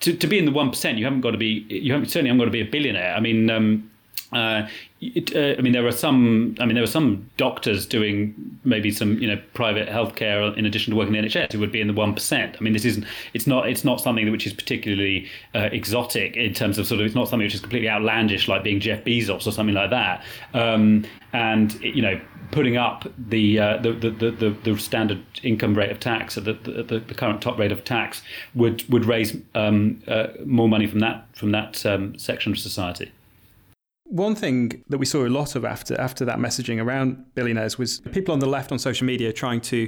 to, 0.02 0.14
to 0.14 0.28
be 0.28 0.38
in 0.38 0.46
the 0.46 0.52
one 0.52 0.70
percent, 0.70 0.98
you 0.98 1.06
haven't 1.06 1.22
got 1.22 1.32
to 1.32 1.38
be, 1.38 1.66
you 1.70 1.94
haven't, 1.94 2.10
certainly 2.10 2.30
haven't 2.30 2.40
got 2.40 2.46
to 2.46 2.52
be 2.52 2.62
a 2.62 2.66
billionaire. 2.66 3.14
I 3.16 3.20
mean. 3.20 3.50
Um, 3.50 3.89
uh, 4.32 4.68
it, 5.02 5.36
uh, 5.36 5.58
I 5.58 5.62
mean, 5.62 5.74
there 5.74 5.86
are 5.88 5.92
some. 5.92 6.56
I 6.60 6.66
mean, 6.66 6.76
there 6.76 6.84
are 6.84 6.88
some 6.88 7.30
doctors 7.38 7.86
doing 7.86 8.36
maybe 8.64 8.92
some, 8.92 9.18
you 9.18 9.28
know, 9.28 9.42
private 9.54 9.88
healthcare 9.88 10.56
in 10.58 10.66
addition 10.66 10.92
to 10.92 10.98
working 10.98 11.16
in 11.16 11.24
the 11.24 11.30
NHS 11.30 11.54
who 11.54 11.60
would 11.60 11.72
be 11.72 11.82
in 11.82 11.88
the 11.88 11.94
one 11.94 12.14
percent. 12.14 12.56
I 12.60 12.64
mean, 12.64 12.74
this 12.74 12.86
isn't. 12.86 13.06
It's 13.34 13.48
not. 13.48 13.70
It's 13.70 13.84
not 13.84 14.02
something 14.02 14.30
which 14.32 14.46
is 14.46 14.54
particularly 14.54 15.28
uh, 15.56 15.70
exotic 15.72 16.36
in 16.36 16.54
terms 16.54 16.78
of 16.78 16.86
sort 16.86 17.00
of. 17.00 17.08
It's 17.08 17.16
not 17.16 17.28
something 17.28 17.46
which 17.46 17.56
is 17.56 17.62
completely 17.62 17.90
outlandish, 17.90 18.48
like 18.48 18.64
being 18.64 18.80
Jeff 18.80 19.04
Bezos 19.04 19.48
or 19.48 19.52
something 19.52 19.76
like 19.76 19.90
that. 19.90 20.24
Um, 20.54 21.06
and 21.34 21.80
you 21.82 22.02
know, 22.02 22.20
putting 22.52 22.78
up 22.78 23.08
the, 23.18 23.60
uh, 23.60 23.78
the, 23.78 23.94
the, 23.94 24.32
the, 24.32 24.56
the 24.64 24.78
standard 24.78 25.24
income 25.44 25.76
rate 25.76 25.92
of 25.92 26.00
tax, 26.00 26.36
the, 26.36 26.42
the, 26.42 27.04
the, 27.06 27.14
current 27.14 27.42
top 27.42 27.58
rate 27.58 27.72
of 27.72 27.84
tax, 27.84 28.22
would 28.56 28.88
would 28.92 29.06
raise 29.06 29.38
um, 29.56 30.02
uh, 30.08 30.28
more 30.46 30.68
money 30.68 30.88
from 30.88 31.00
that 31.00 31.26
from 31.36 31.52
that 31.52 31.86
um, 31.86 32.18
section 32.18 32.52
of 32.52 32.60
society. 32.60 33.12
One 34.10 34.34
thing 34.34 34.84
that 34.90 34.98
we 34.98 35.06
saw 35.06 35.28
a 35.28 35.30
lot 35.30 35.56
of 35.56 35.64
after 35.64 36.00
after 36.02 36.26
that 36.26 36.40
messaging 36.40 36.84
around 36.84 37.24
billionaires 37.36 37.78
was 37.78 38.00
people 38.12 38.34
on 38.34 38.40
the 38.40 38.48
left 38.48 38.72
on 38.72 38.80
social 38.80 39.06
media 39.06 39.32
trying 39.32 39.62
to 39.62 39.88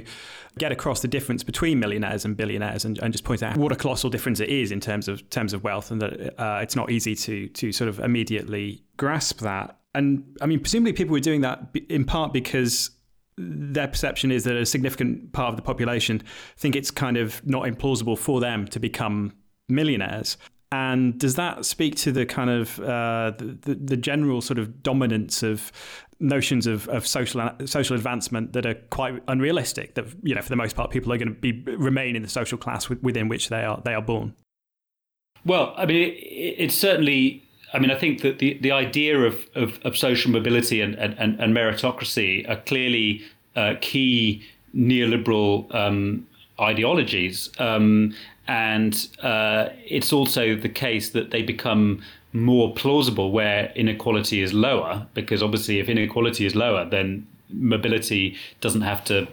get 0.58 0.70
across 0.70 1.02
the 1.02 1.08
difference 1.08 1.42
between 1.42 1.80
millionaires 1.80 2.24
and 2.24 2.36
billionaires 2.36 2.84
and, 2.84 2.98
and 3.00 3.12
just 3.12 3.24
point 3.24 3.42
out 3.42 3.56
what 3.56 3.72
a 3.72 3.76
colossal 3.76 4.10
difference 4.10 4.38
it 4.38 4.48
is 4.48 4.70
in 4.70 4.78
terms 4.78 5.08
of 5.08 5.28
terms 5.30 5.52
of 5.52 5.64
wealth 5.64 5.90
and 5.90 6.00
that 6.00 6.40
uh, 6.40 6.60
it's 6.62 6.76
not 6.76 6.88
easy 6.92 7.16
to 7.16 7.48
to 7.48 7.72
sort 7.72 7.88
of 7.88 7.98
immediately 7.98 8.84
grasp 8.96 9.40
that. 9.40 9.80
And 9.92 10.24
I 10.40 10.46
mean, 10.46 10.60
presumably 10.60 10.92
people 10.92 11.14
were 11.14 11.20
doing 11.20 11.40
that 11.40 11.74
in 11.88 12.04
part 12.04 12.32
because 12.32 12.90
their 13.36 13.88
perception 13.88 14.30
is 14.30 14.44
that 14.44 14.54
a 14.54 14.64
significant 14.64 15.32
part 15.32 15.50
of 15.50 15.56
the 15.56 15.62
population 15.62 16.22
think 16.56 16.76
it's 16.76 16.92
kind 16.92 17.16
of 17.16 17.44
not 17.44 17.64
implausible 17.64 18.16
for 18.16 18.40
them 18.40 18.66
to 18.68 18.78
become 18.78 19.32
millionaires. 19.68 20.36
And 20.72 21.18
does 21.18 21.34
that 21.34 21.66
speak 21.66 21.96
to 21.96 22.12
the 22.12 22.24
kind 22.24 22.48
of 22.48 22.80
uh, 22.80 23.32
the, 23.36 23.74
the 23.74 23.96
general 23.96 24.40
sort 24.40 24.58
of 24.58 24.82
dominance 24.82 25.42
of 25.42 25.70
notions 26.18 26.66
of, 26.66 26.88
of 26.88 27.06
social 27.06 27.50
social 27.66 27.94
advancement 27.94 28.54
that 28.54 28.64
are 28.64 28.74
quite 28.88 29.22
unrealistic? 29.28 29.94
That 29.94 30.06
you 30.22 30.34
know, 30.34 30.40
for 30.40 30.48
the 30.48 30.56
most 30.56 30.74
part, 30.74 30.90
people 30.90 31.12
are 31.12 31.18
going 31.18 31.28
to 31.28 31.34
be 31.34 31.52
remain 31.76 32.16
in 32.16 32.22
the 32.22 32.28
social 32.28 32.56
class 32.56 32.88
within 32.88 33.28
which 33.28 33.50
they 33.50 33.64
are 33.64 33.82
they 33.84 33.92
are 33.92 34.00
born. 34.00 34.34
Well, 35.44 35.74
I 35.76 35.84
mean, 35.84 36.08
it, 36.08 36.16
it's 36.16 36.74
certainly. 36.74 37.44
I 37.74 37.78
mean, 37.78 37.90
I 37.90 37.98
think 37.98 38.20
that 38.20 38.38
the, 38.38 38.58
the 38.58 38.70
idea 38.70 39.18
of, 39.20 39.46
of, 39.54 39.78
of 39.82 39.96
social 39.96 40.30
mobility 40.30 40.82
and, 40.82 40.94
and, 40.96 41.18
and 41.18 41.56
meritocracy 41.56 42.46
are 42.46 42.56
clearly 42.56 43.22
uh, 43.56 43.76
key 43.80 44.42
neoliberal 44.74 45.74
um, 45.74 46.26
ideologies. 46.62 47.50
Um, 47.58 48.14
and 48.48 49.08
uh, 49.22 49.68
it's 49.84 50.12
also 50.12 50.56
the 50.56 50.68
case 50.68 51.10
that 51.10 51.30
they 51.30 51.42
become 51.42 52.02
more 52.32 52.72
plausible 52.74 53.30
where 53.30 53.72
inequality 53.76 54.40
is 54.40 54.52
lower, 54.52 55.06
because 55.14 55.42
obviously, 55.42 55.78
if 55.78 55.88
inequality 55.88 56.46
is 56.46 56.54
lower, 56.54 56.84
then 56.84 57.26
mobility 57.50 58.36
doesn't 58.60 58.80
have 58.80 59.04
to 59.04 59.28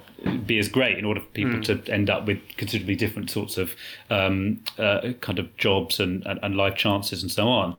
be 0.46 0.60
as 0.60 0.68
great 0.68 0.98
in 0.98 1.06
order 1.06 1.22
for 1.22 1.28
people 1.28 1.56
mm. 1.56 1.64
to 1.84 1.92
end 1.94 2.10
up 2.10 2.26
with 2.28 2.40
considerably 2.58 2.96
different 2.96 3.30
sorts 3.30 3.58
of 3.58 3.74
um, 4.10 4.62
uh, 4.78 5.14
kind 5.22 5.40
of 5.40 5.56
jobs 5.58 6.00
and, 6.00 6.26
and, 6.26 6.40
and, 6.44 6.58
life 6.58 6.76
chances 6.76 7.22
and 7.22 7.32
so 7.32 7.48
on. 7.48 7.78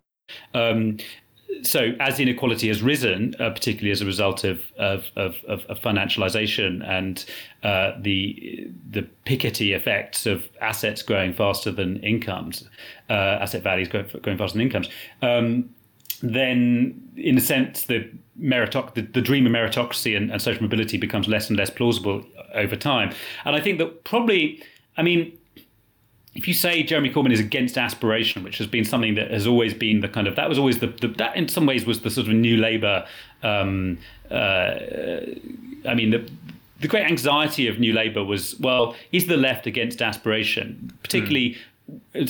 Um, 0.54 0.96
so 1.62 1.92
as 2.00 2.18
inequality 2.20 2.68
has 2.68 2.82
risen, 2.82 3.34
uh, 3.38 3.50
particularly 3.50 3.90
as 3.90 4.00
a 4.00 4.06
result 4.06 4.44
of 4.44 4.60
of, 4.78 5.06
of, 5.16 5.36
of 5.46 5.78
financialization 5.80 6.86
and 6.88 7.24
uh, 7.62 7.92
the 8.00 8.70
the 8.90 9.06
Piketty 9.26 9.74
effects 9.74 10.26
of 10.26 10.48
assets 10.60 11.02
growing 11.02 11.32
faster 11.32 11.70
than 11.70 11.98
incomes, 11.98 12.68
uh, 13.08 13.38
asset 13.40 13.62
values 13.62 13.88
growing, 13.88 14.08
growing 14.22 14.38
faster 14.38 14.58
than 14.58 14.66
incomes, 14.66 14.88
um, 15.22 15.68
then 16.22 17.00
in 17.16 17.36
a 17.36 17.40
sense 17.40 17.84
the 17.84 18.10
meritoc- 18.40 18.94
the, 18.94 19.02
the 19.02 19.20
dream 19.20 19.46
of 19.46 19.52
meritocracy 19.52 20.16
and, 20.16 20.30
and 20.30 20.40
social 20.40 20.62
mobility 20.62 20.96
becomes 20.96 21.28
less 21.28 21.48
and 21.48 21.58
less 21.58 21.70
plausible 21.70 22.24
over 22.54 22.76
time. 22.76 23.12
And 23.44 23.54
I 23.54 23.60
think 23.60 23.78
that 23.78 24.04
probably, 24.04 24.62
I 24.96 25.02
mean 25.02 25.36
if 26.34 26.46
you 26.46 26.54
say 26.54 26.82
Jeremy 26.82 27.12
Corbyn 27.12 27.32
is 27.32 27.40
against 27.40 27.76
aspiration, 27.76 28.44
which 28.44 28.58
has 28.58 28.66
been 28.66 28.84
something 28.84 29.16
that 29.16 29.30
has 29.30 29.46
always 29.46 29.74
been 29.74 30.00
the 30.00 30.08
kind 30.08 30.26
of 30.26 30.36
that 30.36 30.48
was 30.48 30.58
always 30.58 30.78
the, 30.78 30.86
the 30.86 31.08
that 31.08 31.36
in 31.36 31.48
some 31.48 31.66
ways 31.66 31.84
was 31.84 32.00
the 32.00 32.10
sort 32.10 32.28
of 32.28 32.34
new 32.34 32.56
Labour. 32.56 33.06
Um, 33.42 33.98
uh, 34.30 34.78
I 35.88 35.94
mean 35.94 36.10
the 36.10 36.30
the 36.80 36.88
great 36.88 37.06
anxiety 37.06 37.66
of 37.68 37.78
New 37.78 37.92
Labour 37.92 38.24
was 38.24 38.58
well, 38.58 38.96
is 39.12 39.26
the 39.26 39.36
left 39.36 39.66
against 39.66 40.02
aspiration, 40.02 40.92
particularly. 41.02 41.50
Mm. 41.50 41.58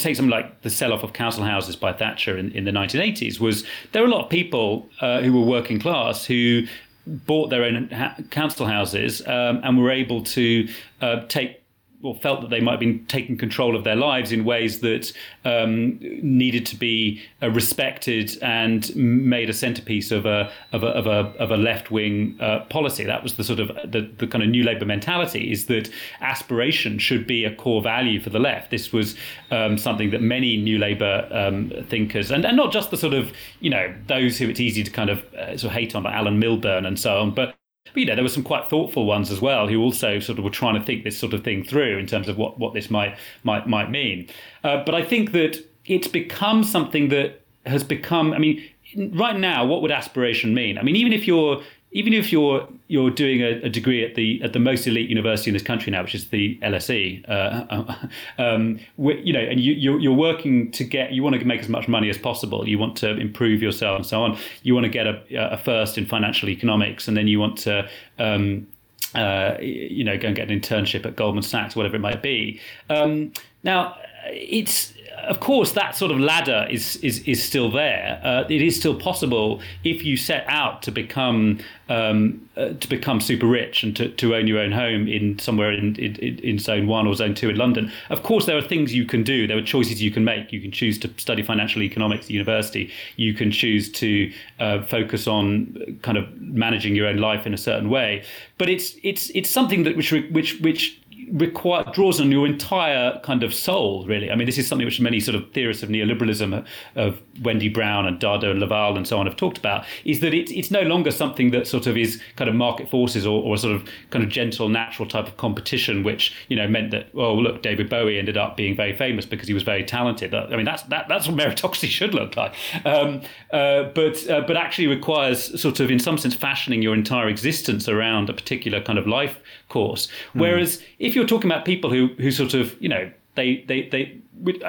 Take 0.00 0.16
something 0.16 0.30
like 0.30 0.62
the 0.62 0.70
sell-off 0.70 1.02
of 1.02 1.12
council 1.12 1.44
houses 1.44 1.76
by 1.76 1.92
Thatcher 1.92 2.38
in, 2.38 2.50
in 2.52 2.64
the 2.64 2.70
1980s. 2.70 3.40
Was 3.40 3.62
there 3.92 4.00
were 4.00 4.08
a 4.08 4.10
lot 4.10 4.24
of 4.24 4.30
people 4.30 4.88
uh, 5.02 5.20
who 5.20 5.34
were 5.38 5.44
working 5.44 5.78
class 5.78 6.24
who 6.24 6.62
bought 7.06 7.50
their 7.50 7.64
own 7.64 7.90
ha- 7.90 8.16
council 8.30 8.66
houses 8.66 9.20
um, 9.26 9.60
and 9.62 9.78
were 9.78 9.90
able 9.90 10.24
to 10.24 10.66
uh, 11.02 11.26
take 11.26 11.59
or 12.02 12.14
felt 12.16 12.40
that 12.40 12.50
they 12.50 12.60
might 12.60 12.72
have 12.72 12.80
been 12.80 13.04
taking 13.06 13.36
control 13.36 13.76
of 13.76 13.84
their 13.84 13.96
lives 13.96 14.32
in 14.32 14.44
ways 14.44 14.80
that 14.80 15.12
um, 15.44 15.98
needed 16.22 16.64
to 16.66 16.76
be 16.76 17.20
uh, 17.42 17.50
respected 17.50 18.38
and 18.42 18.94
made 18.96 19.50
a 19.50 19.52
centerpiece 19.52 20.10
of 20.10 20.24
a 20.24 20.50
of 20.72 20.82
a 20.82 20.88
of 20.88 21.06
a, 21.06 21.38
of 21.38 21.50
a 21.50 21.56
left 21.56 21.90
wing 21.90 22.36
uh, 22.40 22.60
policy. 22.70 23.04
That 23.04 23.22
was 23.22 23.34
the 23.34 23.44
sort 23.44 23.60
of 23.60 23.68
the, 23.90 24.10
the 24.18 24.26
kind 24.26 24.42
of 24.42 24.50
new 24.50 24.64
Labour 24.64 24.86
mentality 24.86 25.52
is 25.52 25.66
that 25.66 25.90
aspiration 26.20 26.98
should 26.98 27.26
be 27.26 27.44
a 27.44 27.54
core 27.54 27.82
value 27.82 28.20
for 28.20 28.30
the 28.30 28.38
left. 28.38 28.70
This 28.70 28.92
was 28.92 29.16
um, 29.50 29.76
something 29.76 30.10
that 30.10 30.22
many 30.22 30.56
new 30.56 30.78
Labour 30.78 31.28
um, 31.30 31.70
thinkers 31.88 32.30
and, 32.30 32.44
and 32.44 32.56
not 32.56 32.72
just 32.72 32.90
the 32.90 32.96
sort 32.96 33.14
of 33.14 33.32
you 33.60 33.70
know 33.70 33.94
those 34.06 34.38
who 34.38 34.48
it's 34.48 34.60
easy 34.60 34.82
to 34.82 34.90
kind 34.90 35.10
of 35.10 35.22
uh, 35.34 35.56
sort 35.56 35.64
of 35.64 35.72
hate 35.72 35.94
on 35.94 36.04
like 36.04 36.14
Alan 36.14 36.38
Milburn 36.38 36.86
and 36.86 36.98
so 36.98 37.20
on, 37.20 37.34
but 37.34 37.54
But, 37.86 37.96
you 37.96 38.06
know, 38.06 38.14
there 38.14 38.24
were 38.24 38.30
some 38.30 38.42
quite 38.42 38.68
thoughtful 38.68 39.06
ones 39.06 39.30
as 39.30 39.40
well 39.40 39.66
who 39.66 39.80
also 39.80 40.20
sort 40.20 40.38
of 40.38 40.44
were 40.44 40.50
trying 40.50 40.78
to 40.78 40.84
think 40.84 41.04
this 41.04 41.18
sort 41.18 41.34
of 41.34 41.42
thing 41.42 41.64
through 41.64 41.98
in 41.98 42.06
terms 42.06 42.28
of 42.28 42.36
what, 42.36 42.58
what 42.58 42.74
this 42.74 42.90
might 42.90 43.16
might 43.42 43.66
might 43.66 43.90
mean. 43.90 44.28
Uh, 44.62 44.84
but 44.84 44.94
I 44.94 45.02
think 45.02 45.32
that 45.32 45.58
it's 45.86 46.08
become 46.08 46.62
something 46.62 47.08
that 47.08 47.40
has 47.66 47.82
become. 47.82 48.32
I 48.32 48.38
mean, 48.38 48.62
right 48.96 49.36
now, 49.38 49.64
what 49.64 49.82
would 49.82 49.90
aspiration 49.90 50.54
mean? 50.54 50.78
I 50.78 50.82
mean, 50.82 50.96
even 50.96 51.12
if 51.12 51.26
you're 51.26 51.62
even 51.92 52.12
if 52.12 52.30
you're 52.30 52.68
you're 52.86 53.10
doing 53.10 53.40
a, 53.40 53.62
a, 53.62 53.68
degree 53.68 54.04
at 54.04 54.14
the 54.14 54.40
at 54.42 54.52
the 54.52 54.58
most 54.58 54.86
elite 54.86 55.08
university 55.08 55.50
in 55.50 55.54
this 55.54 55.62
country 55.62 55.90
now, 55.90 56.02
which 56.02 56.14
is 56.14 56.28
the 56.28 56.56
LSE, 56.62 57.28
uh, 57.28 57.94
um, 58.42 58.78
you 58.96 59.32
know, 59.32 59.40
and 59.40 59.60
you, 59.60 59.98
you're, 59.98 60.12
working 60.12 60.70
to 60.72 60.84
get, 60.84 61.12
you 61.12 61.22
want 61.22 61.38
to 61.38 61.44
make 61.44 61.60
as 61.60 61.68
much 61.68 61.88
money 61.88 62.08
as 62.08 62.18
possible. 62.18 62.68
You 62.68 62.78
want 62.78 62.96
to 62.98 63.16
improve 63.16 63.62
yourself 63.62 63.96
and 63.96 64.06
so 64.06 64.22
on. 64.22 64.38
You 64.62 64.74
want 64.74 64.84
to 64.84 64.90
get 64.90 65.06
a, 65.06 65.22
a 65.52 65.58
first 65.58 65.98
in 65.98 66.06
financial 66.06 66.48
economics, 66.48 67.08
and 67.08 67.16
then 67.16 67.26
you 67.28 67.40
want 67.40 67.58
to. 67.58 67.88
Um, 68.18 68.66
uh, 69.12 69.56
you 69.60 70.04
know, 70.04 70.16
go 70.16 70.28
and 70.28 70.36
get 70.36 70.48
an 70.48 70.60
internship 70.60 71.04
at 71.04 71.16
Goldman 71.16 71.42
Sachs, 71.42 71.74
whatever 71.74 71.96
it 71.96 72.00
might 72.00 72.22
be. 72.22 72.60
Um, 72.88 73.32
now, 73.64 73.96
it's 74.26 74.92
of 75.28 75.40
course, 75.40 75.72
that 75.72 75.96
sort 75.96 76.10
of 76.10 76.18
ladder 76.18 76.66
is 76.70 76.96
is, 76.96 77.20
is 77.20 77.42
still 77.42 77.70
there. 77.70 78.20
Uh, 78.22 78.44
it 78.48 78.62
is 78.62 78.76
still 78.76 78.94
possible 78.94 79.60
if 79.84 80.04
you 80.04 80.16
set 80.16 80.44
out 80.48 80.82
to 80.82 80.90
become 80.90 81.60
um, 81.88 82.48
uh, 82.56 82.72
to 82.74 82.88
become 82.88 83.20
super 83.20 83.46
rich 83.46 83.82
and 83.82 83.96
to, 83.96 84.08
to 84.08 84.34
own 84.34 84.46
your 84.46 84.58
own 84.58 84.70
home 84.72 85.08
in 85.08 85.38
somewhere 85.38 85.72
in, 85.72 85.96
in, 85.96 86.38
in 86.38 86.58
zone 86.58 86.86
one 86.86 87.06
or 87.06 87.14
zone 87.14 87.34
two 87.34 87.50
in 87.50 87.56
London. 87.56 87.92
Of 88.10 88.22
course, 88.22 88.46
there 88.46 88.56
are 88.56 88.62
things 88.62 88.94
you 88.94 89.04
can 89.04 89.24
do. 89.24 89.46
There 89.46 89.58
are 89.58 89.62
choices 89.62 90.00
you 90.02 90.10
can 90.10 90.24
make. 90.24 90.52
You 90.52 90.60
can 90.60 90.70
choose 90.70 90.98
to 91.00 91.10
study 91.16 91.42
financial 91.42 91.82
economics 91.82 92.26
at 92.26 92.30
university. 92.30 92.90
You 93.16 93.34
can 93.34 93.50
choose 93.50 93.90
to 93.92 94.32
uh, 94.60 94.82
focus 94.82 95.26
on 95.26 95.98
kind 96.02 96.16
of 96.16 96.40
managing 96.40 96.94
your 96.94 97.08
own 97.08 97.16
life 97.16 97.46
in 97.46 97.54
a 97.54 97.58
certain 97.58 97.90
way. 97.90 98.24
But 98.58 98.68
it's 98.68 98.94
it's 99.02 99.30
it's 99.30 99.50
something 99.50 99.82
that 99.84 99.96
which 99.96 100.12
which 100.12 100.60
which 100.60 100.99
require 101.32 101.84
draws 101.92 102.20
on 102.20 102.30
your 102.30 102.46
entire 102.46 103.18
kind 103.20 103.42
of 103.42 103.54
soul, 103.54 104.04
really. 104.06 104.30
I 104.30 104.34
mean, 104.34 104.46
this 104.46 104.58
is 104.58 104.66
something 104.66 104.84
which 104.84 105.00
many 105.00 105.20
sort 105.20 105.34
of 105.34 105.50
theorists 105.52 105.82
of 105.82 105.88
neoliberalism, 105.88 106.64
of 106.96 107.20
Wendy 107.42 107.68
Brown 107.68 108.06
and 108.06 108.18
Dardot 108.18 108.50
and 108.50 108.60
Laval 108.60 108.96
and 108.96 109.06
so 109.06 109.18
on, 109.18 109.26
have 109.26 109.36
talked 109.36 109.58
about. 109.58 109.84
Is 110.04 110.20
that 110.20 110.34
it's 110.34 110.50
it's 110.52 110.70
no 110.70 110.82
longer 110.82 111.10
something 111.10 111.50
that 111.50 111.66
sort 111.66 111.86
of 111.86 111.96
is 111.96 112.20
kind 112.36 112.48
of 112.48 112.56
market 112.56 112.90
forces 112.90 113.26
or, 113.26 113.42
or 113.42 113.56
sort 113.56 113.74
of 113.74 113.88
kind 114.10 114.24
of 114.24 114.30
gentle, 114.30 114.68
natural 114.68 115.08
type 115.08 115.26
of 115.26 115.36
competition, 115.36 116.02
which 116.02 116.34
you 116.48 116.56
know 116.56 116.68
meant 116.68 116.90
that 116.90 117.14
well, 117.14 117.40
look, 117.40 117.62
David 117.62 117.88
Bowie 117.88 118.18
ended 118.18 118.36
up 118.36 118.56
being 118.56 118.74
very 118.76 118.96
famous 118.96 119.26
because 119.26 119.48
he 119.48 119.54
was 119.54 119.62
very 119.62 119.84
talented. 119.84 120.34
I 120.34 120.56
mean, 120.56 120.64
that's 120.64 120.82
that, 120.84 121.06
that's 121.08 121.28
what 121.28 121.36
meritocracy 121.36 121.88
should 121.88 122.14
look 122.14 122.36
like. 122.36 122.54
Um, 122.84 123.22
uh, 123.52 123.84
but 123.94 124.28
uh, 124.28 124.42
but 124.46 124.56
actually 124.56 124.88
requires 124.88 125.60
sort 125.60 125.80
of 125.80 125.90
in 125.90 125.98
some 125.98 126.18
sense 126.18 126.34
fashioning 126.34 126.82
your 126.82 126.94
entire 126.94 127.28
existence 127.28 127.88
around 127.88 128.30
a 128.30 128.32
particular 128.32 128.80
kind 128.80 128.98
of 128.98 129.06
life 129.06 129.40
course. 129.68 130.08
Hmm. 130.32 130.40
Whereas 130.40 130.78
mm. 130.78 130.84
if 130.98 131.14
you're 131.20 131.28
talking 131.28 131.50
about 131.50 131.64
people 131.64 131.90
who 131.90 132.08
who 132.18 132.30
sort 132.30 132.54
of 132.54 132.80
you 132.80 132.88
know 132.88 133.10
they 133.34 133.64
they 133.68 133.88
they 133.88 134.20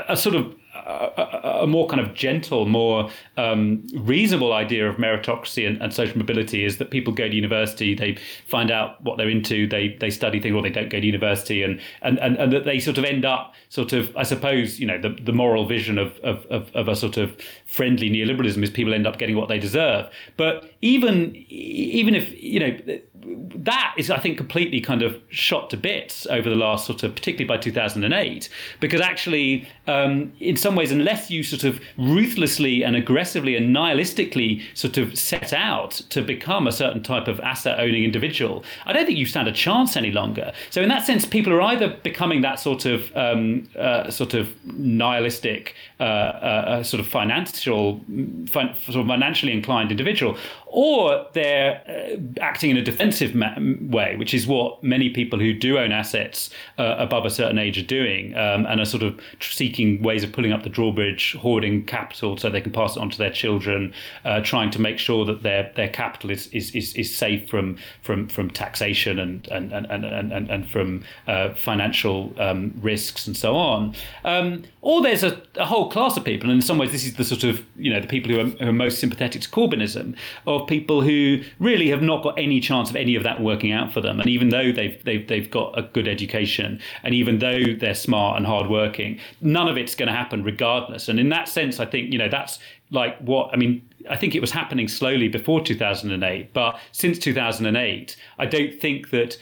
a 0.08 0.18
sort 0.18 0.36
of 0.36 0.56
a, 0.74 1.60
a, 1.62 1.68
more 1.68 1.88
kind 1.88 2.00
of 2.00 2.14
gentle, 2.14 2.66
more 2.66 3.10
um, 3.38 3.86
reasonable 3.94 4.54
idea 4.54 4.90
of 4.90 4.96
meritocracy 4.96 5.68
and, 5.68 5.82
and, 5.82 5.94
social 5.94 6.18
mobility 6.18 6.64
is 6.64 6.78
that 6.78 6.92
people 6.92 7.14
go 7.14 7.28
to 7.28 7.36
university, 7.36 7.94
they 7.94 8.18
find 8.48 8.72
out 8.72 9.02
what 9.04 9.18
they're 9.18 9.30
into, 9.30 9.68
they 9.68 9.98
they 10.00 10.10
study 10.10 10.40
things, 10.40 10.56
or 10.56 10.62
they 10.62 10.70
don't 10.70 10.90
go 10.90 11.00
to 11.00 11.06
university, 11.06 11.62
and 11.62 11.80
and, 12.02 12.20
and, 12.20 12.38
and 12.38 12.54
that 12.54 12.64
they 12.64 12.80
sort 12.80 12.98
of 12.98 13.04
end 13.04 13.26
up 13.26 13.54
sort 13.70 13.94
of, 13.94 14.16
I 14.18 14.24
suppose, 14.24 14.80
you 14.80 14.88
know, 14.88 15.00
the, 15.00 15.10
the 15.10 15.34
moral 15.34 15.66
vision 15.66 15.98
of, 15.98 16.18
of, 16.20 16.46
of, 16.48 16.72
of 16.74 16.88
a 16.88 16.96
sort 16.96 17.18
of 17.18 17.38
friendly 17.66 18.10
neoliberalism 18.10 18.62
is 18.64 18.70
people 18.70 18.94
end 18.94 19.08
up 19.08 19.18
getting 19.18 19.38
what 19.38 19.50
they 19.50 19.60
deserve. 19.60 20.10
But 20.38 20.72
even 20.82 21.36
even 21.50 22.16
if 22.16 22.32
you 22.42 22.60
know 22.60 23.00
that 23.24 23.94
is, 23.98 24.10
I 24.10 24.18
think, 24.18 24.38
completely 24.38 24.82
kind 24.82 25.02
of 25.04 25.20
shot 25.30 25.70
to 25.70 25.78
bits 25.78 26.26
over 26.28 26.50
the 26.50 26.56
last 26.56 26.88
sort 26.88 27.04
of, 27.04 27.14
particularly 27.14 27.46
by 27.46 27.58
2008, 27.58 28.50
because 28.80 29.02
actually, 29.02 29.68
um, 29.88 30.34
in 30.40 30.58
some 30.58 30.76
ways, 30.76 30.92
unless 30.92 31.30
you 31.30 31.44
sort 31.44 31.64
of 31.64 31.80
ruthlessly 31.98 32.84
and 32.84 32.96
aggressively 32.96 33.56
and 33.56 33.76
nihilistically 33.76 34.64
sort 34.74 34.98
of 34.98 35.18
set 35.18 35.54
out 35.54 35.92
to 36.10 36.22
become 36.22 36.68
a 36.68 36.72
certain 36.72 37.04
type 37.04 37.28
of 37.28 37.40
asset 37.42 37.80
owning 37.80 38.04
individual, 38.04 38.64
I 38.86 38.94
don't 38.94 39.06
think 39.06 39.18
you 39.18 39.26
stand 39.26 39.48
a 39.48 39.52
chance 39.52 39.96
any 39.96 40.12
longer. 40.12 40.52
So, 40.70 40.82
in 40.82 40.90
that 40.90 41.06
sense, 41.06 41.26
people 41.26 41.54
are 41.54 41.62
either 41.62 41.90
becoming 42.04 42.42
that 42.42 42.60
sort 42.60 42.86
of 42.86 43.16
um, 43.16 43.70
uh, 43.78 44.10
sort 44.10 44.34
of 44.34 44.50
nihilistic, 44.66 45.76
uh, 46.00 46.04
uh, 46.04 46.06
uh 46.06 46.84
sort 46.84 47.00
of 47.00 47.08
financial, 47.08 48.02
fin- 48.48 48.76
sort 48.86 48.96
of 48.96 49.08
financially 49.08 49.52
inclined 49.52 49.92
individual, 49.92 50.38
or 50.68 51.28
they're 51.34 51.82
uh, 51.88 52.42
acting 52.42 52.72
in 52.72 52.78
a 52.78 52.82
defensive 52.82 53.11
ma- 53.34 53.56
way, 53.58 54.16
which 54.16 54.34
is 54.34 54.48
what 54.48 54.84
many 54.84 55.10
people 55.10 55.40
who 55.40 55.54
do 55.54 55.78
own 55.78 55.92
assets 55.92 56.50
uh, 56.78 56.96
above 56.98 57.26
a 57.26 57.30
certain 57.30 57.58
age 57.58 57.78
are 57.78 57.84
doing, 57.84 58.36
um, 58.36 58.66
and 58.66 58.80
are 58.80 58.86
sort 58.86 59.04
of 59.04 59.20
seeking 59.40 60.02
ways 60.02 60.24
of 60.24 60.32
pulling 60.32 60.52
up 60.52 60.64
the 60.64 60.70
drawbridge, 60.70 61.36
hoarding 61.40 61.86
capital 61.86 62.38
so 62.38 62.50
they 62.50 62.62
can 62.62 62.72
pass 62.72 62.96
it 62.96 63.00
on 63.00 63.10
to 63.10 63.18
their 63.18 63.32
children, 63.32 63.94
uh, 64.26 64.42
trying 64.42 64.72
to 64.72 64.80
make 64.80 64.98
sure 64.98 65.26
that 65.26 65.44
their 65.44 65.72
their 65.76 65.90
capital 65.90 66.30
is 66.30 66.48
is, 66.48 66.74
is, 66.76 66.94
is 66.96 67.14
safe 67.16 67.50
from 67.50 67.78
from 68.02 68.28
from 68.28 68.50
taxation 68.50 69.20
and 69.20 69.48
and 69.48 69.72
and 69.72 69.86
and 69.88 70.32
and, 70.32 70.50
and 70.50 70.70
from 70.70 71.04
uh, 71.28 71.54
financial 71.54 72.34
um, 72.40 72.74
risks 72.82 73.28
and 73.28 73.36
so 73.36 73.56
on. 73.56 73.96
Um, 74.24 74.64
or 74.82 75.02
there's 75.02 75.24
a, 75.24 75.42
a, 75.56 75.66
whole 75.66 75.90
class 75.92 76.18
of 76.18 76.24
people, 76.24 76.50
and 76.50 76.60
in 76.60 76.62
some 76.62 76.78
ways 76.78 76.92
this 76.92 77.06
is 77.06 77.16
the 77.16 77.24
sort 77.24 77.44
of 77.44 77.64
you 77.76 77.94
know 77.94 78.00
the 78.00 78.08
people 78.08 78.32
who 78.32 78.40
are, 78.40 78.46
who 78.46 78.70
are 78.70 78.74
most 78.74 79.00
sympathetic 79.00 79.42
to 79.42 79.50
Corbynism, 79.50 80.16
of 80.48 80.68
people 80.68 81.02
who 81.02 81.42
really 81.60 81.90
have 81.90 82.02
not 82.02 82.24
got 82.24 82.38
any 82.38 82.60
chance 82.60 82.90
of 82.90 82.96
any 83.02 83.16
of 83.16 83.24
that 83.24 83.42
working 83.42 83.72
out 83.72 83.92
for 83.92 84.00
them. 84.00 84.20
And 84.20 84.30
even 84.30 84.50
though 84.50 84.72
they've 84.72 85.04
they've 85.04 85.28
they've 85.28 85.50
got 85.50 85.78
a 85.78 85.82
good 85.82 86.08
education, 86.08 86.80
and 87.04 87.14
even 87.14 87.40
though 87.40 87.74
they're 87.78 87.96
smart 87.96 88.38
and 88.38 88.46
hardworking, 88.46 89.20
none 89.42 89.68
of 89.68 89.78
it's 89.78 89.96
going 89.96 90.08
to 90.08 90.16
happen 90.16 90.44
regardless. 90.44 91.10
And 91.10 91.20
in 91.20 91.30
that 91.30 91.50
sense, 91.50 91.80
I 91.80 91.86
think 91.86 92.14
you 92.14 92.20
know 92.20 92.30
that's 92.30 92.60
like 92.92 93.18
what 93.20 93.50
I 93.54 93.58
mean. 93.58 93.82
I 94.10 94.16
think 94.16 94.36
it 94.36 94.40
was 94.40 94.52
happening 94.52 94.88
slowly 94.88 95.28
before 95.28 95.62
2008, 95.62 96.54
but 96.54 96.80
since 96.92 97.20
2008, 97.20 98.16
I 98.38 98.46
don't 98.46 98.80
think 98.80 99.10
that. 99.10 99.38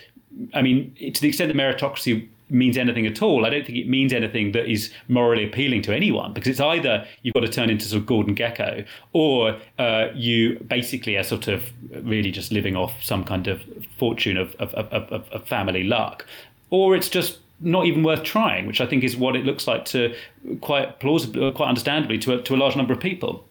I 0.53 0.61
mean, 0.61 0.95
to 1.13 1.21
the 1.21 1.27
extent 1.27 1.51
that 1.51 1.57
meritocracy 1.57 2.29
means 2.49 2.77
anything 2.77 3.05
at 3.05 3.21
all. 3.21 3.45
I 3.45 3.49
don't 3.49 3.65
think 3.65 3.77
it 3.77 3.87
means 3.87 4.13
anything 4.13 4.51
that 4.53 4.69
is 4.69 4.91
morally 5.07 5.45
appealing 5.45 5.81
to 5.83 5.95
anyone 5.95 6.33
because 6.33 6.49
it's 6.49 6.59
either 6.59 7.05
you've 7.21 7.33
got 7.33 7.41
to 7.41 7.49
turn 7.49 7.69
into 7.69 7.85
sort 7.85 8.01
of 8.01 8.05
Gordon 8.05 8.35
Gekko 8.35 8.85
or 9.13 9.57
uh, 9.77 10.07
you 10.13 10.59
basically 10.67 11.17
are 11.17 11.23
sort 11.23 11.47
of 11.47 11.63
really 12.03 12.31
just 12.31 12.51
living 12.51 12.75
off 12.75 12.93
some 13.01 13.23
kind 13.23 13.47
of 13.47 13.61
fortune 13.97 14.37
of, 14.37 14.55
of, 14.55 14.73
of, 14.75 15.29
of 15.31 15.47
family 15.47 15.83
luck, 15.83 16.25
or 16.69 16.95
it's 16.95 17.09
just 17.09 17.39
not 17.61 17.85
even 17.85 18.03
worth 18.03 18.23
trying, 18.23 18.65
which 18.67 18.81
I 18.81 18.85
think 18.85 19.03
is 19.03 19.17
what 19.17 19.35
it 19.35 19.45
looks 19.45 19.67
like 19.67 19.85
to 19.85 20.15
quite 20.61 20.99
plausibly, 20.99 21.51
quite 21.51 21.67
understandably, 21.67 22.17
to 22.19 22.35
a, 22.35 22.41
to 22.41 22.55
a 22.55 22.57
large 22.57 22.75
number 22.75 22.93
of 22.93 22.99
people. 22.99 23.45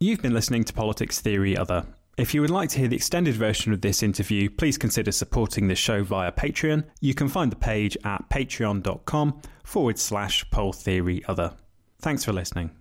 You've 0.00 0.22
been 0.22 0.34
listening 0.34 0.62
to 0.64 0.72
Politics 0.72 1.20
Theory 1.20 1.56
Other, 1.56 1.86
if 2.18 2.34
you 2.34 2.40
would 2.40 2.50
like 2.50 2.68
to 2.70 2.78
hear 2.78 2.88
the 2.88 2.96
extended 2.96 3.34
version 3.34 3.72
of 3.72 3.80
this 3.80 4.02
interview, 4.02 4.50
please 4.50 4.76
consider 4.76 5.12
supporting 5.12 5.68
the 5.68 5.76
show 5.76 6.02
via 6.02 6.32
Patreon. 6.32 6.84
You 7.00 7.14
can 7.14 7.28
find 7.28 7.50
the 7.50 7.56
page 7.56 7.96
at 8.04 8.28
patreon.com 8.28 9.40
forward 9.62 9.98
slash 9.98 10.44
poll 10.50 10.72
theory 10.72 11.22
other. 11.28 11.54
Thanks 12.00 12.24
for 12.24 12.32
listening. 12.32 12.77